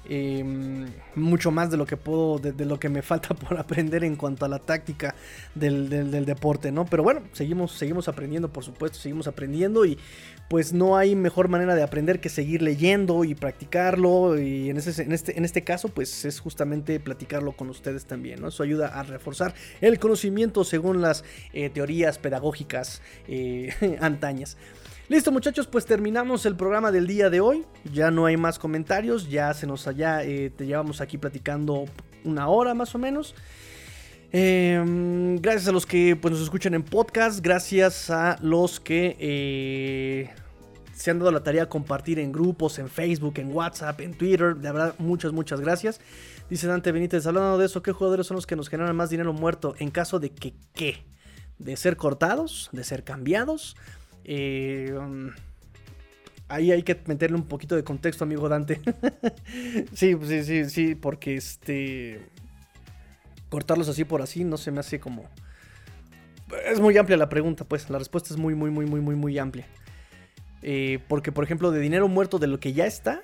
Em, 0.08 0.86
mucho 1.14 1.52
más 1.52 1.70
de 1.70 1.76
lo 1.76 1.86
que 1.86 1.96
puedo, 1.96 2.38
de, 2.38 2.64
lo 2.64 2.80
que 2.80 2.88
me 2.88 3.02
falta 3.02 3.34
por 3.34 3.56
aprender 3.56 4.02
en 4.02 4.16
cuanto 4.16 4.44
a 4.44 4.48
la 4.48 4.58
táctica 4.58 5.14
del, 5.54 5.88
deporte, 6.26 6.72
¿no? 6.72 6.86
Pero 6.86 7.04
bueno, 7.04 7.22
seguimos, 7.32 7.72
seguimos 7.72 8.08
aprendiendo, 8.08 8.52
por 8.52 8.64
supuesto, 8.64 8.98
seguimos 8.98 9.28
aprendiendo 9.28 9.84
y 9.84 9.98
pues 10.48 10.72
no 10.72 10.96
hay 10.96 11.14
mejor 11.14 11.48
manera 11.48 11.76
de 11.76 11.82
aprender 11.84 12.20
que 12.20 12.28
seguir 12.28 12.62
leyendo 12.62 13.24
y 13.24 13.34
practicarlo 13.34 14.38
y 14.38 14.70
en, 14.70 14.76
ese, 14.76 15.02
en, 15.02 15.12
este, 15.12 15.38
en 15.38 15.44
este 15.44 15.62
caso 15.62 15.88
pues 15.88 16.24
es 16.24 16.40
justamente 16.40 16.98
platicarlo 16.98 17.52
con 17.52 17.70
ustedes 17.70 18.04
también, 18.04 18.40
¿no? 18.40 18.48
Eso 18.48 18.64
ayuda 18.64 18.88
a 18.88 19.04
reforzar 19.04 19.54
el 19.80 20.00
conocimiento 20.00 20.64
según 20.64 21.00
las 21.00 21.24
eh, 21.52 21.70
teorías 21.70 22.18
pedagógicas 22.18 23.02
eh, 23.28 23.72
antañas. 24.00 24.56
Listo 25.12 25.30
muchachos, 25.30 25.66
pues 25.66 25.84
terminamos 25.84 26.46
el 26.46 26.56
programa 26.56 26.90
del 26.90 27.06
día 27.06 27.28
de 27.28 27.42
hoy. 27.42 27.66
Ya 27.92 28.10
no 28.10 28.24
hay 28.24 28.38
más 28.38 28.58
comentarios, 28.58 29.28
ya 29.28 29.52
se 29.52 29.66
nos 29.66 29.86
allá, 29.86 30.24
eh, 30.24 30.48
te 30.48 30.64
llevamos 30.64 31.02
aquí 31.02 31.18
platicando 31.18 31.84
una 32.24 32.48
hora 32.48 32.72
más 32.72 32.94
o 32.94 32.98
menos. 32.98 33.34
Em, 34.32 35.36
gracias 35.36 35.68
a 35.68 35.72
los 35.72 35.84
que 35.84 36.16
pues, 36.16 36.32
nos 36.32 36.42
escuchan 36.42 36.72
en 36.72 36.82
podcast, 36.82 37.40
gracias 37.44 38.08
a 38.08 38.38
los 38.40 38.80
que 38.80 39.14
eh, 39.20 40.30
se 40.94 41.10
han 41.10 41.18
dado 41.18 41.30
la 41.30 41.42
tarea 41.42 41.64
de 41.64 41.68
compartir 41.68 42.18
en 42.18 42.32
grupos, 42.32 42.78
en 42.78 42.88
Facebook, 42.88 43.34
en 43.36 43.52
WhatsApp, 43.52 44.00
en 44.00 44.14
Twitter. 44.14 44.56
De 44.56 44.72
verdad, 44.72 44.94
muchas, 44.96 45.32
muchas 45.32 45.60
gracias. 45.60 46.00
Dice 46.48 46.66
Dante 46.66 46.90
Benítez, 46.90 47.26
hablando 47.26 47.58
de 47.58 47.66
eso, 47.66 47.82
¿qué 47.82 47.92
jugadores 47.92 48.26
son 48.26 48.36
los 48.36 48.46
que 48.46 48.56
nos 48.56 48.70
generan 48.70 48.96
más 48.96 49.10
dinero 49.10 49.34
muerto 49.34 49.74
en 49.78 49.90
caso 49.90 50.20
de 50.20 50.30
que 50.30 50.54
qué? 50.72 51.04
¿De 51.58 51.76
ser 51.76 51.98
cortados? 51.98 52.70
¿De 52.72 52.82
ser 52.82 53.04
cambiados? 53.04 53.76
Eh, 54.24 54.94
um, 54.98 55.30
ahí 56.48 56.70
hay 56.70 56.82
que 56.82 57.00
meterle 57.06 57.36
un 57.36 57.44
poquito 57.44 57.76
de 57.76 57.84
contexto, 57.84 58.24
amigo 58.24 58.48
Dante. 58.48 58.80
sí, 59.92 60.16
sí, 60.22 60.44
sí, 60.44 60.70
sí, 60.70 60.94
porque 60.94 61.36
este. 61.36 62.20
Cortarlos 63.48 63.88
así 63.88 64.04
por 64.04 64.22
así 64.22 64.44
no 64.44 64.56
se 64.56 64.70
me 64.70 64.80
hace 64.80 64.98
como. 64.98 65.28
Es 66.66 66.80
muy 66.80 66.96
amplia 66.96 67.16
la 67.16 67.28
pregunta, 67.28 67.64
pues. 67.64 67.90
La 67.90 67.98
respuesta 67.98 68.32
es 68.32 68.38
muy, 68.38 68.54
muy, 68.54 68.70
muy, 68.70 68.86
muy, 68.86 69.00
muy, 69.00 69.14
muy 69.14 69.38
amplia. 69.38 69.66
Eh, 70.62 71.00
porque, 71.08 71.32
por 71.32 71.44
ejemplo, 71.44 71.70
de 71.70 71.80
dinero 71.80 72.08
muerto 72.08 72.38
de 72.38 72.46
lo 72.46 72.60
que 72.60 72.72
ya 72.72 72.86
está. 72.86 73.22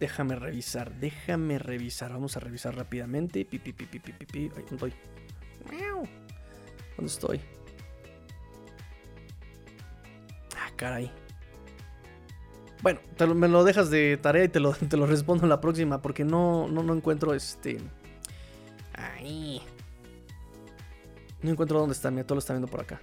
Déjame 0.00 0.36
revisar, 0.36 0.92
déjame 0.98 1.58
revisar. 1.58 2.12
Vamos 2.12 2.36
a 2.36 2.40
revisar 2.40 2.76
rápidamente. 2.76 3.44
Pi, 3.44 3.58
pi, 3.58 3.72
pi, 3.72 3.86
pi, 3.86 3.98
pi. 4.00 4.48
¿dónde 4.48 4.70
estoy? 4.70 4.92
¿Dónde 6.96 7.12
estoy? 7.12 7.40
Caray. 10.74 11.10
Bueno, 12.82 13.00
me 13.34 13.48
lo 13.48 13.64
dejas 13.64 13.90
de 13.90 14.18
tarea 14.18 14.44
y 14.44 14.48
te 14.48 14.60
lo, 14.60 14.72
te 14.88 14.96
lo 14.96 15.06
respondo 15.06 15.44
en 15.44 15.48
la 15.48 15.60
próxima 15.60 16.02
porque 16.02 16.24
no, 16.24 16.68
no, 16.68 16.82
no 16.82 16.94
encuentro 16.94 17.34
este... 17.34 17.78
Ahí. 18.92 19.62
No 21.42 21.50
encuentro 21.50 21.78
dónde 21.78 21.94
está, 21.94 22.10
mira, 22.10 22.24
todo 22.24 22.36
lo 22.36 22.40
está 22.40 22.52
viendo 22.52 22.68
por 22.68 22.80
acá. 22.80 23.00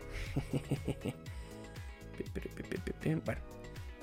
bueno, 3.26 3.42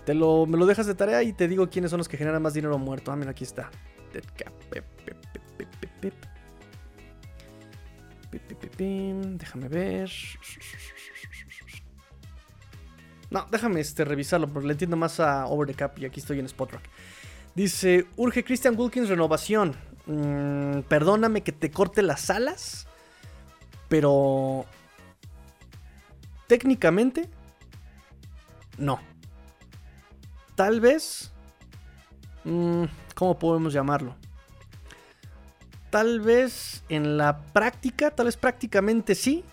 te 0.05 0.15
lo, 0.15 0.47
me 0.47 0.59
lo 0.59 0.67
dejas 0.67 0.87
de 0.87 0.95
tarea 0.95 1.23
y 1.23 1.33
te 1.33 1.49
digo 1.49 1.69
quiénes 1.69 1.91
son 1.91 1.99
los 1.99 2.09
que 2.09 2.17
generan 2.17 2.43
más 2.43 2.55
dinero 2.55 2.79
muerto. 2.79 3.11
Ah, 3.11 3.17
mira, 3.17 3.31
aquí 3.31 3.45
está. 3.45 3.71
Déjame 9.39 9.69
ver. 9.69 10.11
No, 13.31 13.47
déjame 13.51 13.81
este, 13.81 14.05
revisarlo 14.05 14.49
porque 14.49 14.69
le 14.69 14.73
entiendo 14.73 14.97
más 14.97 15.21
a 15.21 15.47
Over 15.47 15.69
the 15.69 15.75
Cap 15.75 15.99
y 15.99 16.07
aquí 16.07 16.21
estoy 16.21 16.39
en 16.39 16.47
Spotrack. 16.47 16.83
Dice, 17.55 18.07
urge 18.17 18.45
Christian 18.45 18.79
Wilkins 18.79 19.09
renovación. 19.09 19.77
Mm, 20.07 20.81
perdóname 20.89 21.43
que 21.43 21.53
te 21.53 21.71
corte 21.71 22.03
las 22.03 22.31
alas, 22.31 22.87
pero 23.89 24.65
técnicamente 26.47 27.29
no. 28.79 29.01
Tal 30.55 30.81
vez... 30.81 31.33
Mm, 32.45 32.85
¿Cómo 33.15 33.39
podemos 33.39 33.73
llamarlo? 33.73 34.15
Tal 35.91 36.21
vez 36.21 36.85
en 36.89 37.17
la 37.19 37.41
práctica, 37.41 38.11
tal 38.11 38.27
vez 38.27 38.37
prácticamente 38.37 39.15
sí, 39.15 39.45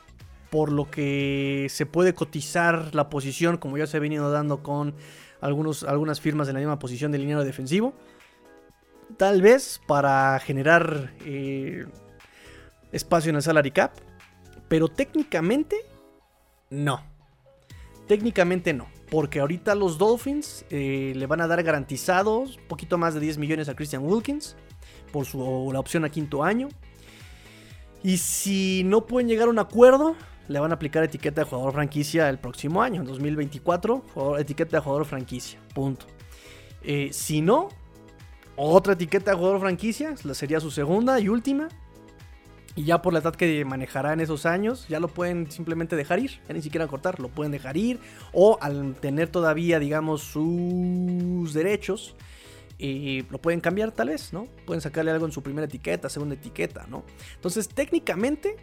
por 0.56 0.72
lo 0.72 0.90
que 0.90 1.68
se 1.70 1.86
puede 1.86 2.14
cotizar 2.14 2.96
la 2.96 3.10
posición, 3.10 3.58
como 3.58 3.78
ya 3.78 3.88
se 3.88 3.98
ha 3.98 4.00
venido 4.00 4.32
dando 4.32 4.64
con 4.64 4.96
algunos, 5.42 5.84
algunas 5.84 6.22
firmas 6.22 6.48
en 6.48 6.54
la 6.54 6.62
misma 6.62 6.80
posición 6.80 7.12
de 7.12 7.18
liniero 7.18 7.44
defensivo. 7.44 7.94
Tal 9.18 9.42
vez 9.42 9.82
para 9.86 10.40
generar 10.40 11.12
eh, 11.26 11.86
espacio 12.94 13.32
en 13.32 13.36
el 13.36 13.42
salary 13.42 13.72
cap, 13.72 13.96
pero 14.70 14.88
técnicamente 14.88 15.76
no. 16.70 17.04
Técnicamente 18.08 18.74
no, 18.74 18.88
porque 19.12 19.42
ahorita 19.42 19.76
los 19.76 19.98
Dolphins 19.98 20.64
eh, 20.70 21.12
le 21.18 21.28
van 21.28 21.42
a 21.42 21.48
dar 21.48 21.62
garantizados 21.64 22.56
un 22.60 22.68
poquito 22.70 22.98
más 22.98 23.14
de 23.14 23.20
10 23.20 23.40
millones 23.40 23.68
a 23.68 23.76
Christian 23.76 24.06
Wilkins 24.06 24.56
por 25.12 25.26
su, 25.26 25.70
la 25.74 25.82
opción 25.82 26.06
a 26.06 26.10
quinto 26.10 26.46
año. 26.46 26.70
Y 28.04 28.20
si 28.20 28.84
no 28.86 29.06
pueden 29.06 29.28
llegar 29.28 29.50
a 29.50 29.52
un 29.52 29.60
acuerdo, 29.60 30.16
le 30.48 30.60
van 30.60 30.72
a 30.72 30.76
aplicar 30.76 31.04
etiqueta 31.04 31.42
de 31.42 31.50
jugador 31.50 31.74
franquicia 31.74 32.30
el 32.30 32.38
próximo 32.38 32.82
año, 32.82 33.02
en 33.02 33.08
2024, 33.08 34.38
etiqueta 34.40 34.78
de 34.78 34.84
jugador 34.84 35.06
franquicia, 35.06 35.60
punto. 35.74 36.06
Eh, 36.84 37.10
si 37.12 37.42
no, 37.42 37.70
otra 38.56 38.94
etiqueta 38.94 39.32
de 39.32 39.38
jugador 39.38 39.60
franquicia, 39.60 40.16
sería 40.34 40.60
su 40.60 40.72
segunda 40.72 41.20
y 41.20 41.30
última. 41.30 41.70
Y 42.78 42.84
ya 42.84 43.02
por 43.02 43.14
la 43.14 43.20
edad 43.20 43.34
que 43.34 43.64
manejará 43.64 44.12
en 44.12 44.20
esos 44.20 44.46
años, 44.46 44.86
ya 44.90 45.00
lo 45.00 45.08
pueden 45.08 45.50
simplemente 45.50 45.96
dejar 45.96 46.20
ir, 46.20 46.42
ya 46.46 46.54
ni 46.54 46.62
siquiera 46.62 46.88
cortar, 46.88 47.22
lo 47.22 47.30
pueden 47.30 47.54
dejar 47.54 47.78
ir. 47.78 48.02
O 48.34 48.58
al 48.62 48.96
tener 48.96 49.30
todavía, 49.30 49.80
digamos, 49.80 50.22
sus 50.22 51.54
derechos, 51.54 52.16
y 52.78 53.22
lo 53.30 53.40
pueden 53.40 53.62
cambiar 53.62 53.92
tal 53.92 54.10
vez, 54.10 54.34
¿no? 54.34 54.48
Pueden 54.66 54.82
sacarle 54.82 55.12
algo 55.12 55.26
en 55.26 55.32
su 55.32 55.42
primera 55.42 55.66
etiqueta, 55.66 56.10
segunda 56.10 56.36
etiqueta, 56.36 56.86
¿no? 56.90 57.06
Entonces, 57.36 57.70
técnicamente, 57.70 58.58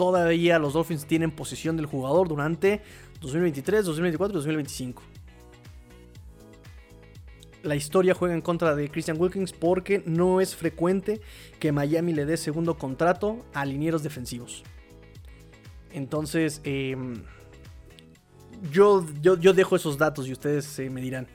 todavía 0.00 0.58
los 0.58 0.72
Dolphins 0.72 1.04
tienen 1.04 1.30
posesión 1.30 1.76
del 1.76 1.84
jugador 1.84 2.26
durante 2.26 2.80
2023, 3.20 3.84
2024 3.84 4.32
y 4.32 4.38
2025. 4.38 5.02
La 7.64 7.76
historia 7.76 8.14
juega 8.14 8.34
en 8.34 8.40
contra 8.40 8.74
de 8.74 8.88
Christian 8.90 9.20
Wilkins 9.20 9.52
porque 9.52 10.02
no 10.06 10.40
es 10.40 10.56
frecuente 10.56 11.20
que 11.58 11.70
Miami 11.70 12.14
le 12.14 12.24
dé 12.24 12.38
segundo 12.38 12.78
contrato 12.78 13.44
a 13.52 13.66
linieros 13.66 14.02
defensivos. 14.02 14.62
Entonces, 15.92 16.62
em, 16.64 17.22
yo, 18.72 19.04
yo, 19.20 19.52
dejo 19.52 19.76
esos 19.76 19.98
datos 19.98 20.26
y 20.26 20.32
ustedes 20.32 20.78
eh, 20.78 20.88
me 20.88 21.02
dirán. 21.02 21.26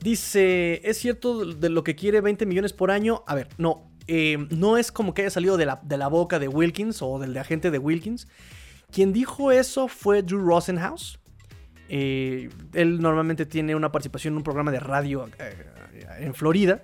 Dice, 0.00 0.80
¿es 0.82 0.98
cierto 0.98 1.44
de 1.44 1.68
lo 1.68 1.84
que 1.84 1.94
quiere 1.94 2.20
20 2.20 2.46
millones 2.46 2.72
por 2.72 2.90
año? 2.90 3.22
A 3.28 3.36
ver, 3.36 3.48
no. 3.58 3.92
Eh, 4.08 4.46
no 4.50 4.76
es 4.76 4.92
como 4.92 5.14
que 5.14 5.22
haya 5.22 5.30
salido 5.30 5.56
de 5.56 5.66
la, 5.66 6.08
boca 6.08 6.38
de 6.38 6.48
Wilkins 6.48 7.02
o 7.02 7.18
del 7.18 7.34
de 7.34 7.40
agente 7.40 7.70
de 7.70 7.78
Wilkins. 7.78 8.28
Quien 8.92 9.12
dijo 9.12 9.50
eso 9.50 9.88
fue 9.88 10.22
Drew 10.22 10.44
Rosenhaus. 10.46 11.18
Eh, 11.88 12.48
él 12.72 13.00
normalmente 13.00 13.46
tiene 13.46 13.74
una 13.74 13.92
participación 13.92 14.34
en 14.34 14.38
un 14.38 14.42
programa 14.42 14.70
de 14.70 14.80
radio 14.80 15.28
eh, 15.38 15.66
en 16.20 16.34
Florida. 16.34 16.82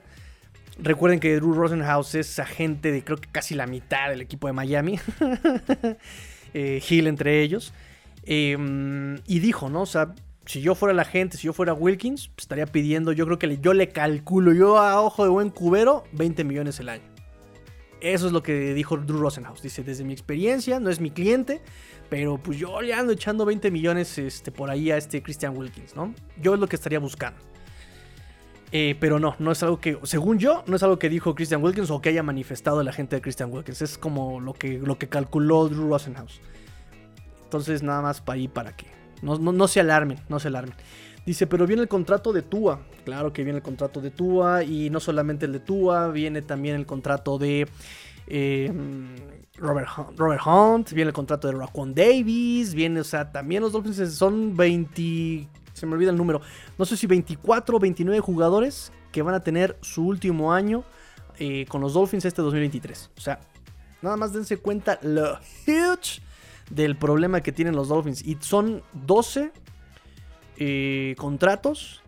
Recuerden 0.78 1.20
que 1.20 1.36
Drew 1.36 1.54
Rosenhaus 1.54 2.14
es 2.14 2.38
agente 2.38 2.90
de 2.90 3.04
creo 3.04 3.18
que 3.18 3.28
casi 3.30 3.54
la 3.54 3.66
mitad 3.66 4.08
del 4.08 4.20
equipo 4.20 4.46
de 4.46 4.52
Miami. 4.52 4.98
Hill 6.54 7.06
entre 7.06 7.42
ellos. 7.42 7.72
y 8.24 9.38
dijo, 9.38 9.70
¿no? 9.70 9.82
O 9.82 9.86
sea, 9.86 10.14
si 10.44 10.60
yo 10.60 10.74
fuera 10.74 10.92
la 10.92 11.04
gente, 11.04 11.36
si 11.36 11.46
yo 11.46 11.52
fuera 11.52 11.72
Wilkins, 11.72 12.28
pues, 12.28 12.44
estaría 12.44 12.66
pidiendo, 12.66 13.12
yo 13.12 13.26
creo 13.26 13.38
que 13.38 13.58
yo 13.58 13.74
le 13.74 13.88
calculo, 13.90 14.52
yo 14.52 14.78
a 14.78 15.00
ojo 15.00 15.24
de 15.24 15.30
buen 15.30 15.50
cubero, 15.50 16.04
20 16.12 16.44
millones 16.44 16.80
el 16.80 16.88
año. 16.88 17.11
Eso 18.02 18.26
es 18.26 18.32
lo 18.32 18.42
que 18.42 18.74
dijo 18.74 18.96
Drew 18.96 19.18
Rosenhaus. 19.18 19.62
Dice, 19.62 19.84
desde 19.84 20.02
mi 20.02 20.12
experiencia, 20.12 20.80
no 20.80 20.90
es 20.90 21.00
mi 21.00 21.10
cliente, 21.10 21.62
pero 22.10 22.36
pues 22.36 22.58
yo 22.58 22.82
le 22.82 22.92
ando 22.92 23.12
echando 23.12 23.44
20 23.44 23.70
millones 23.70 24.18
este, 24.18 24.50
por 24.50 24.70
ahí 24.70 24.90
a 24.90 24.96
este 24.96 25.22
Christian 25.22 25.56
Wilkins, 25.56 25.94
¿no? 25.94 26.12
Yo 26.40 26.54
es 26.54 26.60
lo 26.60 26.66
que 26.66 26.74
estaría 26.74 26.98
buscando. 26.98 27.40
Eh, 28.72 28.96
pero 28.98 29.20
no, 29.20 29.36
no 29.38 29.52
es 29.52 29.62
algo 29.62 29.78
que, 29.78 29.98
según 30.02 30.38
yo, 30.38 30.64
no 30.66 30.74
es 30.74 30.82
algo 30.82 30.98
que 30.98 31.08
dijo 31.08 31.34
Christian 31.36 31.62
Wilkins 31.62 31.90
o 31.90 32.00
que 32.00 32.08
haya 32.08 32.24
manifestado 32.24 32.82
la 32.82 32.92
gente 32.92 33.14
de 33.16 33.22
Christian 33.22 33.52
Wilkins. 33.52 33.82
Es 33.82 33.98
como 33.98 34.40
lo 34.40 34.52
que, 34.54 34.78
lo 34.78 34.98
que 34.98 35.08
calculó 35.08 35.68
Drew 35.68 35.88
Rosenhaus. 35.88 36.40
Entonces, 37.44 37.84
nada 37.84 38.02
más 38.02 38.20
para 38.20 38.34
ahí 38.34 38.48
para 38.48 38.74
que 38.74 38.86
no, 39.22 39.68
se 39.68 39.78
alarmen, 39.78 40.18
no 40.28 40.40
se 40.40 40.48
alarmen. 40.48 40.74
Dice, 41.24 41.46
pero 41.46 41.66
viene 41.66 41.82
el 41.82 41.88
contrato 41.88 42.32
de 42.32 42.42
Tua. 42.42 42.80
Claro 43.04 43.32
que 43.32 43.44
viene 43.44 43.58
el 43.58 43.62
contrato 43.62 44.00
de 44.00 44.10
Tua. 44.10 44.64
Y 44.64 44.90
no 44.90 44.98
solamente 44.98 45.46
el 45.46 45.52
de 45.52 45.60
Tua, 45.60 46.08
viene 46.08 46.42
también 46.42 46.74
el 46.74 46.86
contrato 46.86 47.38
de 47.38 47.68
em, 48.26 49.14
Robert, 49.56 49.88
Robert, 50.16 50.42
Hunt. 50.44 50.92
Viene 50.92 51.08
el 51.08 51.14
contrato 51.14 51.46
de 51.46 51.54
Raquan 51.54 51.94
Davis. 51.94 52.74
Viene, 52.74 53.00
o 53.00 53.04
sea, 53.04 53.30
también 53.30 53.62
los 53.62 53.72
Dolphins 53.72 54.14
son 54.14 54.56
20. 54.56 55.48
Se 55.72 55.86
me 55.86 55.94
olvida 55.94 56.10
el 56.10 56.16
número. 56.16 56.40
No 56.76 56.84
sé 56.84 56.96
si 56.96 57.06
24 57.06 57.76
o 57.76 57.80
29 57.80 58.20
jugadores 58.20 58.92
que 59.12 59.22
van 59.22 59.34
a 59.34 59.40
tener 59.40 59.76
su 59.80 60.04
último 60.04 60.52
año 60.52 60.82
eh, 61.38 61.66
con 61.68 61.80
los 61.80 61.94
Dolphins 61.94 62.24
este 62.24 62.42
2023. 62.42 63.10
O 63.16 63.20
sea, 63.20 63.38
nada 64.00 64.16
más 64.16 64.32
dense 64.32 64.56
cuenta 64.56 64.98
lo 65.02 65.38
huge 65.66 66.20
del 66.70 66.96
problema 66.96 67.40
que 67.42 67.52
tienen 67.52 67.76
los 67.76 67.88
Dolphins. 67.88 68.26
Y 68.26 68.38
son 68.40 68.82
12 69.06 69.52
eh, 70.64 71.16
contratos 71.18 72.04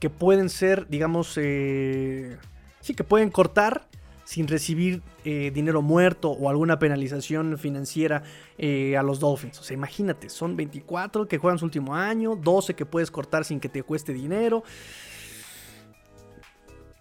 que 0.00 0.10
pueden 0.10 0.48
ser, 0.48 0.88
digamos, 0.88 1.34
eh, 1.36 2.36
sí, 2.80 2.94
que 2.94 3.04
pueden 3.04 3.30
cortar 3.30 3.86
sin 4.24 4.48
recibir 4.48 5.02
eh, 5.24 5.52
dinero 5.54 5.80
muerto 5.80 6.30
o 6.32 6.50
alguna 6.50 6.80
penalización 6.80 7.56
financiera 7.56 8.24
a 8.58 9.02
los 9.04 9.20
Dolphins. 9.20 9.60
O 9.60 9.62
sea, 9.62 9.74
imagínate, 9.74 10.30
son 10.30 10.56
24 10.56 11.28
que 11.28 11.38
juegan 11.38 11.60
su 11.60 11.64
último 11.64 11.94
año, 11.94 12.34
12 12.34 12.74
que 12.74 12.84
puedes 12.84 13.12
cortar 13.12 13.44
sin 13.44 13.60
que 13.60 13.68
te 13.68 13.84
cueste 13.84 14.12
dinero. 14.12 14.64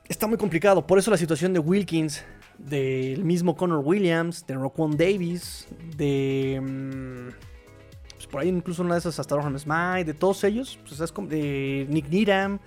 Está 0.07 0.27
muy 0.27 0.37
complicado, 0.37 0.85
por 0.85 0.99
eso 0.99 1.09
la 1.09 1.17
situación 1.17 1.51
de 1.51 1.59
Wilkins 1.59 2.23
del 2.59 3.25
mismo 3.25 3.55
Connor 3.55 3.81
Williams, 3.83 4.45
de 4.45 4.53
Roquan 4.53 4.97
Davis, 4.97 5.67
de. 5.95 6.61
Mm, 6.61 7.46
pues 8.17 8.27
por 8.27 8.41
ahí 8.41 8.49
incluso 8.49 8.81
una 8.81 8.95
de 8.95 8.99
esas 8.99 9.19
hasta 9.19 9.35
Rohan 9.35 9.57
Smythe, 9.57 10.05
de 10.05 10.13
todos 10.13 10.43
ellos, 10.43 10.77
pues 10.85 10.99
es 10.99 11.13
de 11.29 11.85
Nick 11.89 12.09
Needham, 12.09 12.59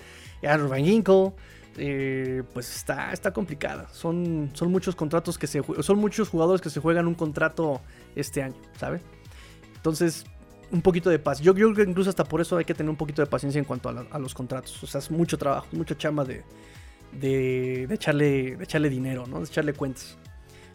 Andrew 0.42 0.68
Van 0.68 0.84
Ginkle. 0.84 1.32
Eh, 1.76 2.42
pues 2.52 2.74
está, 2.76 3.12
está 3.12 3.32
complicada. 3.32 3.88
Son, 3.92 4.50
son 4.54 4.70
muchos 4.70 4.96
contratos 4.96 5.38
que 5.38 5.46
se 5.46 5.62
son 5.80 5.98
muchos 5.98 6.28
jugadores 6.28 6.60
que 6.60 6.68
se 6.68 6.80
juegan 6.80 7.06
un 7.06 7.14
contrato 7.14 7.80
este 8.16 8.42
año, 8.42 8.56
¿sabe? 8.76 9.00
Entonces, 9.76 10.26
un 10.72 10.82
poquito 10.82 11.10
de 11.10 11.18
paz. 11.18 11.40
Yo, 11.40 11.54
creo 11.54 11.74
que 11.74 11.82
incluso 11.82 12.10
hasta 12.10 12.24
por 12.24 12.40
eso 12.40 12.56
hay 12.56 12.64
que 12.64 12.74
tener 12.74 12.90
un 12.90 12.96
poquito 12.96 13.22
de 13.22 13.26
paciencia 13.26 13.58
en 13.58 13.64
cuanto 13.64 13.88
a, 13.88 14.18
los 14.18 14.34
contratos. 14.34 14.82
O 14.82 14.86
sea, 14.86 14.98
es 14.98 15.10
mucho 15.10 15.38
trabajo, 15.38 15.66
mucha 15.72 15.96
chamba 15.96 16.24
de, 16.24 16.42
de, 17.12 17.88
echarle, 17.90 18.56
de 18.56 18.64
echarle 18.64 18.90
dinero, 18.90 19.26
¿no? 19.26 19.38
De 19.38 19.46
echarle 19.46 19.72
cuentas. 19.72 20.16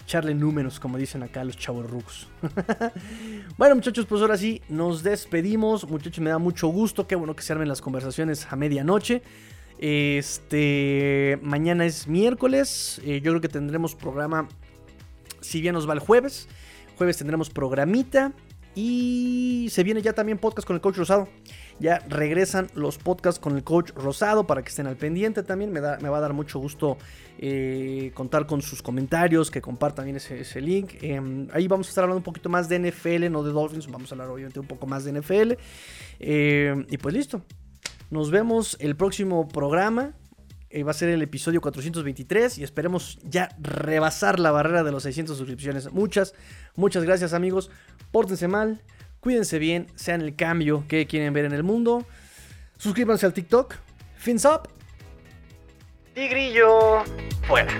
Echarle 0.05 0.35
números, 0.35 0.79
como 0.79 0.99
dicen 0.99 1.23
acá 1.23 1.43
los 1.43 1.57
chavos 1.57 1.89
rucos. 1.89 2.27
bueno, 3.57 3.73
muchachos, 3.73 4.05
pues 4.05 4.21
ahora 4.21 4.37
sí, 4.37 4.61
nos 4.69 5.01
despedimos. 5.01 5.89
Muchachos, 5.89 6.19
me 6.19 6.29
da 6.29 6.37
mucho 6.37 6.67
gusto. 6.67 7.07
Qué 7.07 7.15
bueno 7.15 7.35
que 7.35 7.41
se 7.41 7.53
armen 7.53 7.67
las 7.67 7.81
conversaciones 7.81 8.45
a 8.51 8.55
medianoche. 8.55 9.23
Este. 9.79 11.39
Mañana 11.41 11.87
es 11.87 12.07
miércoles. 12.07 13.01
Eh, 13.03 13.19
yo 13.23 13.31
creo 13.31 13.41
que 13.41 13.49
tendremos 13.49 13.95
programa. 13.95 14.47
Si 15.41 15.59
bien 15.59 15.73
nos 15.73 15.89
va 15.89 15.93
el 15.93 15.99
jueves. 15.99 16.47
Jueves 16.97 17.17
tendremos 17.17 17.49
programita. 17.49 18.31
Y 18.75 19.67
se 19.71 19.83
viene 19.83 20.03
ya 20.03 20.13
también 20.13 20.37
podcast 20.37 20.67
con 20.67 20.75
el 20.75 20.81
coach 20.81 20.97
Rosado. 20.97 21.29
Ya 21.79 21.99
regresan 22.07 22.67
los 22.73 22.97
podcasts 22.97 23.39
con 23.39 23.55
el 23.57 23.63
coach 23.63 23.91
Rosado 23.95 24.47
para 24.47 24.61
que 24.61 24.69
estén 24.69 24.87
al 24.87 24.95
pendiente 24.95 25.43
también. 25.43 25.73
Me, 25.73 25.81
da, 25.81 25.97
me 26.01 26.07
va 26.07 26.19
a 26.19 26.21
dar 26.21 26.31
mucho 26.31 26.59
gusto 26.59 26.97
eh, 27.37 28.11
contar 28.13 28.47
con 28.47 28.61
sus 28.61 28.81
comentarios, 28.81 29.51
que 29.51 29.61
compartan 29.61 30.05
bien 30.05 30.15
ese, 30.15 30.61
link. 30.61 30.93
Em, 31.01 31.47
ahí 31.51 31.67
vamos 31.67 31.87
a 31.87 31.89
estar 31.89 32.03
hablando 32.03 32.19
un 32.19 32.23
poquito 32.23 32.47
más 32.47 32.69
de 32.69 32.79
NFL, 32.79 33.29
no 33.29 33.43
de 33.43 33.51
Dolphins. 33.51 33.87
Vamos 33.91 34.09
a 34.11 34.15
hablar 34.15 34.29
obviamente 34.29 34.59
un 34.59 34.67
poco 34.67 34.87
más 34.87 35.03
de 35.03 35.11
NFL. 35.11 35.57
Em, 36.19 36.85
y 36.89 36.97
pues 36.97 37.13
listo. 37.13 37.41
Nos 38.09 38.31
vemos 38.31 38.77
el 38.79 38.95
próximo 38.95 39.47
programa. 39.47 40.13
Eh, 40.69 40.83
va 40.83 40.91
a 40.91 40.93
ser 40.93 41.09
el 41.09 41.21
episodio 41.21 41.61
423 41.61 42.57
y 42.57 42.63
esperemos 42.63 43.19
ya 43.23 43.49
rebasar 43.59 44.39
la 44.39 44.51
barrera 44.51 44.83
de 44.83 44.91
los 44.91 45.03
600 45.03 45.37
suscripciones. 45.37 45.91
Muchas, 45.91 46.33
muchas 46.75 47.03
gracias 47.03 47.33
amigos. 47.33 47.69
Pórtense 48.11 48.47
mal 48.47 48.81
Cuídense 49.25 49.57
bien, 49.57 49.87
sean 49.95 50.21
el 50.21 50.35
cambio 50.35 50.85
que 50.87 51.07
quieren 51.07 51.33
ver 51.33 51.45
en 51.45 51.53
el 51.53 51.63
mundo. 51.63 52.05
Suscríbanse 52.77 53.25
al 53.25 53.33
TikTok. 53.33 53.73
Fins 54.17 54.45
up. 54.45 54.69
Tigrillo 56.13 57.03
fuera. 57.47 57.73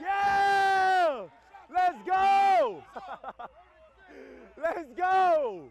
Yeah! 0.00 1.28
Let's 1.72 2.02
go! 2.04 2.82
Let's 4.60 4.92
go! 4.96 5.70